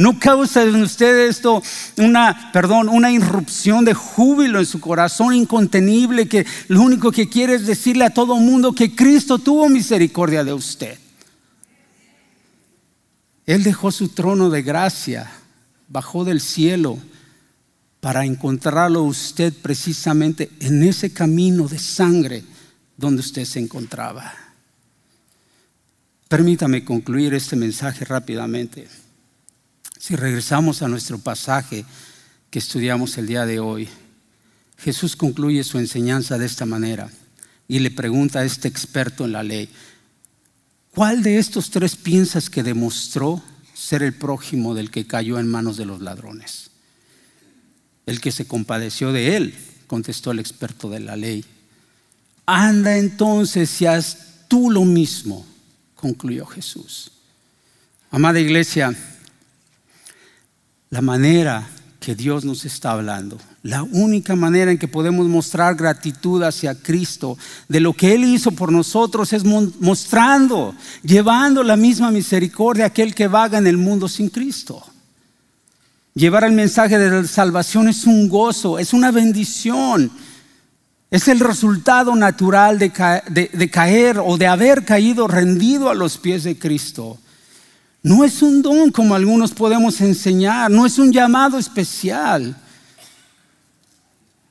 ¿No 0.00 0.18
causa 0.18 0.62
en 0.62 0.76
usted 0.76 1.28
esto 1.28 1.62
una, 1.98 2.50
perdón, 2.54 2.88
una 2.88 3.12
irrupción 3.12 3.84
de 3.84 3.92
júbilo 3.92 4.58
en 4.58 4.64
su 4.64 4.80
corazón 4.80 5.34
incontenible 5.34 6.26
que 6.26 6.46
lo 6.68 6.80
único 6.80 7.12
que 7.12 7.28
quiere 7.28 7.56
es 7.56 7.66
decirle 7.66 8.06
a 8.06 8.14
todo 8.14 8.36
mundo 8.36 8.72
que 8.72 8.96
Cristo 8.96 9.38
tuvo 9.38 9.68
misericordia 9.68 10.42
de 10.42 10.54
usted? 10.54 10.98
Él 13.44 13.62
dejó 13.62 13.92
su 13.92 14.08
trono 14.08 14.48
de 14.48 14.62
gracia, 14.62 15.30
bajó 15.86 16.24
del 16.24 16.40
cielo 16.40 16.96
para 18.00 18.24
encontrarlo 18.24 19.02
usted 19.02 19.52
precisamente 19.52 20.50
en 20.60 20.82
ese 20.82 21.12
camino 21.12 21.68
de 21.68 21.78
sangre 21.78 22.42
donde 22.96 23.20
usted 23.20 23.44
se 23.44 23.58
encontraba. 23.58 24.32
Permítame 26.26 26.86
concluir 26.86 27.34
este 27.34 27.54
mensaje 27.54 28.06
rápidamente. 28.06 28.88
Si 30.00 30.16
regresamos 30.16 30.80
a 30.80 30.88
nuestro 30.88 31.18
pasaje 31.18 31.84
que 32.48 32.58
estudiamos 32.58 33.18
el 33.18 33.26
día 33.26 33.44
de 33.44 33.60
hoy, 33.60 33.86
Jesús 34.78 35.14
concluye 35.14 35.62
su 35.62 35.78
enseñanza 35.78 36.38
de 36.38 36.46
esta 36.46 36.64
manera 36.64 37.10
y 37.68 37.80
le 37.80 37.90
pregunta 37.90 38.38
a 38.38 38.44
este 38.46 38.66
experto 38.66 39.26
en 39.26 39.32
la 39.32 39.42
ley, 39.42 39.68
¿cuál 40.94 41.22
de 41.22 41.38
estos 41.38 41.68
tres 41.68 41.96
piensas 41.96 42.48
que 42.48 42.62
demostró 42.62 43.42
ser 43.74 44.02
el 44.02 44.14
prójimo 44.14 44.74
del 44.74 44.90
que 44.90 45.06
cayó 45.06 45.38
en 45.38 45.46
manos 45.46 45.76
de 45.76 45.84
los 45.84 46.00
ladrones? 46.00 46.70
El 48.06 48.22
que 48.22 48.32
se 48.32 48.46
compadeció 48.46 49.12
de 49.12 49.36
él, 49.36 49.54
contestó 49.86 50.30
el 50.30 50.38
experto 50.38 50.88
de 50.88 51.00
la 51.00 51.14
ley. 51.14 51.44
Anda 52.46 52.96
entonces 52.96 53.78
y 53.82 53.86
haz 53.86 54.46
tú 54.48 54.70
lo 54.70 54.86
mismo, 54.86 55.46
concluyó 55.94 56.46
Jesús. 56.46 57.12
Amada 58.10 58.40
iglesia, 58.40 58.96
la 60.90 61.00
manera 61.00 61.68
que 62.00 62.16
Dios 62.16 62.44
nos 62.44 62.64
está 62.64 62.92
hablando, 62.92 63.38
la 63.62 63.82
única 63.84 64.34
manera 64.34 64.72
en 64.72 64.78
que 64.78 64.88
podemos 64.88 65.28
mostrar 65.28 65.76
gratitud 65.76 66.42
hacia 66.42 66.74
Cristo 66.74 67.38
de 67.68 67.78
lo 67.78 67.92
que 67.92 68.14
Él 68.14 68.24
hizo 68.24 68.50
por 68.50 68.72
nosotros 68.72 69.32
es 69.32 69.44
mostrando, 69.44 70.74
llevando 71.02 71.62
la 71.62 71.76
misma 71.76 72.10
misericordia 72.10 72.84
a 72.84 72.88
aquel 72.88 73.14
que 73.14 73.28
vaga 73.28 73.58
en 73.58 73.68
el 73.68 73.76
mundo 73.76 74.08
sin 74.08 74.30
Cristo. 74.30 74.82
Llevar 76.14 76.42
el 76.42 76.52
mensaje 76.52 76.98
de 76.98 77.22
la 77.22 77.28
salvación 77.28 77.88
es 77.88 78.04
un 78.06 78.28
gozo, 78.28 78.78
es 78.78 78.92
una 78.92 79.12
bendición. 79.12 80.10
Es 81.08 81.28
el 81.28 81.38
resultado 81.38 82.16
natural 82.16 82.78
de, 82.78 82.90
de 83.52 83.70
caer 83.70 84.18
o 84.18 84.36
de 84.36 84.46
haber 84.46 84.84
caído 84.84 85.28
rendido 85.28 85.88
a 85.88 85.94
los 85.94 86.18
pies 86.18 86.44
de 86.44 86.58
Cristo. 86.58 87.18
No 88.02 88.24
es 88.24 88.42
un 88.42 88.62
don 88.62 88.90
como 88.90 89.14
algunos 89.14 89.52
podemos 89.52 90.00
enseñar, 90.00 90.70
no 90.70 90.86
es 90.86 90.98
un 90.98 91.12
llamado 91.12 91.58
especial. 91.58 92.56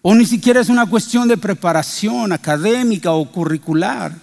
O 0.01 0.13
ni 0.13 0.25
siquiera 0.25 0.61
es 0.61 0.69
una 0.69 0.85
cuestión 0.85 1.27
de 1.27 1.37
preparación 1.37 2.31
académica 2.31 3.11
o 3.11 3.29
curricular. 3.31 4.13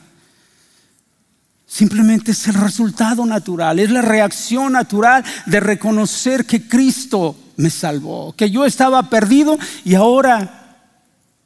Simplemente 1.67 2.31
es 2.31 2.47
el 2.47 2.55
resultado 2.55 3.27
natural, 3.27 3.81
es 3.81 3.91
la 3.91 4.01
reacción 4.01 4.73
natural 4.73 5.25
de 5.47 5.61
reconocer 5.61 6.47
que 6.47 6.69
Cristo 6.69 7.37
me 7.57 7.71
salvó, 7.71 8.33
que 8.35 8.51
yo 8.51 8.65
estaba 8.65 9.11
perdido 9.11 9.59
y 9.85 9.95
ahora 9.95 10.67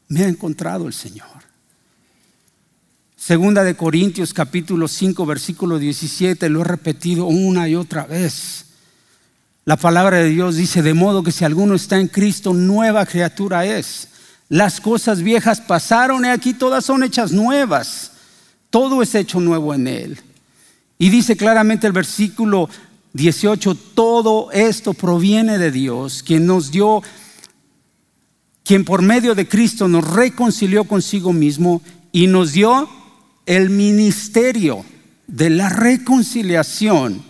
me 0.08 0.24
ha 0.24 0.28
encontrado 0.28 0.86
el 0.86 0.92
Señor. 0.92 1.26
Segunda 3.30 3.62
de 3.62 3.76
Corintios 3.76 4.34
capítulo 4.34 4.88
5 4.88 5.24
versículo 5.24 5.78
17, 5.78 6.48
lo 6.48 6.62
he 6.62 6.64
repetido 6.64 7.26
una 7.26 7.68
y 7.68 7.76
otra 7.76 8.04
vez. 8.04 8.64
La 9.64 9.76
palabra 9.76 10.16
de 10.16 10.30
Dios 10.30 10.56
dice, 10.56 10.82
de 10.82 10.94
modo 10.94 11.22
que 11.22 11.30
si 11.30 11.44
alguno 11.44 11.76
está 11.76 12.00
en 12.00 12.08
Cristo, 12.08 12.52
nueva 12.52 13.06
criatura 13.06 13.64
es. 13.64 14.08
Las 14.48 14.80
cosas 14.80 15.22
viejas 15.22 15.60
pasaron 15.60 16.24
y 16.24 16.28
aquí 16.28 16.54
todas 16.54 16.84
son 16.84 17.04
hechas 17.04 17.30
nuevas. 17.30 18.10
Todo 18.68 19.00
es 19.00 19.14
hecho 19.14 19.38
nuevo 19.38 19.74
en 19.74 19.86
Él. 19.86 20.18
Y 20.98 21.08
dice 21.10 21.36
claramente 21.36 21.86
el 21.86 21.92
versículo 21.92 22.68
18, 23.12 23.76
todo 23.94 24.50
esto 24.50 24.92
proviene 24.92 25.56
de 25.56 25.70
Dios, 25.70 26.24
quien 26.24 26.46
nos 26.46 26.72
dio, 26.72 27.00
quien 28.64 28.84
por 28.84 29.02
medio 29.02 29.36
de 29.36 29.46
Cristo 29.46 29.86
nos 29.86 30.02
reconcilió 30.02 30.82
consigo 30.82 31.32
mismo 31.32 31.80
y 32.10 32.26
nos 32.26 32.54
dio 32.54 32.88
el 33.50 33.68
ministerio 33.68 34.84
de 35.26 35.50
la 35.50 35.68
reconciliación. 35.68 37.20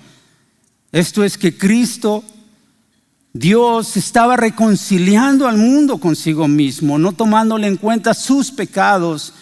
Esto 0.93 1.25
es 1.25 1.39
que 1.39 1.57
Cristo, 1.57 2.23
Dios, 3.33 3.97
estaba 3.97 4.37
reconciliando 4.37 5.49
al 5.49 5.57
mundo 5.57 5.97
consigo 5.97 6.47
mismo, 6.47 6.99
no 6.99 7.13
tomándole 7.13 7.69
en 7.69 7.79
cuenta 7.79 8.13
sus 8.13 8.51
pecados 8.51 9.33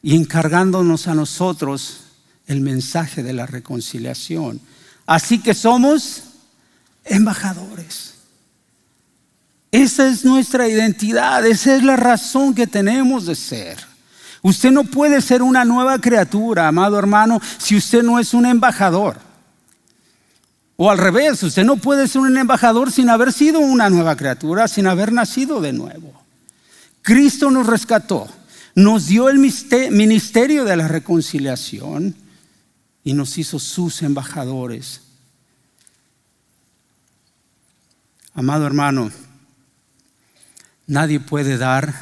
y 0.00 0.14
encargándonos 0.14 1.08
a 1.08 1.14
nosotros 1.16 2.02
el 2.46 2.60
mensaje 2.60 3.24
de 3.24 3.32
la 3.32 3.46
reconciliación. 3.46 4.60
Así 5.06 5.40
que 5.40 5.54
somos 5.54 6.22
embajadores. 7.04 8.14
Esa 9.72 10.06
es 10.06 10.24
nuestra 10.24 10.68
identidad, 10.68 11.44
esa 11.44 11.74
es 11.74 11.82
la 11.82 11.96
razón 11.96 12.54
que 12.54 12.68
tenemos 12.68 13.26
de 13.26 13.34
ser. 13.34 13.95
Usted 14.46 14.70
no 14.70 14.84
puede 14.84 15.20
ser 15.22 15.42
una 15.42 15.64
nueva 15.64 16.00
criatura, 16.00 16.68
amado 16.68 16.96
hermano, 17.00 17.40
si 17.58 17.74
usted 17.74 18.04
no 18.04 18.20
es 18.20 18.32
un 18.32 18.46
embajador. 18.46 19.18
O 20.76 20.88
al 20.88 20.98
revés, 20.98 21.42
usted 21.42 21.64
no 21.64 21.78
puede 21.78 22.06
ser 22.06 22.20
un 22.20 22.38
embajador 22.38 22.92
sin 22.92 23.10
haber 23.10 23.32
sido 23.32 23.58
una 23.58 23.90
nueva 23.90 24.14
criatura, 24.14 24.68
sin 24.68 24.86
haber 24.86 25.10
nacido 25.10 25.60
de 25.60 25.72
nuevo. 25.72 26.22
Cristo 27.02 27.50
nos 27.50 27.66
rescató, 27.66 28.28
nos 28.76 29.08
dio 29.08 29.28
el 29.30 29.40
ministerio 29.40 30.64
de 30.64 30.76
la 30.76 30.86
reconciliación 30.86 32.14
y 33.02 33.14
nos 33.14 33.38
hizo 33.38 33.58
sus 33.58 34.00
embajadores. 34.02 35.00
Amado 38.32 38.64
hermano, 38.64 39.10
nadie 40.86 41.18
puede 41.18 41.58
dar 41.58 41.92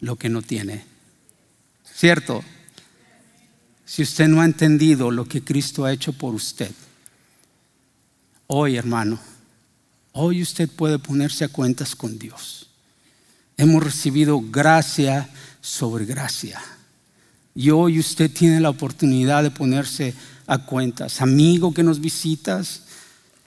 lo 0.00 0.16
que 0.16 0.28
no 0.28 0.42
tiene. 0.42 0.92
¿Cierto? 1.94 2.42
Si 3.84 4.02
usted 4.02 4.26
no 4.26 4.40
ha 4.40 4.44
entendido 4.44 5.10
lo 5.10 5.26
que 5.26 5.44
Cristo 5.44 5.84
ha 5.84 5.92
hecho 5.92 6.12
por 6.12 6.34
usted, 6.34 6.72
hoy 8.48 8.76
hermano, 8.76 9.20
hoy 10.12 10.42
usted 10.42 10.68
puede 10.68 10.98
ponerse 10.98 11.44
a 11.44 11.48
cuentas 11.48 11.94
con 11.94 12.18
Dios. 12.18 12.68
Hemos 13.56 13.84
recibido 13.84 14.40
gracia 14.40 15.30
sobre 15.60 16.04
gracia. 16.04 16.60
Y 17.54 17.70
hoy 17.70 18.00
usted 18.00 18.28
tiene 18.32 18.60
la 18.60 18.70
oportunidad 18.70 19.44
de 19.44 19.52
ponerse 19.52 20.14
a 20.48 20.58
cuentas. 20.58 21.20
Amigo 21.20 21.72
que 21.72 21.84
nos 21.84 22.00
visitas, 22.00 22.82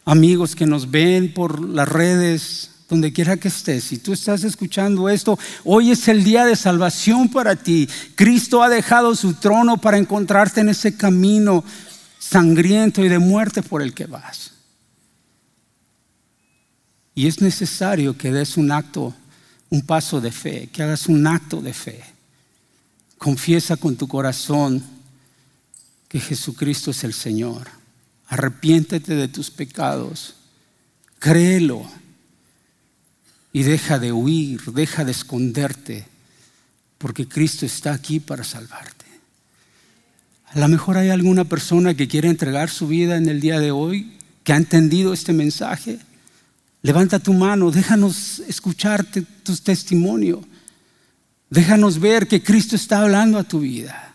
amigos 0.06 0.56
que 0.56 0.66
nos 0.66 0.90
ven 0.90 1.34
por 1.34 1.60
las 1.60 1.90
redes, 1.90 2.72
donde 2.90 3.12
quiera 3.12 3.36
que 3.38 3.50
estés, 3.50 3.84
si 3.84 3.98
tú 3.98 4.14
estás 4.14 4.44
escuchando 4.44 5.10
esto, 5.10 5.38
hoy 5.66 5.92
es 5.92 6.08
el 6.08 6.24
día 6.24 6.46
de 6.46 6.56
salvación 6.56 7.30
para 7.30 7.56
ti. 7.56 7.88
Cristo 8.16 8.64
ha 8.64 8.70
dejado 8.70 9.14
su 9.16 9.34
trono 9.34 9.78
para 9.78 9.98
encontrarte 9.98 10.62
en 10.62 10.70
ese 10.70 10.96
camino 10.96 11.66
sangriento 12.18 13.04
y 13.04 13.10
de 13.10 13.20
muerte 13.20 13.62
por 13.62 13.82
el 13.82 13.94
que 13.94 14.06
vas. 14.06 14.54
Y 17.14 17.28
es 17.28 17.42
necesario 17.42 18.18
que 18.18 18.32
des 18.32 18.56
un 18.56 18.72
acto, 18.72 19.14
un 19.70 19.82
paso 19.82 20.22
de 20.22 20.32
fe, 20.32 20.70
que 20.72 20.84
hagas 20.84 21.08
un 21.08 21.28
acto 21.28 21.62
de 21.62 21.74
fe. 21.74 22.04
Confiesa 23.18 23.76
con 23.76 23.98
tu 23.98 24.08
corazón 24.08 24.82
que 26.08 26.20
Jesucristo 26.20 26.92
es 26.92 27.04
el 27.04 27.14
Señor. 27.14 27.68
Arrepiéntete 28.28 29.16
de 29.16 29.28
tus 29.28 29.50
pecados. 29.52 30.36
Créelo 31.20 31.90
y 33.54 33.64
deja 33.64 34.00
de 34.00 34.12
huir, 34.12 34.62
deja 34.74 35.06
de 35.06 35.12
esconderte, 35.12 36.06
porque 36.98 37.28
Cristo 37.28 37.66
está 37.66 37.94
aquí 37.94 38.20
para 38.20 38.44
salvarte. 38.44 39.06
A 40.46 40.60
lo 40.60 40.68
mejor 40.68 40.98
hay 40.98 41.10
alguna 41.10 41.44
persona 41.44 41.94
que 41.94 42.08
quiere 42.08 42.30
entregar 42.30 42.70
su 42.70 42.88
vida 42.88 43.18
en 43.18 43.28
el 43.28 43.42
día 43.42 43.60
de 43.60 43.72
hoy, 43.72 44.14
que 44.44 44.54
ha 44.54 44.58
entendido 44.58 45.14
este 45.14 45.34
mensaje. 45.34 46.00
Levanta 46.82 47.20
tu 47.20 47.34
mano, 47.34 47.70
déjanos 47.70 48.40
escucharte 48.48 49.24
tu 49.44 49.56
testimonio. 49.58 50.44
Déjanos 51.50 52.00
ver 52.00 52.28
que 52.28 52.42
Cristo 52.42 52.76
está 52.76 53.02
hablando 53.02 53.38
a 53.38 53.44
tu 53.44 53.60
vida. 53.60 54.14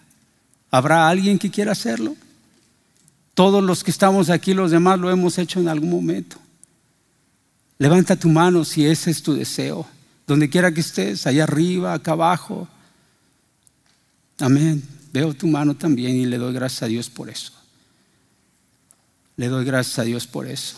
¿Habrá 0.71 1.09
alguien 1.09 1.39
que 1.39 1.51
quiera 1.51 1.73
hacerlo? 1.73 2.17
Todos 3.35 3.63
los 3.63 3.85
que 3.85 3.91
estamos 3.91 4.31
aquí, 4.31 4.55
los 4.55 4.71
demás 4.71 4.99
lo 4.99 5.11
hemos 5.11 5.39
hecho 5.39 5.61
en 5.61 5.69
algún 5.69 5.91
momento. 5.91 6.39
Levanta 7.83 8.15
tu 8.15 8.29
mano 8.29 8.65
si 8.65 8.87
ese 8.87 9.11
es 9.11 9.25
tu 9.25 9.35
deseo. 9.35 9.85
Donde 10.25 10.49
quiera 10.49 10.71
que 10.71 10.83
estés, 10.83 11.27
allá 11.27 11.43
arriba, 11.43 11.95
acá 11.95 12.13
abajo. 12.13 12.69
Amén. 14.39 14.81
Veo 15.13 15.35
tu 15.35 15.49
mano 15.49 15.75
también 15.75 16.15
y 16.15 16.25
le 16.27 16.39
doy 16.39 16.55
gracias 16.55 16.85
a 16.85 16.87
Dios 16.87 17.11
por 17.11 17.29
eso. 17.29 17.53
Le 19.37 19.49
doy 19.49 19.65
gracias 19.65 19.99
a 19.99 20.05
Dios 20.05 20.29
por 20.29 20.47
eso. 20.47 20.77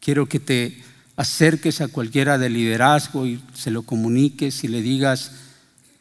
Quiero 0.00 0.28
que 0.28 0.38
te 0.38 0.82
acerques 1.16 1.80
a 1.80 1.88
cualquiera 1.88 2.36
de 2.36 2.50
liderazgo 2.50 3.26
y 3.26 3.42
se 3.54 3.70
lo 3.70 3.84
comuniques 3.84 4.64
y 4.64 4.68
le 4.68 4.82
digas 4.82 5.32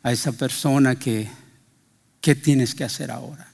a 0.03 0.11
esa 0.11 0.33
persona 0.33 0.95
que 0.95 1.29
qué 2.19 2.35
tienes 2.35 2.75
que 2.75 2.83
hacer 2.83 3.11
ahora. 3.11 3.49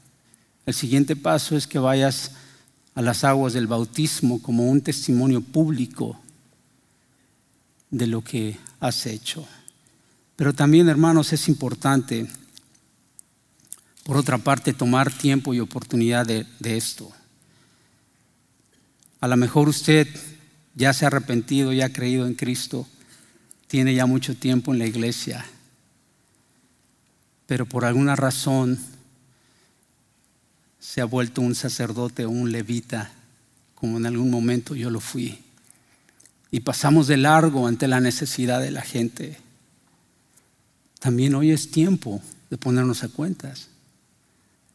El 0.65 0.73
siguiente 0.73 1.15
paso 1.15 1.55
es 1.55 1.67
que 1.67 1.77
vayas 1.77 2.31
a 2.95 3.03
las 3.03 3.23
aguas 3.23 3.53
del 3.53 3.67
bautismo 3.67 4.41
como 4.41 4.65
un 4.65 4.81
testimonio 4.81 5.41
público 5.41 6.19
de 7.89 8.07
lo 8.07 8.23
que 8.23 8.57
has 8.79 9.05
hecho. 9.05 9.47
Pero 10.35 10.53
también, 10.53 10.87
hermanos, 10.87 11.33
es 11.33 11.47
importante, 11.47 12.27
por 14.03 14.17
otra 14.17 14.37
parte, 14.37 14.73
tomar 14.73 15.11
tiempo 15.11 15.53
y 15.53 15.59
oportunidad 15.59 16.25
de, 16.25 16.45
esto. 16.61 17.11
A 19.19 19.27
lo 19.27 19.35
mejor 19.35 19.67
usted 19.67 20.07
ya 20.75 20.93
se 20.93 21.05
ha 21.05 21.07
arrepentido, 21.07 21.73
ya 21.73 21.87
ha 21.87 21.93
creído 21.93 22.27
en 22.27 22.35
Cristo, 22.35 22.87
tiene 23.67 23.95
ya 23.95 24.05
mucho 24.05 24.35
tiempo 24.35 24.71
en 24.71 24.79
la 24.79 24.85
iglesia, 24.85 25.43
pero 27.47 27.65
por 27.65 27.83
alguna 27.83 28.15
razón 28.15 28.79
se 30.79 31.01
ha 31.01 31.05
vuelto 31.05 31.41
un 31.41 31.55
sacerdote 31.55 32.25
o 32.25 32.29
un 32.29 32.51
levita, 32.51 33.11
como 33.73 33.97
en 33.97 34.05
algún 34.05 34.29
momento 34.29 34.75
yo 34.75 34.89
lo 34.89 34.99
fui. 34.99 35.46
Y 36.51 36.61
pasamos 36.61 37.07
de 37.07 37.17
largo 37.17 37.67
ante 37.67 37.87
la 37.87 37.99
necesidad 37.99 38.61
de 38.61 38.71
la 38.71 38.81
gente. 38.81 39.37
También 40.99 41.35
hoy 41.35 41.51
es 41.51 41.71
tiempo 41.71 42.21
de 42.49 42.57
ponernos 42.57 43.03
a 43.03 43.09
cuentas 43.09 43.69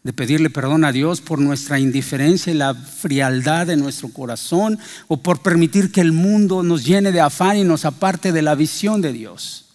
de 0.03 0.13
pedirle 0.13 0.51
perdón 0.51 0.85
a 0.85 0.93
Dios 0.93 1.21
por 1.21 1.39
nuestra 1.39 1.79
indiferencia 1.79 2.53
y 2.53 2.57
la 2.57 2.75
frialdad 2.75 3.69
de 3.69 3.77
nuestro 3.77 4.09
corazón 4.09 4.79
o 5.07 5.19
por 5.19 5.43
permitir 5.43 5.93
que 5.93 6.01
el 6.01 6.13
mundo 6.13 6.63
nos 6.63 6.85
llene 6.85 7.13
de 7.13 7.21
afán 7.21 7.57
y 7.57 7.65
nos 7.65 7.85
aparte 7.85 8.33
de 8.33 8.43
la 8.43 8.57
visión 8.57 9.01
de 9.01 9.13
Dios. 9.13 9.67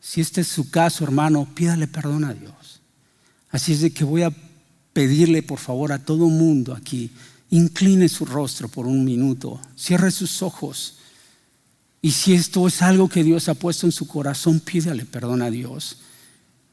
Si 0.00 0.20
este 0.20 0.42
es 0.42 0.48
su 0.48 0.70
caso, 0.70 1.04
hermano, 1.04 1.48
pídale 1.54 1.88
perdón 1.88 2.24
a 2.24 2.34
Dios. 2.34 2.82
Así 3.50 3.72
es 3.72 3.80
de 3.80 3.92
que 3.92 4.04
voy 4.04 4.22
a 4.22 4.32
pedirle 4.92 5.42
por 5.42 5.58
favor 5.58 5.92
a 5.92 5.98
todo 5.98 6.28
mundo 6.28 6.74
aquí, 6.74 7.10
incline 7.50 8.08
su 8.08 8.24
rostro 8.24 8.68
por 8.68 8.86
un 8.86 9.04
minuto, 9.04 9.60
cierre 9.76 10.10
sus 10.10 10.42
ojos. 10.42 10.96
Y 12.02 12.12
si 12.12 12.34
esto 12.34 12.66
es 12.66 12.82
algo 12.82 13.08
que 13.08 13.24
Dios 13.24 13.48
ha 13.48 13.54
puesto 13.54 13.86
en 13.86 13.92
su 13.92 14.06
corazón, 14.06 14.60
pídale 14.60 15.04
perdón 15.04 15.42
a 15.42 15.50
Dios. 15.50 15.98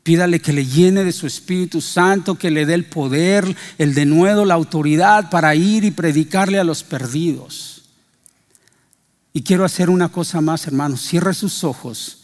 Pídale 0.04 0.42
que 0.42 0.52
le 0.52 0.66
llene 0.66 1.06
de 1.06 1.14
su 1.14 1.26
Espíritu 1.28 1.80
Santo, 1.80 2.36
que 2.36 2.52
le 2.52 2.66
dé 2.66 2.74
el 2.74 2.86
poder, 2.86 3.56
el 3.78 3.94
denuedo, 3.94 4.44
la 4.44 4.54
autoridad 4.54 5.30
para 5.30 5.56
ir 5.56 5.86
y 5.86 5.92
predicarle 5.92 6.60
a 6.60 6.66
los 6.66 6.84
perdidos. 6.84 7.84
Y 9.32 9.42
quiero 9.42 9.64
hacer 9.64 9.90
una 9.90 10.10
cosa 10.10 10.42
más, 10.42 10.68
hermano. 10.68 10.98
Cierre 10.98 11.34
sus 11.34 11.64
ojos. 11.64 12.20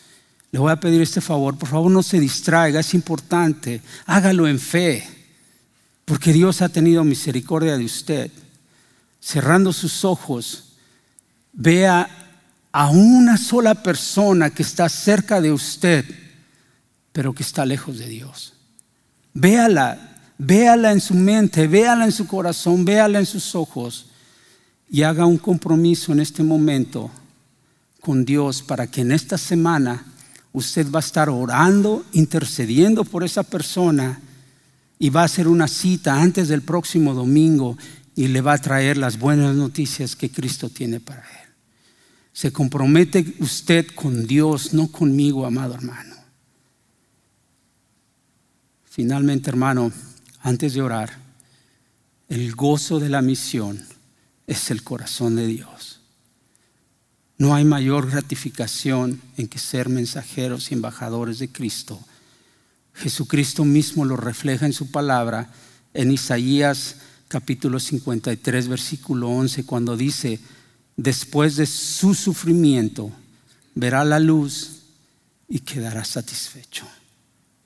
Le 0.51 0.59
voy 0.59 0.71
a 0.71 0.79
pedir 0.79 1.01
este 1.01 1.21
favor. 1.21 1.57
Por 1.57 1.69
favor, 1.69 1.89
no 1.89 2.03
se 2.03 2.19
distraiga. 2.19 2.81
Es 2.81 2.93
importante. 2.93 3.81
Hágalo 4.05 4.47
en 4.47 4.59
fe. 4.59 5.18
Porque 6.09 6.33
Dios 6.33 6.61
ha 6.61 6.67
tenido 6.67 7.05
misericordia 7.05 7.77
de 7.77 7.85
usted. 7.85 8.31
Cerrando 9.21 9.71
sus 9.71 10.03
ojos, 10.03 10.73
vea 11.53 12.09
a 12.73 12.89
una 12.89 13.37
sola 13.37 13.75
persona 13.75 14.49
que 14.49 14.63
está 14.63 14.89
cerca 14.89 15.39
de 15.39 15.53
usted 15.53 16.05
pero 17.11 17.33
que 17.33 17.43
está 17.43 17.65
lejos 17.65 17.97
de 17.97 18.07
Dios. 18.07 18.53
Véala, 19.33 20.15
véala 20.37 20.91
en 20.91 21.01
su 21.01 21.13
mente, 21.13 21.67
véala 21.67 22.05
en 22.05 22.11
su 22.11 22.27
corazón, 22.27 22.85
véala 22.85 23.19
en 23.19 23.25
sus 23.25 23.55
ojos 23.55 24.05
y 24.89 25.03
haga 25.03 25.25
un 25.25 25.37
compromiso 25.37 26.13
en 26.13 26.21
este 26.21 26.43
momento 26.43 27.11
con 27.99 28.23
Dios 28.23 28.61
para 28.61 28.87
que 28.87 29.01
en 29.01 29.11
esta 29.11 29.37
semana 29.37 30.05
usted 30.53 30.89
va 30.89 30.99
a 30.99 31.01
estar 31.01 31.29
orando, 31.29 32.05
intercediendo 32.13 33.03
por 33.03 33.23
esa 33.23 33.43
persona 33.43 34.21
y 34.99 35.09
va 35.09 35.21
a 35.21 35.25
hacer 35.25 35.47
una 35.47 35.69
cita 35.69 36.21
antes 36.21 36.49
del 36.49 36.61
próximo 36.61 37.13
domingo 37.13 37.77
y 38.15 38.27
le 38.27 38.41
va 38.41 38.53
a 38.53 38.57
traer 38.57 38.97
las 38.97 39.17
buenas 39.17 39.55
noticias 39.55 40.17
que 40.17 40.29
Cristo 40.29 40.69
tiene 40.69 40.99
para 40.99 41.21
él. 41.21 41.49
Se 42.33 42.51
compromete 42.51 43.35
usted 43.39 43.87
con 43.95 44.27
Dios, 44.27 44.73
no 44.73 44.89
conmigo, 44.89 45.45
amado 45.45 45.73
hermano. 45.73 46.15
Finalmente, 48.83 49.49
hermano, 49.49 49.91
antes 50.41 50.73
de 50.73 50.81
orar, 50.81 51.17
el 52.27 52.53
gozo 52.53 52.99
de 52.99 53.07
la 53.07 53.21
misión 53.21 53.81
es 54.45 54.69
el 54.69 54.83
corazón 54.83 55.37
de 55.37 55.47
Dios. 55.47 56.01
No 57.37 57.55
hay 57.55 57.63
mayor 57.63 58.11
gratificación 58.11 59.21
en 59.37 59.47
que 59.47 59.59
ser 59.59 59.87
mensajeros 59.87 60.71
y 60.71 60.73
embajadores 60.73 61.39
de 61.39 61.47
Cristo. 61.47 61.99
Jesucristo 62.99 63.63
mismo 63.63 64.03
lo 64.03 64.17
refleja 64.17 64.65
en 64.65 64.73
su 64.73 64.91
palabra 64.91 65.49
en 65.93 66.11
Isaías 66.11 66.97
capítulo 67.29 67.79
53, 67.79 68.67
versículo 68.67 69.29
11, 69.29 69.65
cuando 69.65 69.95
dice, 69.95 70.39
después 70.97 71.55
de 71.55 71.65
su 71.65 72.13
sufrimiento, 72.13 73.11
verá 73.75 74.03
la 74.03 74.19
luz 74.19 74.81
y 75.47 75.59
quedará 75.59 76.03
satisfecho. 76.03 76.85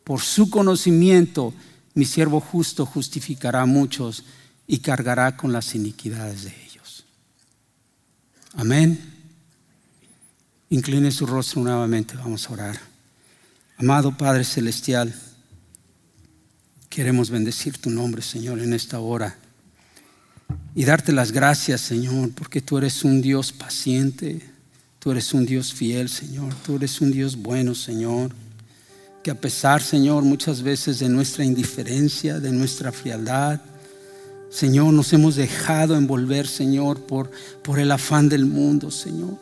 Por 0.04 0.22
su 0.22 0.50
conocimiento, 0.50 1.54
mi 1.96 2.06
siervo 2.06 2.40
justo 2.40 2.86
justificará 2.86 3.62
a 3.62 3.66
muchos 3.66 4.26
y 4.68 4.80
cargará 4.80 5.36
con 5.38 5.52
las 5.52 5.74
iniquidades 5.74 6.44
de 6.44 6.54
ellos. 6.66 7.06
Amén. 8.54 9.00
Incline 10.70 11.10
su 11.12 11.26
rostro 11.26 11.62
nuevamente, 11.62 12.16
vamos 12.18 12.48
a 12.50 12.54
orar. 12.54 12.93
Amado 13.78 14.18
Padre 14.18 14.44
Celestial, 14.44 15.14
queremos 16.90 17.30
bendecir 17.30 17.78
tu 17.78 17.90
nombre, 17.90 18.22
Señor, 18.22 18.60
en 18.60 18.74
esta 18.74 19.00
hora. 19.00 19.36
Y 20.76 20.86
darte 20.86 21.12
las 21.12 21.32
gracias, 21.32 21.82
Señor, 21.82 22.32
porque 22.34 22.62
tú 22.62 22.78
eres 22.78 23.04
un 23.04 23.22
Dios 23.22 23.52
paciente, 23.52 24.42
tú 25.00 25.12
eres 25.12 25.34
un 25.34 25.46
Dios 25.46 25.74
fiel, 25.74 26.10
Señor, 26.10 26.54
tú 26.66 26.76
eres 26.76 27.02
un 27.02 27.12
Dios 27.12 27.36
bueno, 27.36 27.76
Señor 27.76 28.32
que 29.24 29.32
a 29.32 29.36
pesar, 29.36 29.82
Señor, 29.82 30.24
muchas 30.24 30.62
veces 30.62 31.00
de 31.00 31.08
nuestra 31.08 31.46
indiferencia, 31.46 32.42
de 32.42 32.52
nuestra 32.52 32.92
frialdad, 32.92 33.62
Señor, 34.50 34.94
nos 34.94 35.14
hemos 35.14 35.36
dejado 35.36 35.96
envolver, 35.96 36.46
Señor, 36.46 37.00
por, 37.00 37.32
por 37.64 37.80
el 37.80 37.90
afán 37.92 38.28
del 38.28 38.46
mundo, 38.46 38.92
Señor, 38.92 39.38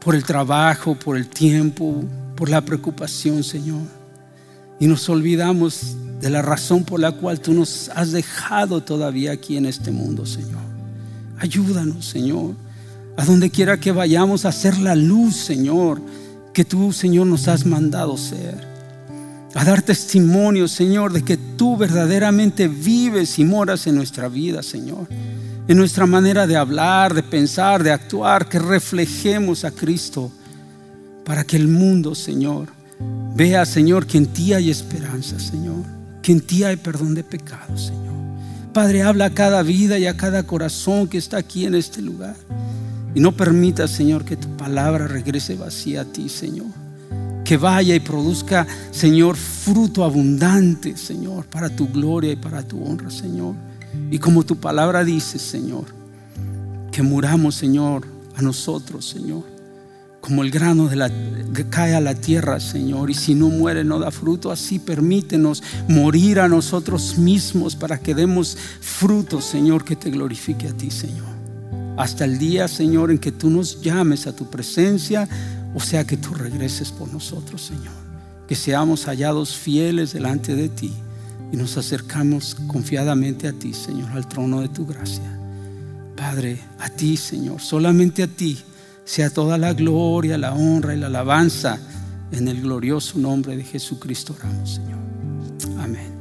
por 0.00 0.16
el 0.16 0.24
trabajo, 0.24 0.96
por 0.96 1.16
el 1.16 1.28
tiempo, 1.28 2.04
por 2.36 2.48
la 2.48 2.60
preocupación, 2.64 3.42
Señor. 3.42 3.82
Y 4.78 4.86
nos 4.86 5.08
olvidamos 5.08 5.96
de 6.20 6.30
la 6.30 6.42
razón 6.42 6.84
por 6.84 7.00
la 7.00 7.12
cual 7.12 7.40
tú 7.40 7.52
nos 7.52 7.88
has 7.94 8.12
dejado 8.12 8.82
todavía 8.82 9.32
aquí 9.32 9.56
en 9.56 9.66
este 9.66 9.90
mundo, 9.90 10.26
Señor. 10.26 10.60
Ayúdanos, 11.38 12.06
Señor, 12.06 12.54
a 13.16 13.24
donde 13.24 13.50
quiera 13.50 13.80
que 13.80 13.92
vayamos 13.92 14.44
a 14.44 14.50
hacer 14.50 14.78
la 14.78 14.94
luz, 14.94 15.36
Señor, 15.36 16.00
que 16.52 16.64
tú, 16.64 16.92
Señor, 16.92 17.26
nos 17.26 17.48
has 17.48 17.66
mandado 17.66 18.16
ser 18.16 18.76
a 19.56 19.64
dar 19.64 19.80
testimonio, 19.80 20.68
Señor, 20.68 21.14
de 21.14 21.24
que 21.24 21.38
tú 21.38 21.78
verdaderamente 21.78 22.68
vives 22.68 23.38
y 23.38 23.44
moras 23.44 23.86
en 23.86 23.94
nuestra 23.94 24.28
vida, 24.28 24.62
Señor. 24.62 25.08
En 25.66 25.78
nuestra 25.78 26.04
manera 26.04 26.46
de 26.46 26.56
hablar, 26.56 27.14
de 27.14 27.22
pensar, 27.22 27.82
de 27.82 27.90
actuar, 27.90 28.50
que 28.50 28.58
reflejemos 28.58 29.64
a 29.64 29.70
Cristo 29.70 30.30
para 31.26 31.42
que 31.42 31.56
el 31.56 31.66
mundo, 31.66 32.14
Señor, 32.14 32.68
vea, 33.34 33.66
Señor, 33.66 34.06
que 34.06 34.16
en 34.16 34.26
ti 34.26 34.52
hay 34.52 34.70
esperanza, 34.70 35.40
Señor, 35.40 35.84
que 36.22 36.30
en 36.30 36.40
ti 36.40 36.62
hay 36.62 36.76
perdón 36.76 37.14
de 37.14 37.24
pecados, 37.24 37.86
Señor. 37.86 38.14
Padre, 38.72 39.02
habla 39.02 39.26
a 39.26 39.34
cada 39.34 39.62
vida 39.62 39.98
y 39.98 40.06
a 40.06 40.16
cada 40.16 40.44
corazón 40.44 41.08
que 41.08 41.18
está 41.18 41.38
aquí 41.38 41.66
en 41.66 41.74
este 41.74 42.00
lugar. 42.00 42.36
Y 43.12 43.20
no 43.20 43.32
permita, 43.32 43.88
Señor, 43.88 44.24
que 44.24 44.36
tu 44.36 44.56
palabra 44.56 45.08
regrese 45.08 45.56
vacía 45.56 46.02
a 46.02 46.04
ti, 46.04 46.28
Señor 46.28 46.86
que 47.46 47.56
vaya 47.56 47.94
y 47.94 48.00
produzca, 48.00 48.66
Señor, 48.90 49.36
fruto 49.36 50.02
abundante, 50.02 50.96
Señor, 50.96 51.46
para 51.46 51.70
tu 51.70 51.88
gloria 51.88 52.32
y 52.32 52.36
para 52.36 52.64
tu 52.64 52.82
honra, 52.82 53.08
Señor. 53.08 53.54
Y 54.10 54.18
como 54.18 54.42
tu 54.42 54.56
palabra 54.56 55.04
dice, 55.04 55.38
Señor, 55.38 55.84
que 56.90 57.02
muramos, 57.02 57.54
Señor, 57.54 58.04
a 58.34 58.42
nosotros, 58.42 59.08
Señor, 59.08 59.44
como 60.26 60.42
el 60.42 60.50
grano 60.50 60.88
de 60.88 61.52
que 61.54 61.68
cae 61.68 61.94
a 61.94 62.00
la 62.00 62.16
tierra, 62.16 62.58
Señor, 62.58 63.10
y 63.10 63.14
si 63.14 63.32
no 63.32 63.48
muere 63.48 63.84
no 63.84 64.00
da 64.00 64.10
fruto, 64.10 64.50
así 64.50 64.80
permítenos 64.80 65.62
morir 65.86 66.40
a 66.40 66.48
nosotros 66.48 67.16
mismos 67.16 67.76
para 67.76 68.00
que 68.00 68.12
demos 68.12 68.58
fruto, 68.80 69.40
Señor, 69.40 69.84
que 69.84 69.94
te 69.94 70.10
glorifique 70.10 70.66
a 70.66 70.76
ti, 70.76 70.90
Señor. 70.90 71.28
Hasta 71.96 72.24
el 72.24 72.40
día, 72.40 72.66
Señor, 72.66 73.12
en 73.12 73.18
que 73.18 73.30
tú 73.30 73.50
nos 73.50 73.80
llames 73.80 74.26
a 74.26 74.34
tu 74.34 74.50
presencia 74.50 75.28
o 75.76 75.80
sea 75.80 76.04
que 76.04 76.16
tú 76.16 76.34
regreses 76.34 76.90
por 76.90 77.06
nosotros, 77.12 77.62
Señor. 77.62 77.94
Que 78.48 78.56
seamos 78.56 79.04
hallados 79.04 79.56
fieles 79.56 80.12
delante 80.12 80.56
de 80.56 80.68
ti. 80.68 80.92
y 81.52 81.56
nos 81.56 81.76
acercamos 81.76 82.56
confiadamente 82.66 83.46
a 83.46 83.52
ti, 83.52 83.72
Señor, 83.72 84.10
al 84.10 84.26
trono 84.26 84.60
de 84.60 84.68
tu 84.68 84.86
gracia. 84.86 85.38
Padre, 86.16 86.58
a 86.80 86.88
ti, 86.88 87.16
Señor, 87.16 87.60
solamente 87.60 88.24
a 88.24 88.26
ti 88.26 88.58
sea 89.06 89.30
toda 89.30 89.56
la 89.56 89.72
gloria, 89.72 90.36
la 90.36 90.52
honra 90.52 90.94
y 90.94 90.98
la 90.98 91.06
alabanza 91.06 91.78
en 92.32 92.48
el 92.48 92.60
glorioso 92.60 93.18
nombre 93.18 93.56
de 93.56 93.62
Jesucristo. 93.62 94.34
Oramos, 94.38 94.74
Señor. 94.74 94.98
Amén. 95.78 96.15